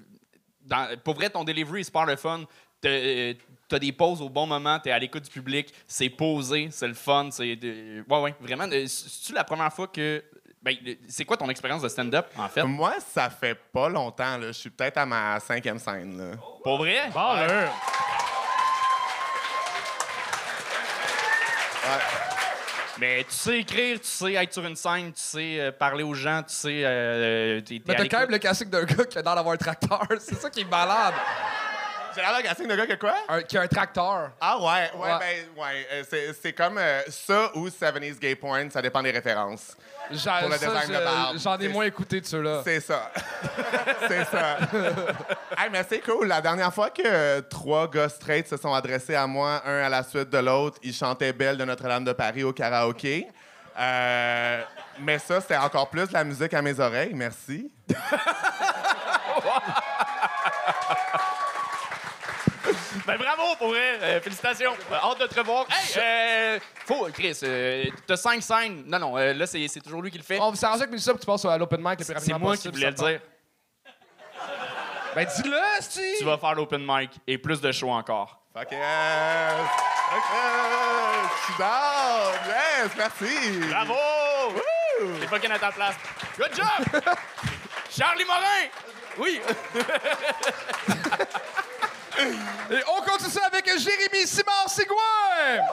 dans- 0.61 0.97
pour 1.03 1.15
vrai, 1.15 1.29
ton 1.29 1.43
delivery 1.43 1.81
est 1.81 1.85
super 1.85 2.05
le 2.05 2.15
fun. 2.15 2.41
T'as 2.81 2.89
euh, 2.89 3.33
t'as 3.67 3.79
des 3.79 3.91
pauses 3.91 4.21
au 4.21 4.29
bon 4.29 4.45
moment, 4.45 4.77
t'es 4.79 4.91
à 4.91 4.99
l'écoute 4.99 5.23
du 5.23 5.29
public, 5.29 5.73
c'est 5.87 6.09
posé, 6.09 6.69
c'est 6.71 6.87
le 6.87 6.93
fun. 6.93 7.29
C'est 7.31 7.55
de- 7.55 8.03
ouais, 8.07 8.21
ouais, 8.21 8.35
vraiment. 8.39 8.65
euh, 8.71 8.85
C'est-tu 8.87 9.33
la 9.33 9.43
première 9.43 9.71
fois 9.73 9.87
que. 9.87 10.23
Ben, 10.61 10.75
c'est 11.07 11.25
quoi 11.25 11.37
ton 11.37 11.47
expérience 11.49 11.83
de 11.83 11.89
stand-up, 11.89 12.25
en 12.37 12.49
fait? 12.49 12.63
Moi, 12.63 12.95
ça 13.13 13.29
fait 13.29 13.53
pas 13.53 13.87
longtemps. 13.87 14.37
Là. 14.37 14.47
Je 14.47 14.51
suis 14.53 14.71
peut-être 14.71 14.97
à 14.97 15.05
ma 15.05 15.39
cinquième 15.39 15.77
scène. 15.77 16.17
Là. 16.17 16.37
Pour 16.63 16.77
vrai? 16.79 17.07
Bon, 17.13 17.35
Mais 22.97 23.25
tu 23.25 23.35
sais 23.35 23.59
écrire, 23.59 23.99
tu 23.99 24.07
sais 24.07 24.33
être 24.35 24.53
sur 24.53 24.65
une 24.65 24.75
scène, 24.77 25.07
tu 25.11 25.21
sais 25.21 25.59
euh, 25.59 25.71
parler 25.73 26.03
aux 26.03 26.13
gens, 26.13 26.41
tu 26.43 26.53
sais. 26.55 26.81
Euh, 26.85 27.59
t'es- 27.59 27.79
t'es 27.79 27.81
Mais 27.87 27.93
à 27.93 27.97
t'as 27.97 28.03
l'écoute. 28.03 28.11
quand 28.11 28.19
même 28.21 28.31
le 28.31 28.37
casting 28.37 28.69
d'un 28.69 28.83
gars 28.85 29.03
qui 29.03 29.17
a 29.17 29.21
l'air 29.21 29.35
d'avoir 29.35 29.53
un 29.53 29.57
tracteur. 29.57 30.07
C'est 30.19 30.35
ça 30.35 30.49
qui 30.49 30.61
est 30.61 30.69
malade. 30.71 31.13
J'ai 32.15 32.21
l'air 32.21 32.33
d'un 32.33 32.41
casting 32.41 32.67
de 32.67 32.75
gars 32.75 32.87
que 32.87 32.93
quoi? 32.93 33.13
Un- 33.27 33.41
qui 33.41 33.57
a 33.57 33.61
un 33.61 33.67
tracteur. 33.67 34.31
Ah 34.39 34.57
ouais, 34.57 34.65
ouais, 34.65 35.11
Ouais. 35.13 35.19
ben, 35.19 35.61
ouais. 35.61 35.87
euh, 35.91 36.03
c'est, 36.09 36.33
c'est 36.41 36.53
comme 36.53 36.77
euh, 36.77 37.01
ça 37.09 37.51
ou 37.55 37.67
70s 37.67 38.17
Gay 38.19 38.35
Porn, 38.35 38.71
ça 38.71 38.81
dépend 38.81 39.03
des 39.03 39.11
références. 39.11 39.75
J'en- 40.11 40.39
Pour 40.39 40.49
le 40.49 40.57
ça, 40.57 40.67
design 40.67 40.87
de 40.89 40.93
je- 40.93 41.03
barbe. 41.03 41.37
J'en 41.37 41.57
ai 41.57 41.61
C'est- 41.63 41.67
moins 41.69 41.85
écouté 41.85 42.21
de 42.21 42.25
ceux-là. 42.25 42.61
C'est 42.63 42.79
ça. 42.79 43.11
c'est 44.07 44.23
ça. 44.25 44.57
hey, 45.57 45.69
mais 45.71 45.83
c'est 45.89 45.99
cool. 45.99 46.27
La 46.27 46.39
dernière 46.41 46.73
fois 46.73 46.89
que 46.89 47.01
euh, 47.05 47.41
trois 47.41 47.89
gars 47.89 48.07
straight 48.09 48.47
se 48.47 48.55
sont 48.57 48.73
adressés 48.73 49.15
à 49.15 49.27
moi, 49.27 49.61
un 49.65 49.83
à 49.83 49.89
la 49.89 50.03
suite 50.03 50.29
de 50.29 50.37
l'autre, 50.37 50.77
ils 50.83 50.93
chantaient 50.93 51.33
Belle 51.33 51.57
de 51.57 51.65
Notre-Dame 51.65 52.05
de 52.05 52.13
Paris 52.13 52.43
au 52.43 52.53
karaoké. 52.53 53.27
Euh, 53.77 54.61
mais 54.99 55.19
ça, 55.19 55.41
c'était 55.41 55.57
encore 55.57 55.89
plus 55.89 56.07
de 56.07 56.13
la 56.13 56.23
musique 56.23 56.53
à 56.53 56.61
mes 56.61 56.79
oreilles. 56.79 57.11
Merci. 57.13 57.69
Ben 63.05 63.17
bravo 63.45 63.55
pour 63.57 63.67
vrai, 63.69 63.99
euh, 64.01 64.21
félicitations. 64.21 64.73
Euh, 64.91 64.95
hâte 64.95 65.19
de 65.19 65.27
te 65.27 65.39
revoir. 65.39 65.65
Hey, 65.69 65.97
euh, 65.97 66.59
faut, 66.85 67.07
Chris, 67.13 67.37
euh, 67.43 67.85
t'as 68.07 68.17
cinq 68.17 68.41
scènes. 68.41 68.83
Non, 68.87 68.99
non, 68.99 69.17
euh, 69.17 69.33
là, 69.33 69.45
c'est 69.45 69.67
c'est 69.67 69.81
toujours 69.81 70.01
lui 70.01 70.11
qui 70.11 70.17
le 70.17 70.23
fait. 70.23 70.39
On 70.39 70.53
s'arrange 70.55 70.79
avec 70.79 70.91
Mélissa 70.91 71.11
pour 71.11 71.19
que 71.19 71.25
tu 71.25 71.31
passes 71.31 71.45
à 71.45 71.57
l'open 71.57 71.79
mic 71.81 71.91
le 71.91 71.95
plus 71.97 72.05
c'est 72.05 72.13
rapidement 72.13 72.39
moi 72.39 72.57
qui 72.57 72.69
possible, 72.69 72.75
voulais 72.75 72.91
le 72.91 72.97
ça 72.97 73.03
te 73.03 73.09
dire. 73.09 73.19
Ben 75.15 75.25
dis-le, 75.25 75.57
si! 75.79 76.01
Tu 76.19 76.25
vas 76.25 76.37
faire 76.37 76.55
l'open 76.55 76.83
mic 76.85 77.11
et 77.25 77.37
plus 77.37 77.61
de 77.61 77.71
shows 77.71 77.91
encore. 77.91 78.41
Fuck 78.53 78.71
yes! 78.71 79.53
Fuck 80.09 80.23
yes! 80.33 81.29
Je 81.31 81.43
suis 81.45 81.57
down! 81.57 82.33
Yes! 82.47 82.91
Merci! 82.97 83.59
Bravo! 83.69 83.95
C'est 85.21 85.27
fucking 85.27 85.51
à 85.51 85.59
ta 85.59 85.71
place. 85.71 85.95
Good 86.37 86.55
job! 86.55 87.01
Charlie 87.89 88.25
Morin! 88.25 88.67
Oui! 89.17 89.39
Et 92.17 92.79
on 92.87 93.01
continue 93.01 93.29
ça 93.29 93.41
avec 93.47 93.65
Jérémy 93.65 94.25
Simard 94.25 94.69
Sigouin! 94.69 95.63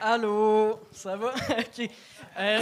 Allô, 0.00 0.80
ça 0.90 1.16
va? 1.16 1.28
OK. 1.50 1.90
Euh, 2.38 2.60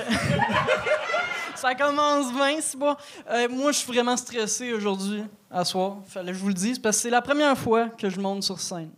ça 1.54 1.74
commence 1.74 2.32
bien, 2.34 2.60
c'est 2.60 2.76
bon. 2.78 2.94
Euh, 3.30 3.48
moi, 3.48 3.72
je 3.72 3.78
suis 3.78 3.92
vraiment 3.92 4.16
stressé 4.16 4.72
aujourd'hui, 4.74 5.24
à 5.50 5.64
soir. 5.64 5.98
Fallait 6.06 6.32
que 6.32 6.38
je 6.38 6.42
vous 6.42 6.48
le 6.48 6.54
dise, 6.54 6.78
parce 6.78 6.96
que 6.96 7.02
c'est 7.02 7.10
la 7.10 7.22
première 7.22 7.56
fois 7.56 7.88
que 7.88 8.10
je 8.10 8.20
monte 8.20 8.42
sur 8.42 8.60
scène. 8.60 8.90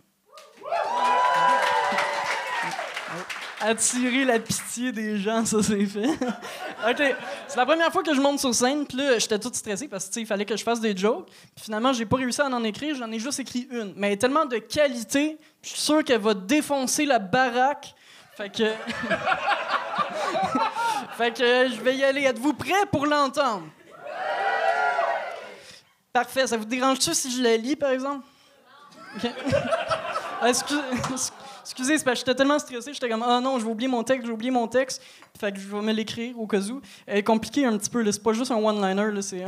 Attirer 3.65 4.25
la 4.25 4.41
pitié 4.41 4.91
des 4.91 5.19
gens, 5.19 5.45
ça 5.45 5.63
c'est 5.63 5.87
fait. 5.87 6.09
OK. 6.89 7.17
C'est 7.49 7.57
la 7.57 7.65
première 7.65 7.93
fois 7.93 8.03
que 8.03 8.13
je 8.15 8.21
monte 8.21 8.41
sur 8.41 8.53
scène, 8.53 8.85
puis 8.87 8.97
là, 8.97 9.19
j'étais 9.19 9.39
toute 9.39 9.55
stressée 9.55 9.87
parce 9.87 10.09
que, 10.09 10.19
il 10.19 10.27
fallait 10.27 10.45
que 10.45 10.57
je 10.57 10.65
fasse 10.65 10.81
des 10.81 10.97
jokes. 10.97 11.27
Puis 11.55 11.65
finalement, 11.65 11.93
j'ai 11.93 12.05
pas 12.05 12.17
réussi 12.17 12.41
à 12.41 12.47
en 12.47 12.65
écrire, 12.65 12.97
j'en 12.97 13.11
ai 13.13 13.21
juste 13.21 13.39
écrit 13.39 13.69
une. 13.71 13.93
Mais 13.97 14.09
elle 14.09 14.13
est 14.15 14.17
tellement 14.17 14.47
de 14.47 14.57
qualité, 14.59 15.39
je 15.63 15.69
suis 15.69 15.79
sûr 15.81 16.03
qu'elle 16.03 16.21
va 16.21 16.35
défoncer 16.35 17.05
la 17.05 17.21
baraque. 17.21 17.95
Fait 18.37 18.51
que. 18.51 18.65
fait 21.17 21.33
que 21.33 21.69
je 21.69 21.81
vais 21.83 21.97
y 21.97 22.05
aller. 22.05 22.23
Êtes-vous 22.23 22.55
prêts 22.55 22.87
pour 22.91 23.07
l'entendre? 23.07 23.65
Parfait. 26.13 26.47
Ça 26.47 26.57
vous 26.57 26.65
dérange-tu 26.65 27.15
si 27.15 27.31
je 27.31 27.43
la 27.43 27.57
lis, 27.57 27.77
par 27.77 27.91
exemple? 27.91 28.25
OK. 29.17 29.31
Ah, 30.45 30.49
excuse- 30.49 31.31
Excusez, 31.63 31.99
c'est 31.99 32.05
parce 32.05 32.21
que 32.21 32.27
j'étais 32.27 32.37
tellement 32.37 32.59
stressé, 32.59 32.93
j'étais 32.93 33.09
comme, 33.09 33.23
ah 33.23 33.41
non, 33.41 33.59
je 33.59 33.65
vais 33.65 33.71
oublier 33.71 33.89
mon 33.89 34.03
texte, 34.03 34.27
j'ai 34.27 34.33
oublié 34.33 34.51
mon 34.51 34.67
texte. 34.67 35.03
Fait 35.39 35.53
que 35.53 35.59
je 35.59 35.69
vais 35.69 35.81
me 35.81 35.93
l'écrire 35.93 36.39
au 36.39 36.47
cas 36.47 36.61
où. 36.61 36.81
Elle 37.07 37.19
est 37.19 37.23
compliquée 37.23 37.65
un 37.65 37.77
petit 37.79 37.91
peu, 37.91 38.05
c'est 38.11 38.23
pas 38.23 38.33
juste 38.33 38.51
un 38.51 38.57
one-liner, 38.57 39.23
c'est 39.23 39.45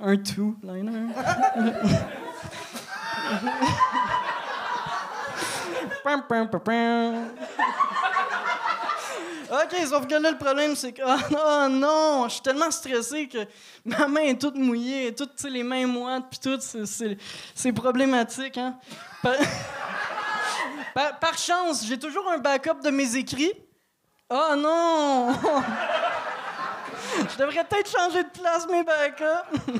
un, 0.00 0.16
two-liner. 0.16 1.14
OK, 9.52 9.86
sauf 9.86 10.06
que 10.06 10.14
là, 10.14 10.30
le 10.30 10.38
problème, 10.38 10.74
c'est 10.74 10.92
que, 10.92 11.02
oh, 11.04 11.68
non, 11.68 12.24
je 12.26 12.34
suis 12.34 12.42
tellement 12.42 12.70
stressé 12.70 13.28
que 13.28 13.38
ma 13.84 14.08
main 14.08 14.22
est 14.22 14.40
toute 14.40 14.56
mouillée, 14.56 15.14
toutes 15.14 15.42
les 15.44 15.62
mains 15.62 15.86
moites, 15.86 16.24
puis 16.30 16.38
tout, 16.38 16.58
c'est 17.54 17.72
problématique, 17.72 18.56
hein. 18.56 18.78
Par, 20.94 21.38
chance, 21.38 21.84
j'ai 21.86 21.98
toujours 21.98 22.30
un 22.30 22.38
backup 22.38 22.80
de 22.82 22.90
mes 22.90 23.16
écrits. 23.16 23.52
Oh 24.30 24.54
non! 24.56 25.32
Je 27.30 27.36
devrais 27.36 27.64
peut-être 27.64 27.90
changer 27.90 28.24
de 28.24 28.30
place 28.30 28.66
mes 28.68 28.82
backups. 28.82 29.66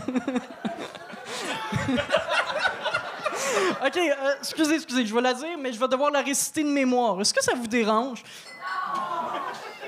OK, 3.84 3.96
euh, 3.96 4.34
excusez, 4.38 4.74
excusez, 4.74 5.06
je 5.06 5.14
vais 5.14 5.20
la 5.20 5.34
dire, 5.34 5.58
mais 5.58 5.72
je 5.72 5.80
vais 5.80 5.88
devoir 5.88 6.10
la 6.10 6.20
réciter 6.20 6.62
de 6.62 6.68
mémoire. 6.68 7.20
Est-ce 7.20 7.34
que 7.34 7.42
ça 7.42 7.54
vous 7.54 7.66
dérange? 7.66 8.22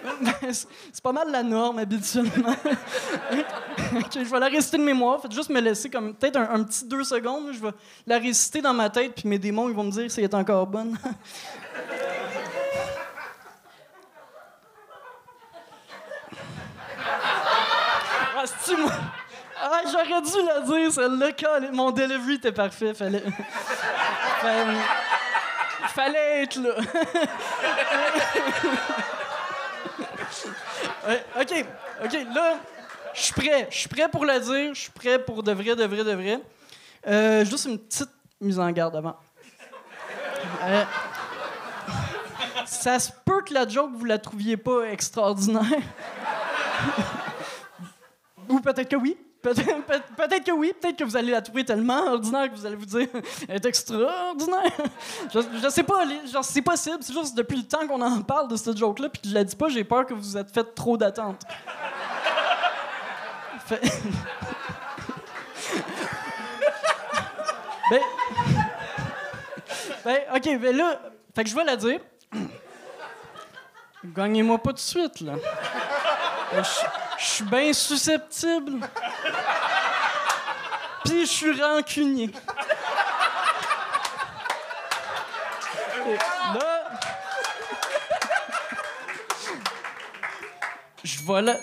c'est 0.51 1.03
pas 1.03 1.13
mal 1.13 1.31
la 1.31 1.43
norme 1.43 1.79
habituellement. 1.79 2.55
Je 4.15 4.21
vais 4.21 4.39
la 4.39 4.49
réciter 4.49 4.79
de 4.79 4.83
mémoire. 4.83 5.21
Faites 5.21 5.33
juste 5.33 5.51
me 5.51 5.61
laisser 5.61 5.91
comme 5.91 6.15
peut-être 6.15 6.37
un, 6.37 6.63
petit 6.65 6.87
deux 6.87 7.05
secondes. 7.05 7.53
Je 7.53 7.61
vais 7.61 7.73
la 8.07 8.19
réciter 8.19 8.61
dans 8.61 8.75
ma 8.75 8.91
tête, 8.91 9.15
puis 9.15 9.29
mes 9.29 9.39
démons 9.39 9.69
ils 9.69 9.75
vont 9.75 9.85
me 9.85 9.91
dire 9.91 10.11
si 10.11 10.21
elle 10.21 10.25
est 10.25 10.35
encore 10.35 10.67
bonne. 10.67 10.99
ah, 18.37 18.45
moi? 18.79 18.93
Ah, 19.67 19.81
j'aurais 19.91 20.21
dû 20.21 20.47
la 20.47 20.61
dire, 20.61 20.93
celle-là. 20.93 21.71
Mon 21.73 21.91
delivery 21.91 22.35
était 22.35 22.53
parfait. 22.53 22.93
Fallait. 22.93 23.23
Fallait, 24.41 24.77
Fallait 25.95 26.43
être 26.43 26.57
là. 26.57 26.75
Ouais, 31.07 31.25
OK, 31.41 31.67
OK, 32.05 32.13
là, 32.35 32.59
je 33.15 33.23
suis 33.23 33.33
prêt. 33.33 33.69
Je 33.71 33.77
suis 33.77 33.89
prêt 33.89 34.09
pour 34.09 34.25
le 34.25 34.39
dire. 34.41 34.75
Je 34.75 34.81
suis 34.81 34.91
prêt 34.91 35.19
pour 35.19 35.43
de 35.43 35.53
vrai, 35.53 35.77
de 35.77 35.85
vrai, 35.85 36.05
de 36.05 36.13
vrai. 36.13 36.41
Euh, 37.07 37.45
juste 37.45 37.67
une 37.67 37.79
petite 37.79 38.11
mise 38.41 38.59
en 38.59 38.71
garde 38.71 38.97
avant. 38.97 39.17
Euh, 40.63 40.85
ça 42.65 42.99
se 42.99 43.11
peut 43.25 43.43
que 43.43 43.53
la 43.53 43.69
joke, 43.69 43.91
vous 43.95 44.05
la 44.05 44.19
trouviez 44.19 44.57
pas 44.57 44.85
extraordinaire. 44.85 45.65
Ou 48.49 48.61
peut-être 48.61 48.89
que 48.89 48.97
oui. 48.97 49.17
Peut-être 49.45 49.85
peut- 49.87 50.01
peut-être 50.17 50.45
que 50.45 50.53
oui. 50.53 50.73
Peut-être 50.81 50.97
que 50.97 51.05
vous 51.05 51.17
allez 51.19 51.31
la 51.31 51.43
trouver 51.43 51.65
tellement 51.67 52.07
ordinaire 52.13 52.51
que 52.51 52.57
vous 52.57 52.65
allez 52.65 52.77
vous 52.77 52.87
dire 52.87 53.07
elle 53.49 53.57
est 53.57 53.65
extraordinaire. 53.67 54.73
Je, 55.33 55.39
je 55.63 55.69
sais 55.69 55.83
pas, 55.83 56.05
genre, 56.33 56.43
c'est 56.45 56.63
possible. 56.63 56.97
C'est 57.03 57.13
juste 57.13 57.35
depuis 57.37 57.59
le 57.59 57.65
temps 57.65 57.87
qu'on 57.87 58.01
en 58.01 58.23
parle 58.23 58.49
de 58.49 58.57
cette 58.57 58.79
joke-là, 58.79 59.11
puis 59.11 59.21
que 59.21 59.29
je 59.29 59.35
la 59.35 59.45
dis 59.45 59.55
pas, 59.55 59.69
j'ai 59.69 59.85
peur 59.85 60.07
que 60.07 60.15
vous 60.15 60.23
vous 60.23 60.37
êtes 60.39 60.51
fait 60.53 60.65
trop 60.75 60.97
d'attentes. 60.97 61.43
Fait- 63.67 63.81
ben, 67.91 68.01
ben, 70.05 70.19
ok, 70.35 70.59
ben 70.61 70.77
là, 70.77 71.01
fait 71.35 71.45
que 71.45 71.51
je 71.51 71.55
vais 71.55 71.65
la 71.65 71.77
dire. 71.77 72.01
Gagnez-moi 74.05 74.59
pas 74.59 74.71
tout 74.71 74.75
de 74.77 74.81
suite, 74.81 75.21
là. 75.21 75.35
Je 77.19 77.25
suis 77.25 77.45
bien 77.45 77.73
susceptible. 77.73 78.81
Puis 81.05 81.27
je 81.27 81.31
suis 81.31 81.61
rancunier. 81.61 82.31
Là. 86.07 86.85
Je 91.03 91.19
oh, 91.29 91.41
non! 91.41 91.55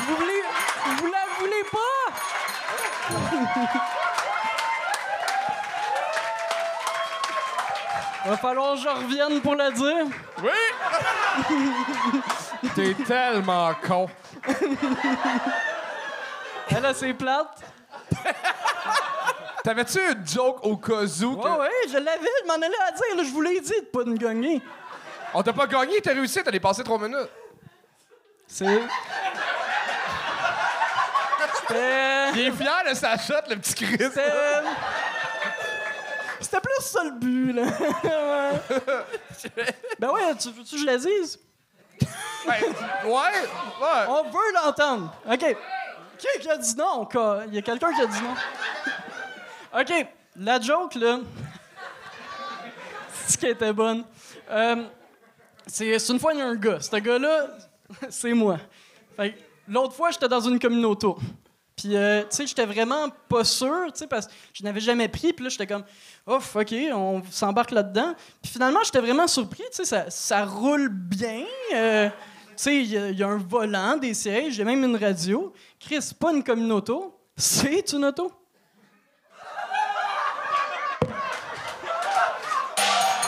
Vous 0.00 0.16
voulez. 0.16 0.42
Vous 0.98 1.06
la 1.06 1.24
voulez 1.38 1.64
pas? 1.70 2.04
Va 8.24 8.36
falloir 8.36 8.74
que 8.74 8.80
je 8.80 8.88
revienne 8.88 9.40
pour 9.40 9.54
la 9.54 9.70
dire. 9.70 10.06
T'es 12.74 12.94
tellement 13.06 13.72
con. 13.86 14.08
Elle 16.70 16.86
a 16.86 16.94
ses 16.94 17.12
plates. 17.14 17.60
T'avais-tu 19.64 19.98
une 20.00 20.26
joke 20.26 20.58
au 20.64 20.76
cas 20.76 21.02
où? 21.24 21.36
que- 21.36 21.58
Ouais, 21.60 21.70
je 21.88 21.98
l'avais, 21.98 22.28
je 22.42 22.46
m'en 22.46 22.54
allais 22.54 22.66
à 22.88 22.92
dire, 22.92 23.16
là, 23.16 23.22
je 23.24 23.30
vous 23.30 23.40
l'ai 23.42 23.60
dit 23.60 23.80
de 23.80 23.86
pas 23.86 24.02
nous 24.04 24.16
gagner. 24.16 24.60
On 25.34 25.42
t'a 25.42 25.52
pas 25.52 25.66
gagné, 25.66 26.00
t'as 26.00 26.12
réussi, 26.14 26.42
t'as 26.42 26.50
dépassé 26.50 26.82
trois 26.82 26.98
minutes. 26.98 27.28
C'est. 28.46 28.82
C'était. 31.60 32.30
Il 32.34 32.40
est 32.40 32.50
fier 32.52 32.84
de 32.90 32.94
sa 32.94 33.16
shot, 33.18 33.34
le 33.48 33.56
petit 33.56 33.74
Chris. 33.74 33.96
C'était. 33.98 34.30
Plus 36.60 36.84
ça 36.84 37.02
le 37.04 37.10
but, 37.12 37.52
là. 37.52 37.62
Ben 39.98 40.10
ouais, 40.10 40.34
tu 40.38 40.50
veux-tu 40.50 40.74
que 40.76 40.80
je 40.82 40.86
la 40.86 40.96
dise? 40.98 41.38
Ouais, 42.46 43.10
ouais. 43.10 44.06
On 44.08 44.22
veut 44.24 44.52
l'entendre. 44.54 45.14
OK. 45.30 45.56
Qui 46.18 46.48
a 46.48 46.56
dit 46.56 46.76
non? 46.76 47.08
Il 47.48 47.54
y 47.54 47.58
a 47.58 47.62
quelqu'un 47.62 47.92
qui 47.92 48.00
a 48.00 48.06
dit 48.06 48.20
non. 48.22 48.34
OK. 49.80 50.06
La 50.36 50.60
joke, 50.60 50.94
là. 50.94 51.18
C'est 53.12 53.32
ce 53.32 53.38
qui 53.38 53.46
était 53.46 53.72
bonne. 53.72 54.04
Euh, 54.50 54.84
c'est 55.66 56.08
une 56.08 56.18
fois, 56.18 56.32
il 56.32 56.38
y 56.40 56.42
a 56.42 56.46
un 56.46 56.56
gars. 56.56 56.80
Ce 56.80 56.94
gars-là, 56.96 57.46
c'est 58.08 58.32
moi. 58.34 58.58
L'autre 59.68 59.94
fois, 59.94 60.10
j'étais 60.10 60.28
dans 60.28 60.40
une 60.40 60.58
communauté. 60.58 61.06
Puis, 61.76 61.96
euh, 61.96 62.22
tu 62.22 62.28
sais, 62.30 62.46
j'étais 62.46 62.66
vraiment 62.66 63.08
pas 63.28 63.44
sûr, 63.44 63.86
tu 63.92 64.00
sais, 64.00 64.06
parce 64.06 64.26
que 64.26 64.32
je 64.52 64.64
n'avais 64.64 64.80
jamais 64.80 65.08
pris. 65.08 65.32
Puis 65.32 65.44
là, 65.44 65.48
j'étais 65.50 65.66
comme, 65.66 65.84
ouf, 66.26 66.56
OK, 66.56 66.74
on 66.92 67.22
s'embarque 67.30 67.70
là-dedans. 67.70 68.14
Puis 68.42 68.52
finalement, 68.52 68.80
j'étais 68.84 69.00
vraiment 69.00 69.26
surpris, 69.26 69.64
tu 69.74 69.84
sais, 69.84 70.06
ça, 70.10 70.44
roule 70.44 70.88
bien. 70.88 71.44
euh, 71.74 72.08
sais, 72.56 72.76
il 72.76 72.86
y, 72.92 72.98
a- 72.98 73.08
il 73.10 73.18
y 73.18 73.22
a 73.22 73.28
un 73.28 73.38
volant, 73.38 73.96
des 73.96 74.14
sièges, 74.14 74.54
j'ai 74.54 74.64
même 74.64 74.84
une 74.84 74.96
radio. 74.96 75.52
Chris, 75.80 76.12
pas 76.18 76.32
une 76.32 76.42
communauté, 76.44 76.92
c'est 77.36 77.92
une 77.92 78.04
auto. 78.04 78.30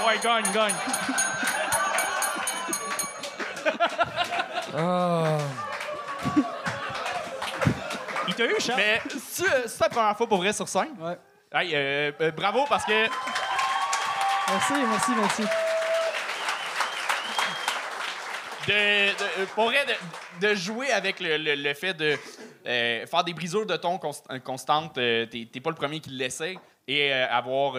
Ouais, 0.07 0.18
gagne, 0.22 0.45
gagne. 0.53 0.75
Il 8.29 8.35
t'a 8.35 8.45
eu, 8.47 8.55
Charles? 8.59 8.79
Mais 8.81 9.03
c'est 9.20 9.68
c'est 9.68 9.79
ta 9.79 9.89
première 9.89 10.16
fois 10.16 10.27
pour 10.27 10.39
vrai 10.39 10.53
sur 10.53 10.68
scène? 10.68 10.95
Ouais. 10.99 11.18
Hey, 11.53 11.70
euh, 11.75 12.11
euh, 12.20 12.31
bravo 12.33 12.64
parce 12.68 12.85
que 12.85 13.07
Merci, 14.51 14.72
merci, 14.89 15.11
merci. 15.16 15.43
De, 18.68 18.72
de- 18.72 19.42
euh, 19.42 19.46
pour 19.54 19.64
vrai, 19.66 19.84
de, 20.40 20.46
de 20.48 20.54
jouer 20.54 20.90
avec 20.92 21.20
le, 21.20 21.36
le- 21.36 21.54
le 21.54 21.74
fait 21.74 21.94
de 21.94 22.16
euh, 22.66 23.06
faire 23.06 23.24
des 23.24 23.34
brisures 23.34 23.66
de 23.66 23.76
ton 23.76 23.96
const- 23.96 24.24
euh, 24.30 24.38
constantes, 24.38 24.96
euh, 24.98 25.26
t'es 25.26 25.60
pas 25.60 25.70
le 25.70 25.76
premier 25.76 26.00
qui 26.00 26.10
l'essaie. 26.10 26.56
Et 26.86 27.14
euh, 27.14 27.26
avoir 27.30 27.72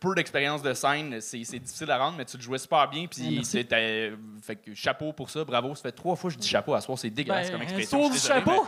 peu 0.00 0.14
d'expérience 0.16 0.62
de 0.62 0.72
scène, 0.72 1.20
c'est 1.20 1.36
difficile 1.58 1.90
à 1.90 1.98
rendre, 1.98 2.16
mais 2.16 2.24
tu 2.24 2.38
le 2.38 2.42
jouais 2.42 2.56
super 2.56 2.88
bien. 2.88 3.04
Puis 3.06 3.42
c'est, 3.44 3.70
euh, 3.74 4.16
fait 4.42 4.56
que 4.56 4.74
chapeau 4.74 5.12
pour 5.12 5.28
ça, 5.28 5.44
bravo. 5.44 5.74
Ça 5.74 5.82
fait 5.82 5.92
trois 5.92 6.16
fois 6.16 6.30
que 6.30 6.36
je 6.36 6.40
dis 6.40 6.48
chapeau 6.48 6.72
à 6.72 6.80
soir, 6.80 6.96
c'est 6.98 7.10
dégueulasse 7.10 7.48
Ben, 7.48 7.52
comme 7.52 7.62
expression. 7.62 8.08
du 8.08 8.18
chapeau. 8.18 8.66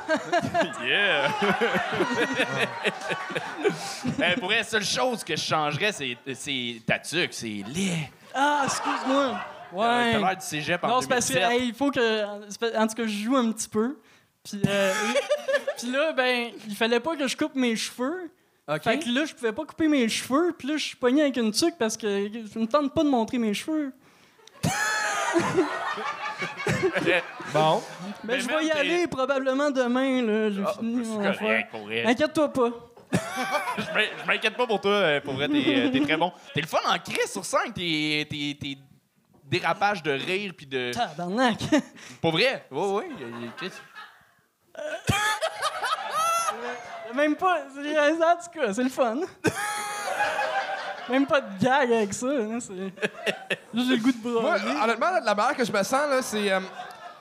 mais- 0.83 0.87
yeah! 0.91 1.31
Pour 4.39 4.49
vrai, 4.49 4.59
la 4.59 4.65
seule 4.65 4.85
chose 4.85 5.25
que 5.25 5.35
je 5.35 5.43
changerais, 5.43 5.93
c'est, 5.93 6.15
c'est 6.35 6.83
ta 6.87 6.99
tuque, 6.99 7.33
c'est 7.33 7.65
laid. 7.67 8.11
Ah, 8.35 8.65
excuse-moi. 8.67 9.41
Euh, 9.73 9.77
Ouais. 9.77 10.13
T'as 10.13 10.19
l'air 10.19 10.37
du 10.37 10.45
cégep 10.47 10.83
en 10.85 10.89
Non, 10.89 11.01
c'est 11.01 11.09
parce 11.09 11.29
que 11.29 11.35
2007. 11.35 11.53
hey, 11.61 11.69
il 11.69 11.75
faut 11.75 11.91
que. 11.91 12.25
En 12.77 12.87
tout 12.87 12.95
cas, 12.95 13.03
je 13.07 13.25
joue 13.25 13.37
un 13.37 13.53
petit 13.53 13.69
peu. 13.69 13.97
Puis, 14.45 14.61
euh, 14.67 14.93
puis 15.79 15.91
là, 15.93 16.13
ben, 16.13 16.51
il 16.69 16.75
fallait 16.77 17.01
pas 17.01 17.15
que 17.17 17.27
je 17.29 17.37
coupe 17.37 17.55
mes 17.55 17.77
cheveux. 17.77 18.31
Fait 18.83 18.99
que 19.01 19.09
là, 19.09 19.25
je 19.25 19.35
pouvais 19.35 19.53
pas 19.53 19.65
couper 19.65 19.89
mes 19.89 20.09
cheveux. 20.09 20.55
Puis 20.57 20.69
là, 20.69 20.77
je 20.77 20.85
suis 20.85 20.97
pogné 20.97 21.23
avec 21.23 21.37
une 21.37 21.51
tuque 21.51 21.75
parce 21.79 21.97
que 21.97 22.07
je 22.09 22.59
me 22.59 22.67
tente 22.67 22.95
pas 22.95 23.03
de 23.03 23.09
montrer 23.09 23.39
mes 23.39 23.53
cheveux. 23.55 23.93
Bon. 27.53 27.83
Mais 28.25 28.35
Mais 28.35 28.41
je 28.41 28.49
vais 28.49 28.65
y 28.67 28.71
aller 28.71 29.07
probablement 29.09 29.71
demain, 29.71 30.23
là. 30.23 30.51
J'ai 30.51 30.63
Ah, 30.67 30.75
fini 30.79 31.05
c'est 31.05 31.11
mon. 31.11 32.09
Inquiète-toi 32.09 32.53
pas. 32.53 32.71
Je 33.77 33.83
m'in- 33.93 34.07
je 34.23 34.27
m'inquiète 34.27 34.57
pas 34.57 34.67
pour 34.69 34.81
toi. 34.81 34.93
euh, 34.93 35.21
Pour 35.21 35.35
vrai, 35.35 35.49
t'es 35.49 35.91
t'es 35.93 36.01
très 36.01 36.17
bon. 36.17 36.33
T'es 36.55 36.61
le 36.61 36.69
fun 36.69 36.79
en 36.89 36.97
crise 36.99 37.31
sur 37.33 37.45
scène. 37.45 37.73
T'es 37.75 38.25
dérapages 39.51 40.03
de 40.03 40.13
rire 40.13 40.53
puis 40.57 40.67
de. 40.67 40.93
Tabarnak. 40.93 41.59
Pour 42.23 42.33
vrai? 42.33 42.65
Oui, 42.71 43.03
oui. 43.21 43.71
Même 47.15 47.37
pas. 47.37 47.59
c'est- 47.75 47.99
En 47.99 48.37
tout 48.37 48.61
cas, 48.61 48.73
c'est 48.73 48.83
le 48.85 48.89
fun. 48.91 49.17
Même 51.09 51.27
pas 51.27 51.41
de 51.41 51.59
gag 51.61 51.93
avec 51.93 52.15
ça. 52.15 52.27
hein, 52.29 52.59
j'ai 52.69 52.77
le 53.75 53.97
goût 53.97 54.13
de 54.13 54.29
Moi, 54.29 54.43
brailler. 54.59 54.81
honnêtement, 54.83 55.11
la 55.25 55.35
manière 55.35 55.57
que 55.57 55.65
je 55.65 55.73
me 55.73 55.83
sens, 55.83 56.09
là, 56.09 56.23
c'est. 56.23 56.53
euh, 56.53 56.61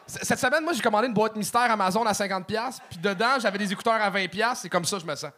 cette 0.06 0.38
semaine, 0.40 0.64
moi, 0.64 0.74
j'ai 0.74 0.82
commandé 0.82 1.08
une 1.08 1.14
boîte 1.14 1.36
mystère 1.36 1.62
Amazon 1.72 2.06
à 2.06 2.12
50$, 2.14 2.78
puis 2.90 3.00
dedans, 3.00 3.40
j'avais 3.40 3.58
des 3.58 3.72
écouteurs 3.72 3.94
à 4.02 4.10
20$, 4.12 4.56
c'est 4.56 4.70
comme 4.70 4.86
ça 4.86 4.98
que 4.98 5.02
je 5.04 5.08
me 5.08 5.16
sens. 5.16 5.32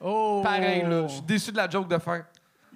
Oh. 0.00 0.40
Pareil, 0.42 0.82
là. 0.84 1.02
Je 1.06 1.12
suis 1.14 1.22
déçu 1.22 1.52
de 1.52 1.56
la 1.56 1.68
joke 1.68 1.88
de 1.88 1.98
fin. 1.98 2.22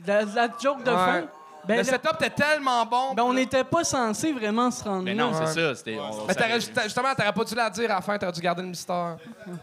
La, 0.07 0.23
la 0.25 0.49
joke 0.61 0.83
de 0.83 0.91
Ouais. 0.91 0.97
fin? 0.97 1.23
Ben, 1.67 1.75
le 1.77 1.83
le- 1.83 1.85
setup 1.85 2.15
était 2.21 2.31
tellement 2.31 2.85
bon. 2.87 3.15
ben, 3.15 3.23
on 3.23 3.33
n'était 3.33 3.63
pas 3.65 3.85
censé 3.85 4.33
vraiment 4.33 4.71
se 4.71 4.83
rendre 4.83 5.05
Mais 5.05 5.15
là. 5.15 5.25
non, 5.25 5.33
c'est 5.33 5.45
Ouais. 5.45 5.55
ça. 5.69 5.75
C'était. 5.77 5.99
on- 5.99 6.27
Mais 6.27 6.35
t'aurais, 6.35 6.61
justement, 6.61 7.15
t'aurais 7.15 7.33
pas 7.33 7.45
dû 7.45 7.55
la 7.55 7.71
dire 7.71 7.91
à 7.91 7.95
la 7.97 8.01
fin, 8.01 8.19
t'aurais 8.19 8.33
dû 8.33 8.41
garder 8.41 8.63
le 8.63 8.69
mystère. 8.69 9.17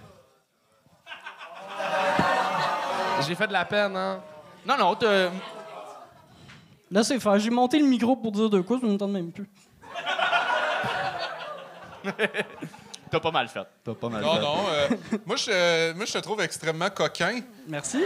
J'ai 3.28 3.36
fait 3.36 3.48
de 3.48 3.54
la 3.54 3.66
peine, 3.66 3.96
hein. 3.98 4.22
Non, 4.66 4.78
non, 4.78 4.96
t'as. 4.96 5.30
Là, 6.92 7.04
c'est 7.04 7.20
faire. 7.20 7.38
J'ai 7.38 7.50
monté 7.50 7.78
le 7.80 7.86
micro 7.86 8.16
pour 8.16 8.32
dire 8.32 8.50
de 8.50 8.62
quoi, 8.62 8.78
je 8.82 8.86
m'entends 8.88 9.08
même 9.08 9.32
plus. 9.32 9.50
T'as 13.12 13.20
pas 13.20 13.32
mal 13.32 13.48
fait. 13.48 13.66
T'as 13.84 13.94
pas 13.96 14.08
mal 14.10 14.22
Non, 14.22 14.36
fait. 14.36 14.42
non. 14.42 14.56
euh, 14.70 14.88
moi, 15.26 15.36
je, 15.36 15.94
moi, 15.94 16.06
je 16.06 16.14
te 16.14 16.18
trouve 16.20 16.42
extrêmement 16.42 16.90
coquin. 16.92 17.40
Merci. 17.68 18.04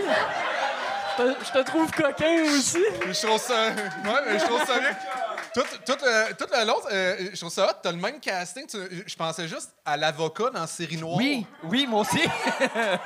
Je 1.18 1.52
te- 1.52 1.64
trouve 1.66 1.92
coquin 1.92 2.44
aussi. 2.56 2.84
Je 3.08 3.26
trouve 3.26 3.40
ça. 3.40 3.68
Ouais, 3.70 4.22
mais 4.26 4.40
je 4.40 4.46
trouve 4.46 4.64
ça 4.66 4.80
bien. 4.80 4.96
Tout, 5.54 5.62
tout 5.86 5.98
le, 6.04 6.34
tout 6.34 6.46
le 6.52 6.66
l'autre, 6.66 6.88
euh, 6.92 7.30
je 7.32 7.40
trouve 7.40 7.52
ça 7.52 7.68
hot. 7.68 7.74
T'as 7.84 7.92
le 7.92 7.98
même 7.98 8.20
casting. 8.20 8.66
Tu- 8.66 9.04
je 9.06 9.16
pensais 9.16 9.48
juste 9.48 9.72
à 9.86 9.96
l'avocat 9.96 10.50
dans 10.52 10.66
Série 10.66 10.98
Noire. 10.98 11.18
Oui, 11.18 11.46
oui, 11.66 11.86
moi 11.88 12.02
aussi. 12.02 12.20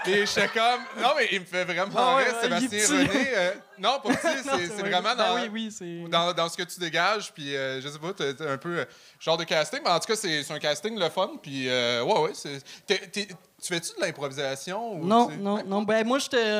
Et 0.05 0.25
j'étais 0.25 0.47
comme. 0.47 0.81
Non, 1.01 1.09
mais 1.17 1.27
il 1.31 1.41
me 1.41 1.45
fait 1.45 1.65
vraiment 1.65 1.91
Ah 1.97 2.15
ouais, 2.15 2.23
rire, 2.23 2.35
Sébastien. 2.41 2.97
René. 2.99 3.27
euh, 3.35 3.51
non, 3.79 3.99
pas 4.01 4.09
petit, 4.13 4.21
c'est 4.21 4.43
c'est 4.43 4.67
vrai. 4.67 4.89
vraiment 4.91 5.15
Ben 5.15 5.15
dans. 5.15 5.35
oui, 5.35 5.49
oui, 5.51 5.75
c'est. 5.77 6.09
Dans, 6.09 6.31
dans 6.33 6.47
ce 6.47 6.55
que 6.55 6.63
tu 6.63 6.79
dégages, 6.79 7.33
puis 7.33 7.55
euh, 7.55 7.81
je 7.81 7.89
sais 7.89 7.99
pas, 7.99 8.13
t'as 8.13 8.49
un 8.53 8.57
peu 8.57 8.79
euh, 8.79 8.85
genre 9.19 9.35
de 9.37 9.43
casting, 9.43 9.79
mais 9.83 9.89
en 9.91 9.99
tout 9.99 10.07
cas, 10.07 10.15
c'est 10.15 10.43
c'est 10.43 10.53
un 10.53 10.59
casting 10.59 10.97
le 10.97 11.09
fun, 11.09 11.31
puis 11.41 11.67
euh, 11.69 12.01
ouais, 12.03 12.19
ouais, 12.21 12.31
c'est. 12.33 12.61
t'es- 12.85 13.07
t'es- 13.07 13.27
tu 13.27 13.67
fais-tu 13.73 13.93
de 13.99 14.01
l'improvisation? 14.05 14.93
ou 14.93 15.05
Non, 15.05 15.29
non, 15.39 15.63
non. 15.65 15.81
Ben, 15.81 16.07
moi, 16.07 16.19
j'étais. 16.19 16.55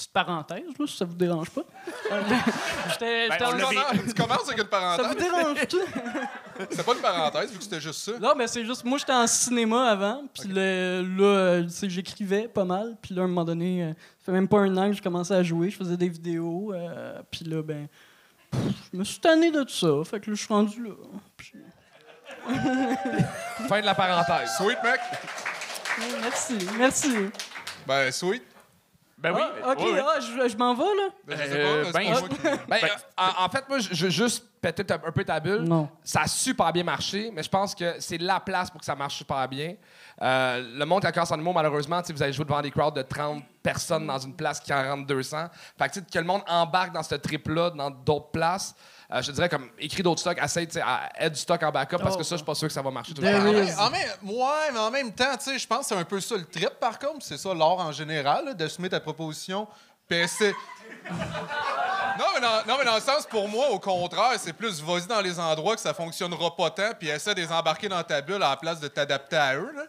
Petite 0.00 0.12
parenthèse, 0.14 0.62
là, 0.78 0.86
si 0.86 0.96
ça 0.96 1.04
vous 1.04 1.14
dérange 1.14 1.50
pas. 1.50 1.60
J'étais 2.90 3.28
Ben, 3.28 3.36
tu 3.36 4.14
commences 4.14 4.48
avec 4.48 4.58
une 4.62 4.70
Ça 4.70 4.96
vous 4.96 5.04
parenthèse. 5.04 5.16
dérange-tu? 5.16 5.76
C'est 6.70 6.86
pas 6.86 6.92
une 6.94 7.00
parenthèse, 7.02 7.50
vu 7.52 7.58
que 7.58 7.64
c'était 7.64 7.80
juste 7.82 8.00
ça. 8.00 8.12
Non, 8.18 8.32
mais 8.34 8.46
c'est 8.46 8.64
juste. 8.64 8.82
Moi, 8.84 8.96
j'étais 8.96 9.12
en 9.12 9.26
cinéma 9.26 9.90
avant, 9.90 10.22
puis 10.32 10.48
le- 10.48 11.02
là, 11.18 11.24
euh, 11.24 11.68
j'écrivais 11.82 12.48
pas 12.48 12.64
mal, 12.64 12.96
puis 13.02 13.14
là, 13.14 13.20
à 13.22 13.24
un 13.26 13.28
moment 13.28 13.44
donné, 13.44 13.82
euh, 13.84 13.88
ça 14.20 14.26
fait 14.26 14.32
même 14.32 14.48
pas 14.48 14.60
un 14.60 14.74
an 14.78 14.88
que 14.90 14.96
je 14.96 15.02
commençais 15.02 15.34
à 15.34 15.42
jouer, 15.42 15.68
je 15.68 15.76
faisais 15.76 15.96
des 15.98 16.08
vidéos, 16.08 16.72
euh, 16.74 17.20
puis 17.30 17.44
là, 17.44 17.62
ben. 17.62 17.86
pff, 18.50 18.62
Je 18.94 18.98
me 18.98 19.04
suis 19.04 19.20
tanné 19.20 19.50
de 19.50 19.62
tout 19.64 19.68
ça, 19.74 19.88
fait 20.10 20.18
que 20.20 20.30
là, 20.30 20.36
je 20.36 20.42
suis 20.44 20.52
rendu 20.54 20.82
là. 20.82 20.90
Puis- 21.36 21.52
Fin 23.68 23.80
de 23.80 23.86
la 23.86 23.94
parenthèse. 23.94 24.50
Sweet, 24.56 24.78
mec. 24.82 25.00
Merci, 26.22 26.56
merci. 26.78 27.12
Ben, 27.86 28.10
sweet. 28.10 28.42
Ben 29.22 29.32
oui. 29.34 29.40
Ah, 29.62 29.72
ok, 29.72 29.78
oui, 29.80 29.90
oui. 29.92 30.00
ah, 30.02 30.18
je, 30.20 30.48
je 30.48 30.56
m'en 30.56 30.74
vais, 30.74 30.82
là? 30.82 31.08
Ben, 31.26 31.36
je 31.36 31.42
sais 31.42 31.50
Euh, 31.54 31.84
pas, 31.84 31.92
ben, 31.98 32.14
je- 32.14 32.20
Ben, 32.48 32.58
Ben, 32.68 32.78
euh, 32.84 32.88
en, 33.18 33.44
en 33.44 33.48
fait, 33.50 33.68
moi, 33.68 33.78
je 33.78 34.04
veux 34.04 34.10
juste 34.10 34.46
péter 34.62 34.84
ta- 34.84 34.94
un 34.94 35.12
peu 35.12 35.24
ta 35.24 35.38
bulle. 35.40 35.62
Non. 35.62 35.88
Ça 36.02 36.22
a 36.22 36.26
super 36.26 36.72
bien 36.72 36.84
marché, 36.84 37.30
mais 37.32 37.42
je 37.42 37.48
pense 37.50 37.74
que 37.74 37.96
c'est 38.00 38.18
la 38.18 38.40
place 38.40 38.70
pour 38.70 38.80
que 38.80 38.86
ça 38.86 38.94
marche 38.94 39.16
super 39.16 39.46
bien. 39.48 39.74
Euh, 40.22 40.62
le 40.78 40.84
monde 40.86 41.00
qui 41.02 41.18
a 41.18 41.32
en 41.32 41.38
humour, 41.38 41.54
malheureusement, 41.54 42.00
vous 42.10 42.22
allez 42.22 42.32
jouer 42.32 42.44
devant 42.44 42.62
des 42.62 42.70
crowds 42.70 42.94
de 42.96 43.02
30 43.02 43.42
personnes 43.62 44.06
dans 44.06 44.18
une 44.18 44.34
place 44.34 44.58
qui 44.60 44.72
en 44.72 44.82
rentre 44.82 45.06
200. 45.06 45.48
Fait 45.78 45.88
que, 45.88 45.92
tu 45.94 46.00
sais, 46.00 46.06
que 46.12 46.18
le 46.18 46.24
monde 46.24 46.42
embarque 46.48 46.92
dans 46.92 47.02
ce 47.02 47.14
trip-là, 47.14 47.70
dans 47.70 47.90
d'autres 47.90 48.30
places. 48.30 48.74
Euh, 49.12 49.22
je 49.22 49.26
te 49.28 49.32
dirais, 49.32 49.48
comme, 49.48 49.68
écris 49.78 50.02
d'autres 50.02 50.20
stocks, 50.20 50.38
essaye, 50.42 50.66
tu 50.66 50.74
sais, 50.74 50.80
à 50.82 51.10
être 51.18 51.32
du 51.32 51.40
stock 51.40 51.62
en 51.62 51.70
backup, 51.70 51.98
parce 51.98 52.16
que 52.16 52.22
ça, 52.22 52.34
je 52.34 52.38
suis 52.38 52.44
pas 52.46 52.54
sûr 52.54 52.68
que 52.68 52.74
ça 52.74 52.82
va 52.82 52.90
marcher 52.90 53.12
tout 53.14 53.22
le 53.22 53.28
temps. 53.32 53.44
En 53.78 53.90
même, 53.90 54.08
ouais, 54.22 54.72
mais 54.72 54.78
en 54.78 54.90
même 54.90 55.12
temps, 55.12 55.36
tu 55.36 55.50
sais, 55.50 55.58
je 55.58 55.66
pense 55.66 55.80
que 55.80 55.86
c'est 55.86 55.96
un 56.00 56.04
peu 56.04 56.20
ça 56.20 56.36
le 56.36 56.44
trip, 56.44 56.70
par 56.80 56.98
contre. 56.98 57.24
C'est 57.24 57.38
ça 57.38 57.52
l'art 57.54 57.78
en 57.78 57.92
général, 57.92 58.44
là, 58.46 58.54
d'assumer 58.54 58.88
ta 58.88 59.00
proposition. 59.00 59.66
Essayer- 60.12 60.54
Non 62.18 62.24
mais, 62.34 62.40
dans, 62.40 62.66
non, 62.66 62.76
mais 62.78 62.84
dans 62.84 62.96
le 62.96 63.00
sens, 63.00 63.24
pour 63.26 63.48
moi, 63.48 63.70
au 63.70 63.78
contraire, 63.78 64.32
c'est 64.38 64.52
plus 64.52 64.82
vas-y 64.82 65.06
dans 65.06 65.20
les 65.20 65.38
endroits 65.38 65.76
que 65.76 65.80
ça 65.80 65.94
fonctionnera 65.94 66.54
pas 66.56 66.70
tant, 66.70 66.90
puis 66.98 67.08
essaie 67.08 67.34
de 67.34 67.40
les 67.40 67.50
embarquer 67.52 67.88
dans 67.88 68.02
ta 68.02 68.20
bulle 68.20 68.42
à 68.42 68.50
la 68.50 68.56
place 68.56 68.80
de 68.80 68.88
t'adapter 68.88 69.36
à 69.36 69.54
eux. 69.56 69.70
là. 69.74 69.82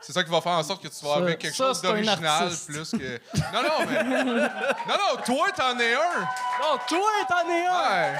C'est 0.00 0.12
ça 0.12 0.22
qui 0.22 0.30
va 0.30 0.40
faire 0.40 0.52
en 0.52 0.62
sorte 0.62 0.82
que 0.82 0.88
tu 0.88 1.04
vas 1.04 1.14
avoir 1.14 1.36
quelque 1.36 1.48
ça, 1.54 1.64
chose 1.66 1.82
d'original 1.82 2.50
plus 2.66 2.90
que. 2.92 3.20
Non, 3.52 3.62
non, 3.62 3.86
mais. 3.86 4.02
Non, 4.04 4.94
non, 4.94 5.22
toi, 5.24 5.48
t'en 5.56 5.78
es 5.78 5.94
un! 5.94 6.20
Non, 6.62 6.78
toi, 6.88 7.10
t'en 7.28 7.50
es 7.50 7.66
un! 7.66 7.90
Ouais. 7.90 8.12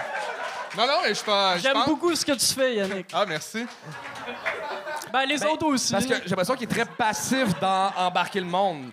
Non, 0.76 0.86
non, 0.86 0.98
mais 1.04 1.14
je 1.14 1.22
pense. 1.22 1.60
J'aime 1.60 1.72
pense- 1.74 1.86
beaucoup 1.86 2.14
ce 2.14 2.24
que 2.26 2.32
tu 2.32 2.46
fais, 2.54 2.74
Yannick. 2.74 3.06
Ah, 3.14 3.24
merci. 3.26 3.64
Ben, 5.12 5.24
les 5.24 5.42
autres 5.44 5.66
aussi. 5.66 5.92
Parce 5.92 6.04
que 6.04 6.14
j'ai 6.16 6.28
l'impression 6.28 6.54
qu'il 6.56 6.64
est 6.64 6.74
très 6.74 6.84
passif 6.84 7.58
dans 7.60 7.92
embarquer 7.96 8.40
le 8.40 8.46
monde. 8.46 8.90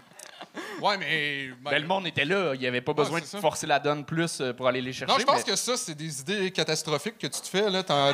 Ouais, 0.80 0.98
mais. 0.98 1.50
Ben, 1.62 1.80
le 1.82 1.88
monde 1.88 2.08
était 2.08 2.24
là. 2.24 2.54
Il 2.54 2.60
n'y 2.62 2.68
avait 2.68 2.82
pas 2.82 2.94
besoin 2.94 3.20
de 3.20 3.26
ça. 3.26 3.40
forcer 3.42 3.68
la 3.68 3.80
donne 3.80 4.06
plus 4.06 4.40
euh, 4.40 4.54
pour 4.54 4.68
aller 4.68 4.82
les 4.82 4.94
chercher. 4.94 5.12
Non, 5.12 5.20
je 5.20 5.26
pense 5.26 5.38
mais- 5.46 5.52
que 5.52 5.56
ça, 5.58 5.76
c'est 5.76 5.96
des 5.96 6.22
idées 6.22 6.52
catastrophiques 6.52 7.18
que 7.18 7.28
tu 7.28 7.42
te 7.42 7.48
fais. 7.48 7.70
là. 7.70 7.84
T'en- 7.84 8.14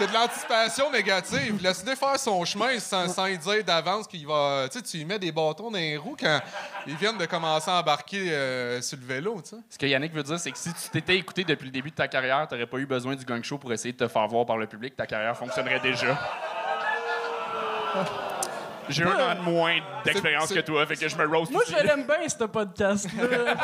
C'est 0.00 0.06
de 0.06 0.14
l'anticipation 0.14 0.90
négative. 0.90 1.62
Laisse-le 1.62 1.94
faire 1.94 2.18
son 2.18 2.42
chemin 2.46 2.78
sans, 2.78 3.06
sans 3.06 3.26
lui 3.26 3.36
dire 3.36 3.62
d'avance 3.62 4.06
qu'il 4.06 4.26
va. 4.26 4.66
Tu 4.72 4.78
sais, 4.78 4.82
tu 4.82 4.96
lui 4.96 5.04
mets 5.04 5.18
des 5.18 5.30
bâtons 5.30 5.70
dans 5.70 5.76
les 5.76 5.98
roues 5.98 6.16
quand 6.18 6.40
ils 6.86 6.96
viennent 6.96 7.18
de 7.18 7.26
commencer 7.26 7.70
à 7.70 7.80
embarquer 7.80 8.32
euh, 8.32 8.80
sur 8.80 8.96
le 8.96 9.04
vélo. 9.04 9.42
tu 9.42 9.50
sais. 9.50 9.56
Ce 9.68 9.76
que 9.76 9.84
Yannick 9.84 10.14
veut 10.14 10.22
dire, 10.22 10.40
c'est 10.40 10.52
que 10.52 10.56
si 10.56 10.72
tu 10.72 10.88
t'étais 10.88 11.18
écouté 11.18 11.44
depuis 11.44 11.66
le 11.66 11.70
début 11.70 11.90
de 11.90 11.96
ta 11.96 12.08
carrière, 12.08 12.46
tu 12.48 12.54
n'aurais 12.54 12.66
pas 12.66 12.78
eu 12.78 12.86
besoin 12.86 13.14
du 13.14 13.26
gang 13.26 13.44
show 13.44 13.58
pour 13.58 13.74
essayer 13.74 13.92
de 13.92 13.98
te 13.98 14.08
faire 14.08 14.26
voir 14.26 14.46
par 14.46 14.56
le 14.56 14.66
public. 14.66 14.96
Ta 14.96 15.06
carrière 15.06 15.36
fonctionnerait 15.36 15.80
déjà. 15.80 16.18
J'ai 18.90 19.04
un 19.04 19.08
an 19.08 19.34
de 19.36 19.40
moins 19.42 19.78
d'expérience 20.04 20.52
que 20.52 20.60
toi, 20.60 20.84
fait 20.86 20.96
que 20.96 21.08
je 21.08 21.16
me 21.16 21.26
roast 21.26 21.50
Moi, 21.52 21.62
je 21.68 21.74
l'aime 21.74 22.04
bien, 22.04 22.28
ce 22.28 22.44
podcast-là. 22.44 23.22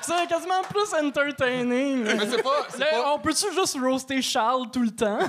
c'est 0.00 0.26
quasiment 0.28 0.62
plus 0.62 0.92
entertaining. 0.94 2.04
Mais 2.04 2.26
c'est 2.30 2.42
pas. 2.42 2.66
c'est 2.68 2.78
Là, 2.80 2.86
pas- 2.90 3.12
on 3.14 3.18
peut-tu 3.18 3.52
juste 3.54 3.78
roaster 3.80 4.20
Charles 4.22 4.70
tout 4.72 4.82
le 4.82 4.90
temps? 4.90 5.18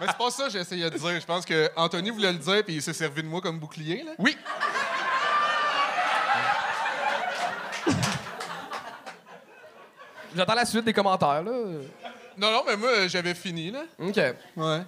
Mais 0.00 0.06
c'est 0.06 0.16
pas 0.18 0.30
ça 0.30 0.44
que 0.44 0.50
j'essayais 0.50 0.88
de 0.90 0.96
dire. 0.96 1.20
Je 1.20 1.26
pense 1.26 1.44
que 1.44 1.70
Anthony 1.76 2.10
voulait 2.10 2.32
le 2.32 2.38
dire 2.38 2.64
puis 2.64 2.74
il 2.76 2.82
s'est 2.82 2.92
servi 2.92 3.22
de 3.22 3.28
moi 3.28 3.40
comme 3.40 3.58
bouclier. 3.58 4.02
Là. 4.02 4.12
Oui. 4.18 4.36
J'attends 10.36 10.54
la 10.54 10.64
suite 10.64 10.84
des 10.84 10.92
commentaires, 10.92 11.42
là. 11.42 11.52
Non, 12.36 12.50
non, 12.52 12.62
mais 12.66 12.76
moi, 12.76 13.08
j'avais 13.08 13.34
fini. 13.34 13.70
Là. 13.70 13.82
OK. 13.98 14.16
Ouais. 14.16 14.80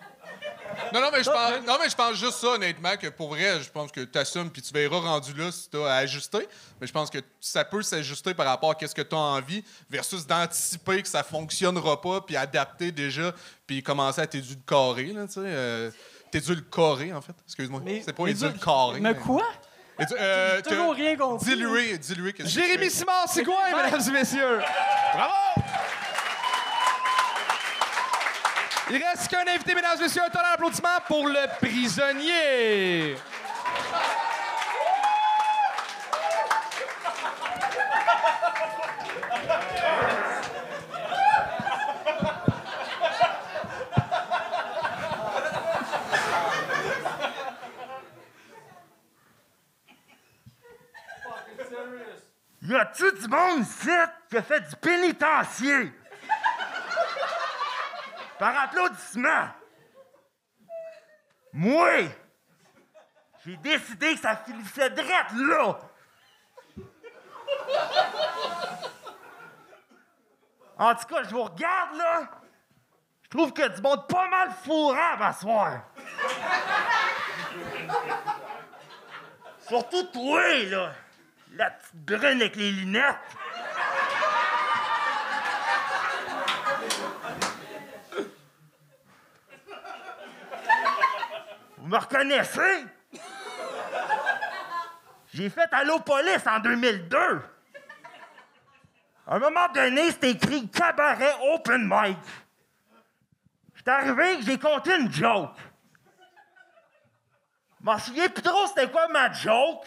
Non, 0.94 1.00
non, 1.02 1.08
mais 1.12 1.22
je 1.22 1.28
pense, 1.30 1.66
non, 1.66 1.76
mais 1.82 1.90
je 1.90 1.94
pense 1.94 2.14
juste 2.16 2.38
ça, 2.38 2.48
honnêtement, 2.48 2.96
que 2.96 3.08
pour 3.08 3.28
vrai, 3.28 3.60
je 3.60 3.68
pense 3.70 3.92
que 3.92 4.00
tu 4.00 4.18
assumes 4.18 4.50
puis 4.50 4.62
tu 4.62 4.72
verras 4.72 5.00
rendu 5.00 5.34
là 5.34 5.52
si 5.52 5.68
tu 5.68 5.76
as 5.76 5.86
à 5.86 5.96
ajuster. 5.96 6.48
Mais 6.80 6.86
je 6.86 6.92
pense 6.92 7.10
que 7.10 7.18
ça 7.40 7.62
peut 7.64 7.82
s'ajuster 7.82 8.32
par 8.32 8.46
rapport 8.46 8.74
à 8.80 8.86
ce 8.86 8.94
que 8.94 9.02
tu 9.02 9.14
as 9.14 9.18
envie 9.18 9.62
versus 9.90 10.26
d'anticiper 10.26 11.02
que 11.02 11.08
ça 11.08 11.22
fonctionnera 11.22 12.00
pas 12.00 12.22
puis 12.22 12.36
adapter 12.36 12.90
déjà 12.90 13.34
puis 13.66 13.82
commencer 13.82 14.22
à 14.22 14.26
t'édulcorer, 14.26 15.12
là, 15.12 15.26
tu 15.26 15.34
sais. 15.34 15.40
Euh, 15.44 15.90
t'édulcorer, 16.30 17.12
en 17.12 17.20
fait. 17.20 17.34
Excuse-moi. 17.44 17.82
Mais- 17.84 18.02
C'est 18.04 18.14
pas 18.14 18.24
mais 18.24 18.30
édulcorer. 18.30 19.00
Mais 19.00 19.14
quoi? 19.14 19.44
Édu- 20.00 20.14
euh, 20.18 20.62
toujours 20.62 20.94
rien 20.94 21.16
compris. 21.18 21.44
Diluer, 21.44 21.98
diluer. 21.98 22.34
Jérémy? 22.40 22.90
Simard, 22.90 23.26
c'est 23.28 23.44
quoi, 23.44 23.58
mesdames 23.76 24.00
et 24.08 24.10
messieurs? 24.10 24.58
Bravo! 25.12 25.61
Il 28.94 29.02
reste 29.02 29.28
qu'un 29.28 29.46
invité, 29.48 29.74
mesdames 29.74 29.96
et 29.98 30.02
messieurs. 30.02 30.20
Un 30.22 30.28
tonnerre 30.28 30.50
d'applaudissements 30.50 30.88
pour 31.06 31.26
le 31.26 31.46
prisonnier. 31.58 33.16
Y 52.60 52.74
a-tu 52.74 53.10
du 53.12 53.28
monde 53.28 53.60
ici 53.60 53.88
qui 54.28 54.36
a 54.36 54.42
fait 54.42 54.60
du 54.60 54.76
pénitencier? 54.76 55.92
Par 58.42 58.58
applaudissement. 58.58 59.50
Moi, 61.52 62.08
j'ai 63.44 63.56
décidé 63.58 64.16
que 64.16 64.20
ça 64.20 64.34
finissait 64.34 64.90
drette 64.90 65.30
là. 65.32 65.78
En 70.76 70.92
tout 70.96 71.06
cas, 71.06 71.22
je 71.22 71.28
vous 71.28 71.44
regarde 71.44 71.96
là. 71.96 72.30
Je 73.22 73.28
trouve 73.28 73.52
que 73.52 73.68
du 73.76 73.80
monde 73.80 74.08
pas 74.08 74.26
mal 74.26 74.50
fourrable 74.64 75.22
à 75.22 75.32
soir. 75.32 75.82
Surtout 79.68 80.02
toi, 80.12 80.64
là. 80.64 80.92
La 81.52 81.70
petite 81.70 81.94
brune 81.94 82.40
avec 82.40 82.56
les 82.56 82.72
lunettes. 82.72 83.18
Vous 91.82 91.88
me 91.88 91.98
reconnaissez? 91.98 92.86
J'ai 95.34 95.50
fait 95.50 95.68
Allo 95.72 95.98
Police 95.98 96.46
en 96.46 96.60
2002. 96.60 97.16
À 99.26 99.34
un 99.34 99.38
moment 99.40 99.66
donné, 99.74 100.12
c'était 100.12 100.30
écrit 100.30 100.68
Cabaret 100.68 101.34
Open 101.52 101.88
Mic. 101.90 102.18
J'étais 103.74 103.90
arrivé 103.90 104.36
que 104.36 104.42
j'ai 104.44 104.58
compté 104.60 104.96
une 104.96 105.10
joke. 105.12 105.56
Je 107.80 107.84
m'en 107.84 107.98
souviens 107.98 108.28
plus 108.28 108.42
trop 108.42 108.64
c'était 108.68 108.88
quoi 108.88 109.08
ma 109.08 109.32
joke. 109.32 109.84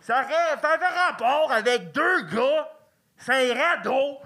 Ça, 0.00 0.18
avait 0.18 0.86
rapport 0.86 1.52
avec 1.52 1.92
deux 1.92 2.22
gars, 2.22 2.68
c'est 3.16 3.52
un 3.52 3.54
radeau, 3.54 4.18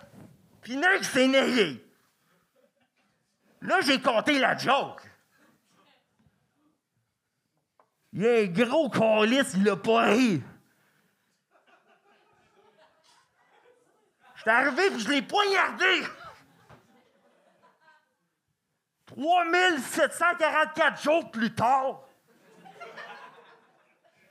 puis 0.63 0.83
un 0.83 0.97
qui 0.97 1.05
s'est. 1.05 1.83
Là, 3.61 3.81
j'ai 3.83 4.01
compté 4.01 4.39
la 4.39 4.57
joke. 4.57 5.12
Il 8.13 8.23
y 8.23 8.29
a 8.29 8.41
un 8.41 8.45
gros 8.47 8.91
calice, 8.91 9.53
il 9.55 9.65
l'a 9.65 9.77
pas 9.77 10.05
ri. 10.05 10.43
J'étais 14.37 14.51
arrivé 14.51 14.91
puis 14.91 15.01
je 15.01 15.09
l'ai 15.09 15.23
poignardé. 15.23 16.03
3744 19.07 21.03
jours 21.03 21.31
plus 21.31 21.55
tard. 21.55 22.03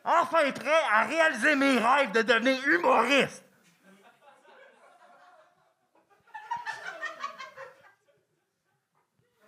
Enfin 0.03 0.51
prêt 0.51 0.83
à 0.91 1.03
réaliser 1.03 1.55
mes 1.55 1.77
rêves 1.77 2.11
de 2.11 2.21
devenir 2.23 2.67
humoriste. 2.67 3.45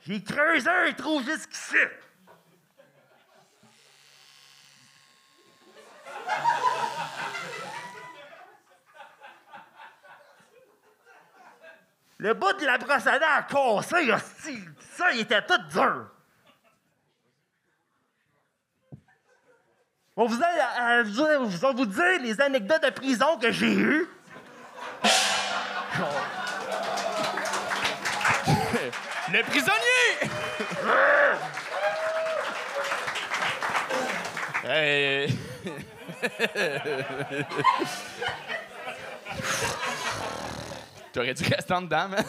J'ai 0.06 0.24
creusé 0.24 0.70
un 0.70 0.94
trou 0.94 1.22
jusqu'ici. 1.24 1.78
Le 12.24 12.34
bout 12.34 12.54
de 12.54 12.66
la 12.66 12.78
brosse 12.78 13.06
à 13.06 13.20
dents 13.20 13.26
a 13.26 13.44
cassé. 13.44 14.58
Ça, 14.96 15.12
il 15.12 15.20
était 15.20 15.42
tout 15.42 15.58
dur. 15.70 16.06
Bon, 20.16 20.28
vous 20.28 20.42
allez, 20.42 21.02
euh, 21.02 21.04
vais 21.04 21.74
vous 21.74 21.86
dire 21.86 22.22
les 22.22 22.40
anecdotes 22.40 22.84
de 22.84 22.92
prison 22.92 23.38
que 23.38 23.52
j'ai 23.52 23.74
eues. 23.74 24.08
Le 29.34 29.44
prisonnier! 29.44 30.32
Euh, 34.66 35.28
T'aurais 41.14 41.34
dû 41.34 41.44
rester 41.44 41.74
en 41.74 41.82
dedans, 41.84 42.10
man. 42.10 42.26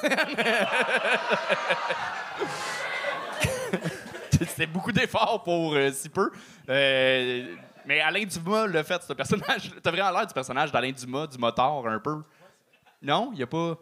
C'était 4.31 4.67
beaucoup 4.67 4.93
d'efforts 4.93 5.43
pour 5.43 5.75
euh, 5.75 5.91
si 5.91 6.09
peu. 6.09 6.31
Euh, 6.69 7.55
mais 7.87 8.01
Alain 8.01 8.25
Dumas 8.25 8.67
l'a 8.67 8.85
fait, 8.85 9.03
ce 9.03 9.13
personnage. 9.13 9.71
T'as 9.83 9.91
vraiment 9.91 10.11
l'air 10.11 10.27
du 10.27 10.35
personnage 10.35 10.73
d'Alain 10.73 10.93
Dumas, 10.93 11.27
du 11.27 11.39
motard, 11.39 11.87
un 11.87 11.99
peu. 11.99 12.23
Non? 13.03 13.31
Il 13.33 13.39
y 13.39 13.43
a 13.43 13.47
pas. 13.47 13.79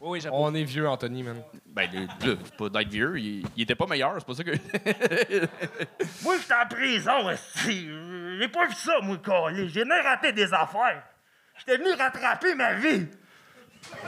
Oui. 0.00 0.20
On 0.30 0.54
est 0.54 0.62
vieux, 0.62 0.88
Anthony, 0.88 1.24
man. 1.24 1.42
Ben, 1.66 1.90
le- 2.24 2.36
pas 2.36 2.68
d'être 2.68 2.88
vieux. 2.88 3.18
Il, 3.18 3.44
il 3.56 3.62
était 3.62 3.74
pas 3.74 3.86
meilleur, 3.86 4.14
c'est 4.18 4.26
pas 4.26 4.34
ça 4.34 4.44
que. 4.44 4.50
Moi, 6.22 6.36
j'étais 6.40 6.54
en 6.54 6.66
prison, 6.68 7.26
hostie. 7.28 7.88
J'ai 8.40 8.48
pas 8.48 8.66
vu 8.66 8.74
ça, 8.74 9.00
moi, 9.02 9.18
collé. 9.18 9.68
J'ai 9.68 9.84
même 9.84 10.04
raté 10.04 10.32
des 10.32 10.52
affaires. 10.54 11.02
J'étais 11.58 11.76
venu 11.78 11.92
rattraper 11.92 12.54
ma 12.54 12.74
vie. 12.74 13.08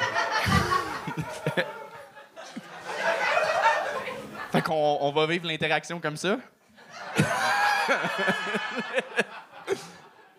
fait 4.52 4.62
qu'on 4.62 4.98
on 5.00 5.10
va 5.12 5.26
vivre 5.26 5.46
l'interaction 5.48 5.98
comme 6.00 6.16
ça. 6.16 6.36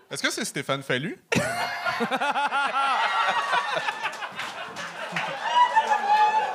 Est-ce 0.10 0.24
que 0.24 0.32
c'est 0.32 0.45
Stéphane 0.45 0.84
Fallu? 0.84 1.18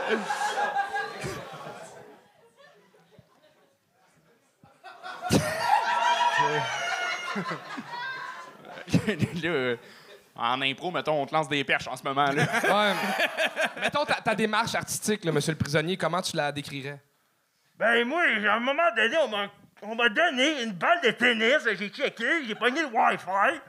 Là, 9.07 9.51
euh, 9.51 9.77
en 10.37 10.63
impro, 10.63 10.91
mettons, 10.91 11.23
on 11.23 11.27
te 11.27 11.35
lance 11.35 11.49
des 11.49 11.65
perches 11.65 11.89
en 11.89 11.97
ce 11.97 12.05
moment. 12.05 12.31
Là. 12.31 12.45
Ouais. 12.63 12.95
Mettons 13.81 14.05
ta, 14.05 14.15
ta 14.15 14.35
démarche 14.35 14.75
artistique, 14.75 15.25
là, 15.25 15.33
monsieur 15.33 15.53
le 15.53 15.59
prisonnier, 15.59 15.97
comment 15.97 16.23
tu 16.23 16.37
la 16.37 16.53
décrirais? 16.53 17.01
Ben, 17.79 18.07
moi, 18.07 18.23
à 18.23 18.55
un 18.55 18.61
moment 18.61 18.95
donné, 18.97 19.17
on 19.19 19.29
m'a, 19.29 19.51
on 19.83 19.95
m'a 19.95 20.09
donné 20.09 20.63
une 20.63 20.73
balle 20.73 21.01
de 21.03 21.11
tennis. 21.11 21.67
J'ai 21.79 21.89
checké, 21.89 22.45
j'ai 22.47 22.55
pogné 22.55 22.81
le 22.83 22.87
Wi-Fi. 22.87 23.61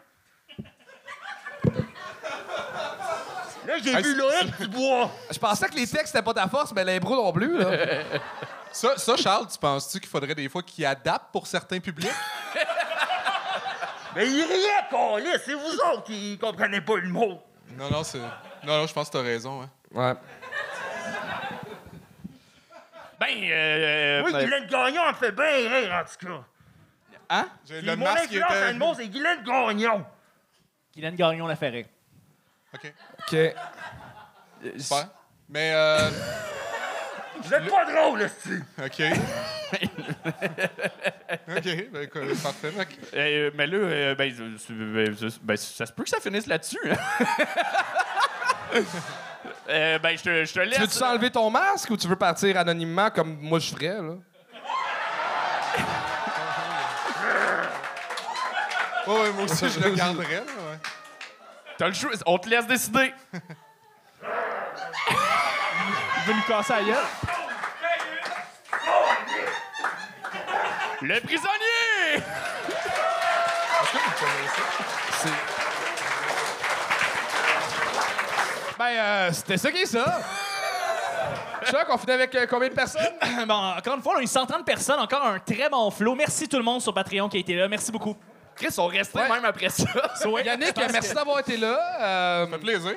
Là, 3.68 3.74
j'ai 3.84 4.02
vu 4.02 4.16
Loïc 4.16 4.58
Dubois. 4.62 5.12
Je 5.30 5.38
pensais 5.38 5.68
que 5.68 5.76
les 5.76 5.86
textes, 5.88 6.08
c'était 6.08 6.22
pas 6.24 6.34
ta 6.34 6.48
force, 6.48 6.72
mais 6.74 6.86
l'impro 6.86 7.16
non 7.16 7.34
plus, 7.34 7.58
là. 7.58 7.70
Ça, 8.72 8.98
ça, 8.98 9.16
Charles, 9.18 9.48
tu 9.48 9.58
penses-tu 9.58 10.00
qu'il 10.00 10.10
faudrait 10.10 10.36
des 10.36 10.48
fois 10.50 10.62
qu'il 10.62 10.86
adapte 10.86 11.32
pour 11.32 11.48
certains 11.48 11.80
publics? 11.80 12.12
Mais 14.16 14.28
il 14.28 14.42
riait, 14.44 14.88
collé. 14.90 15.32
C'est 15.44 15.54
vous 15.54 15.78
autres 15.92 16.04
qui 16.04 16.38
comprenez 16.38 16.82
pas 16.82 16.98
le 16.98 17.10
mot. 17.10 17.42
Non, 17.78 17.90
non, 17.90 18.04
c'est. 18.04 18.20
Non, 18.20 18.78
non, 18.80 18.88
je 18.88 18.94
pense 18.94 19.08
que 19.10 19.14
t'as 19.18 19.24
raison, 19.24 19.62
hein. 19.64 19.70
Ouais. 19.94 20.14
Ben, 23.20 23.28
euh. 23.52 24.24
Oui, 24.26 24.32
ben, 24.32 24.44
Guylaine 24.44 24.68
Gagnon 24.68 25.02
en 25.10 25.14
fait 25.14 25.32
bien 25.32 25.46
rire, 25.46 25.94
en 25.94 26.04
tout 26.04 26.28
cas. 26.28 26.44
Hein? 27.30 27.48
J'ai- 27.68 27.80
Puis 27.80 27.88
Le 27.88 27.96
mon 27.96 28.06
masque 28.06 28.26
influence 28.26 28.52
était. 28.52 28.62
à 28.64 28.72
le 28.72 28.78
mot, 28.80 28.94
c'est 28.96 29.08
Guylaine 29.08 29.44
Gagnon. 29.44 30.06
Guylaine 30.94 31.16
Gagnon 31.16 31.48
l'a 31.48 31.56
fait 31.56 31.70
rire. 31.70 31.86
OK. 32.74 32.94
OK. 33.20 33.36
Super. 34.78 35.08
Mais, 35.50 35.72
euh. 35.74 36.10
Vous 37.42 37.54
êtes 37.54 37.70
pas 37.70 37.86
drôle, 37.94 38.22
aussi. 38.24 38.60
OK. 38.84 39.02
OK, 41.50 41.90
ben, 41.92 42.02
écoute, 42.04 42.42
parfait. 42.44 42.72
Fait 42.72 42.86
que- 42.86 42.94
Euh, 43.16 43.52
mais 43.54 43.68
là, 43.68 43.78
euh, 43.78 44.16
ben, 44.16 44.34
euh, 44.40 44.58
ben, 44.70 45.16
ben, 45.44 45.58
ça 45.58 45.86
se 45.86 45.92
peut 45.92 46.04
que 46.04 46.10
ça 46.10 46.20
finisse 46.20 46.48
là-dessus. 46.48 46.80
hein. 46.90 46.98
Euh, 49.70 49.98
ben, 50.00 50.18
je 50.18 50.24
te, 50.24 50.46
je 50.46 50.54
te 50.54 50.60
Tu 50.60 50.66
laisse. 50.66 50.80
veux-tu 50.80 51.04
enlever 51.04 51.30
ton 51.32 51.50
masque 51.50 51.90
ou 51.90 51.96
tu 51.98 52.08
veux 52.08 52.16
partir 52.18 52.58
anonymement 52.58 53.10
comme 53.10 53.38
moi 53.40 53.60
je 53.60 53.70
ferais, 53.74 54.02
là? 54.02 54.02
Ouais, 59.08 59.14
ouais, 59.22 59.32
moi 59.32 59.44
aussi, 59.44 59.70
je 59.70 59.80
le 59.80 59.92
garderais, 59.92 60.44
là. 60.46 60.67
T'as 61.78 61.88
le 61.88 61.94
choix. 61.94 62.12
On 62.26 62.38
te 62.38 62.50
laisse 62.50 62.66
décider. 62.66 63.14
Il 63.34 63.40
veut 66.26 66.34
nous 66.34 66.44
casser 66.48 66.74
la 66.74 66.84
gueule. 66.84 67.06
Le 71.02 71.20
prisonnier! 71.22 72.24
Ben, 78.80 78.86
euh, 78.86 79.32
c'était 79.32 79.58
ça 79.58 79.72
qui 79.72 79.78
est 79.82 79.86
ça. 79.86 80.22
Chuck, 81.66 81.86
on 81.90 81.98
finit 81.98 82.14
avec 82.14 82.34
euh, 82.36 82.46
combien 82.50 82.70
de 82.70 82.74
personnes? 82.74 83.02
bon, 83.48 83.54
encore 83.54 83.96
une 83.96 84.02
fois, 84.02 84.14
on 84.16 84.20
a 84.20 84.22
eu 84.22 84.28
130 84.28 84.66
personnes, 84.66 85.00
encore 85.00 85.24
un 85.26 85.40
très 85.40 85.70
bon 85.70 85.92
flow. 85.92 86.16
Merci 86.16 86.48
tout 86.48 86.58
le 86.58 86.64
monde 86.64 86.82
sur 86.82 86.94
Patreon 86.94 87.30
qui 87.30 87.38
a 87.38 87.40
été 87.40 87.56
là. 87.56 87.68
Merci 87.68 87.92
beaucoup. 87.92 88.16
Chris, 88.58 88.76
on 88.78 88.88
restait 88.88 89.20
Ouais. 89.20 89.30
même 89.30 89.46
après 89.46 89.70
ça. 89.70 89.86
Yannick, 90.44 90.76
merci 90.92 91.14
d'avoir 91.14 91.40
été 91.40 91.58
là. 91.58 91.80
Euh, 92.02 92.46
Ça 92.46 92.52
fait 92.52 92.58
plaisir. 92.60 92.96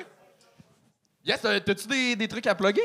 Yes, 1.23 1.39
t'as-tu 1.41 1.87
des, 1.87 2.15
des 2.15 2.27
trucs 2.27 2.47
à 2.47 2.55
plugger? 2.55 2.81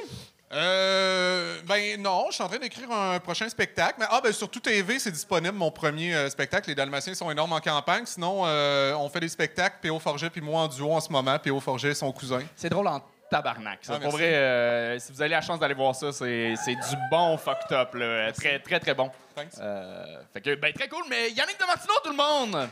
Euh. 0.53 1.57
Ben, 1.67 1.75
Ben 1.97 2.03
non, 2.03 2.27
je 2.29 2.35
suis 2.35 2.45
en 2.45 2.49
train 2.49 2.59
d'écrire 2.59 2.91
un 2.91 3.19
prochain 3.19 3.49
spectacle. 3.49 3.97
Mais 3.99 4.07
ah, 4.09 4.21
ben 4.23 4.33
sur 4.33 4.49
tout 4.49 4.61
TV, 4.61 4.99
c'est 4.99 5.11
disponible 5.11 5.57
mon 5.57 5.71
premier 5.71 6.15
euh, 6.15 6.31
spectacle. 6.31 6.69
Les 6.69 6.75
Dalmatiens 6.75 7.15
sont 7.15 7.31
énormes 7.31 7.53
en 7.53 7.61
campagne. 7.61 8.05
Sinon, 8.07 8.43
euh, 8.47 8.95
on 8.95 9.09
fait 9.09 9.21
des 9.21 9.29
spectacles, 9.29 9.77
P.O. 9.83 9.99
Forget 9.99 10.31
puis 10.31 10.41
moi 10.41 10.63
en 10.63 10.69
duo 10.69 10.93
en 10.93 11.01
ce 11.01 11.11
moment. 11.11 11.39
P.O. 11.39 11.59
Forget, 11.61 11.95
son 11.95 12.13
cousin. 12.13 12.43
C'est 12.55 12.69
drôle 12.69 12.87
en 12.87 13.01
tabarnak. 13.31 13.79
ça. 13.83 13.95
Ah, 13.97 14.01
Pour 14.01 14.13
vrai, 14.13 14.35
euh, 14.35 14.99
si 14.99 15.13
vous 15.13 15.21
avez 15.21 15.31
la 15.31 15.41
chance 15.41 15.59
d'aller 15.59 15.75
voir 15.75 15.95
ça, 15.95 16.13
c'est 16.13 16.55
c'est 16.65 16.75
du 16.75 16.97
bon 17.11 17.37
fucked 17.37 17.73
up. 17.73 17.95
Là. 17.95 18.33
Très, 18.33 18.59
très, 18.61 18.79
très 18.81 18.95
bon. 18.95 19.11
Thanks. 19.35 19.53
Euh, 19.61 20.05
fait 20.33 20.41
que, 20.41 20.55
ben, 20.55 20.73
très 20.73 20.89
cool, 20.89 21.05
mais 21.11 21.31
Yannick 21.31 21.59
de 21.61 21.67
Martino, 21.67 21.93
tout 22.03 22.11
le 22.11 22.17
monde! 22.17 22.69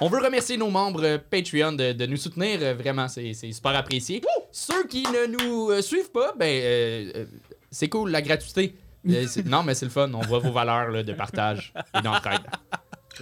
On 0.00 0.08
veut 0.08 0.20
remercier 0.22 0.56
nos 0.58 0.68
membres 0.68 1.16
Patreon 1.16 1.72
de, 1.72 1.92
de 1.92 2.06
nous 2.06 2.18
soutenir. 2.18 2.58
euh, 2.62 2.74
Vraiment, 2.74 3.08
c'est 3.08 3.32
super 3.32 3.74
apprécié. 3.74 4.20
Ceux 4.52 4.86
qui 4.86 5.02
ne 5.04 5.26
nous 5.26 5.80
suivent 5.80 6.10
pas, 6.12 6.32
ben, 6.36 6.60
euh, 6.62 7.24
c'est 7.70 7.88
cool, 7.88 8.10
la 8.10 8.20
gratuité. 8.20 8.74
Euh, 9.08 9.24
non, 9.46 9.62
mais 9.62 9.74
c'est 9.74 9.86
le 9.86 9.90
fun. 9.90 10.10
On 10.12 10.20
voit 10.20 10.38
vos 10.40 10.52
valeurs 10.52 10.88
là, 10.90 11.02
de 11.02 11.12
partage 11.14 11.72
et 11.96 12.02
d'entraide. 12.02 12.42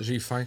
J'ai 0.01 0.19
faim. 0.19 0.47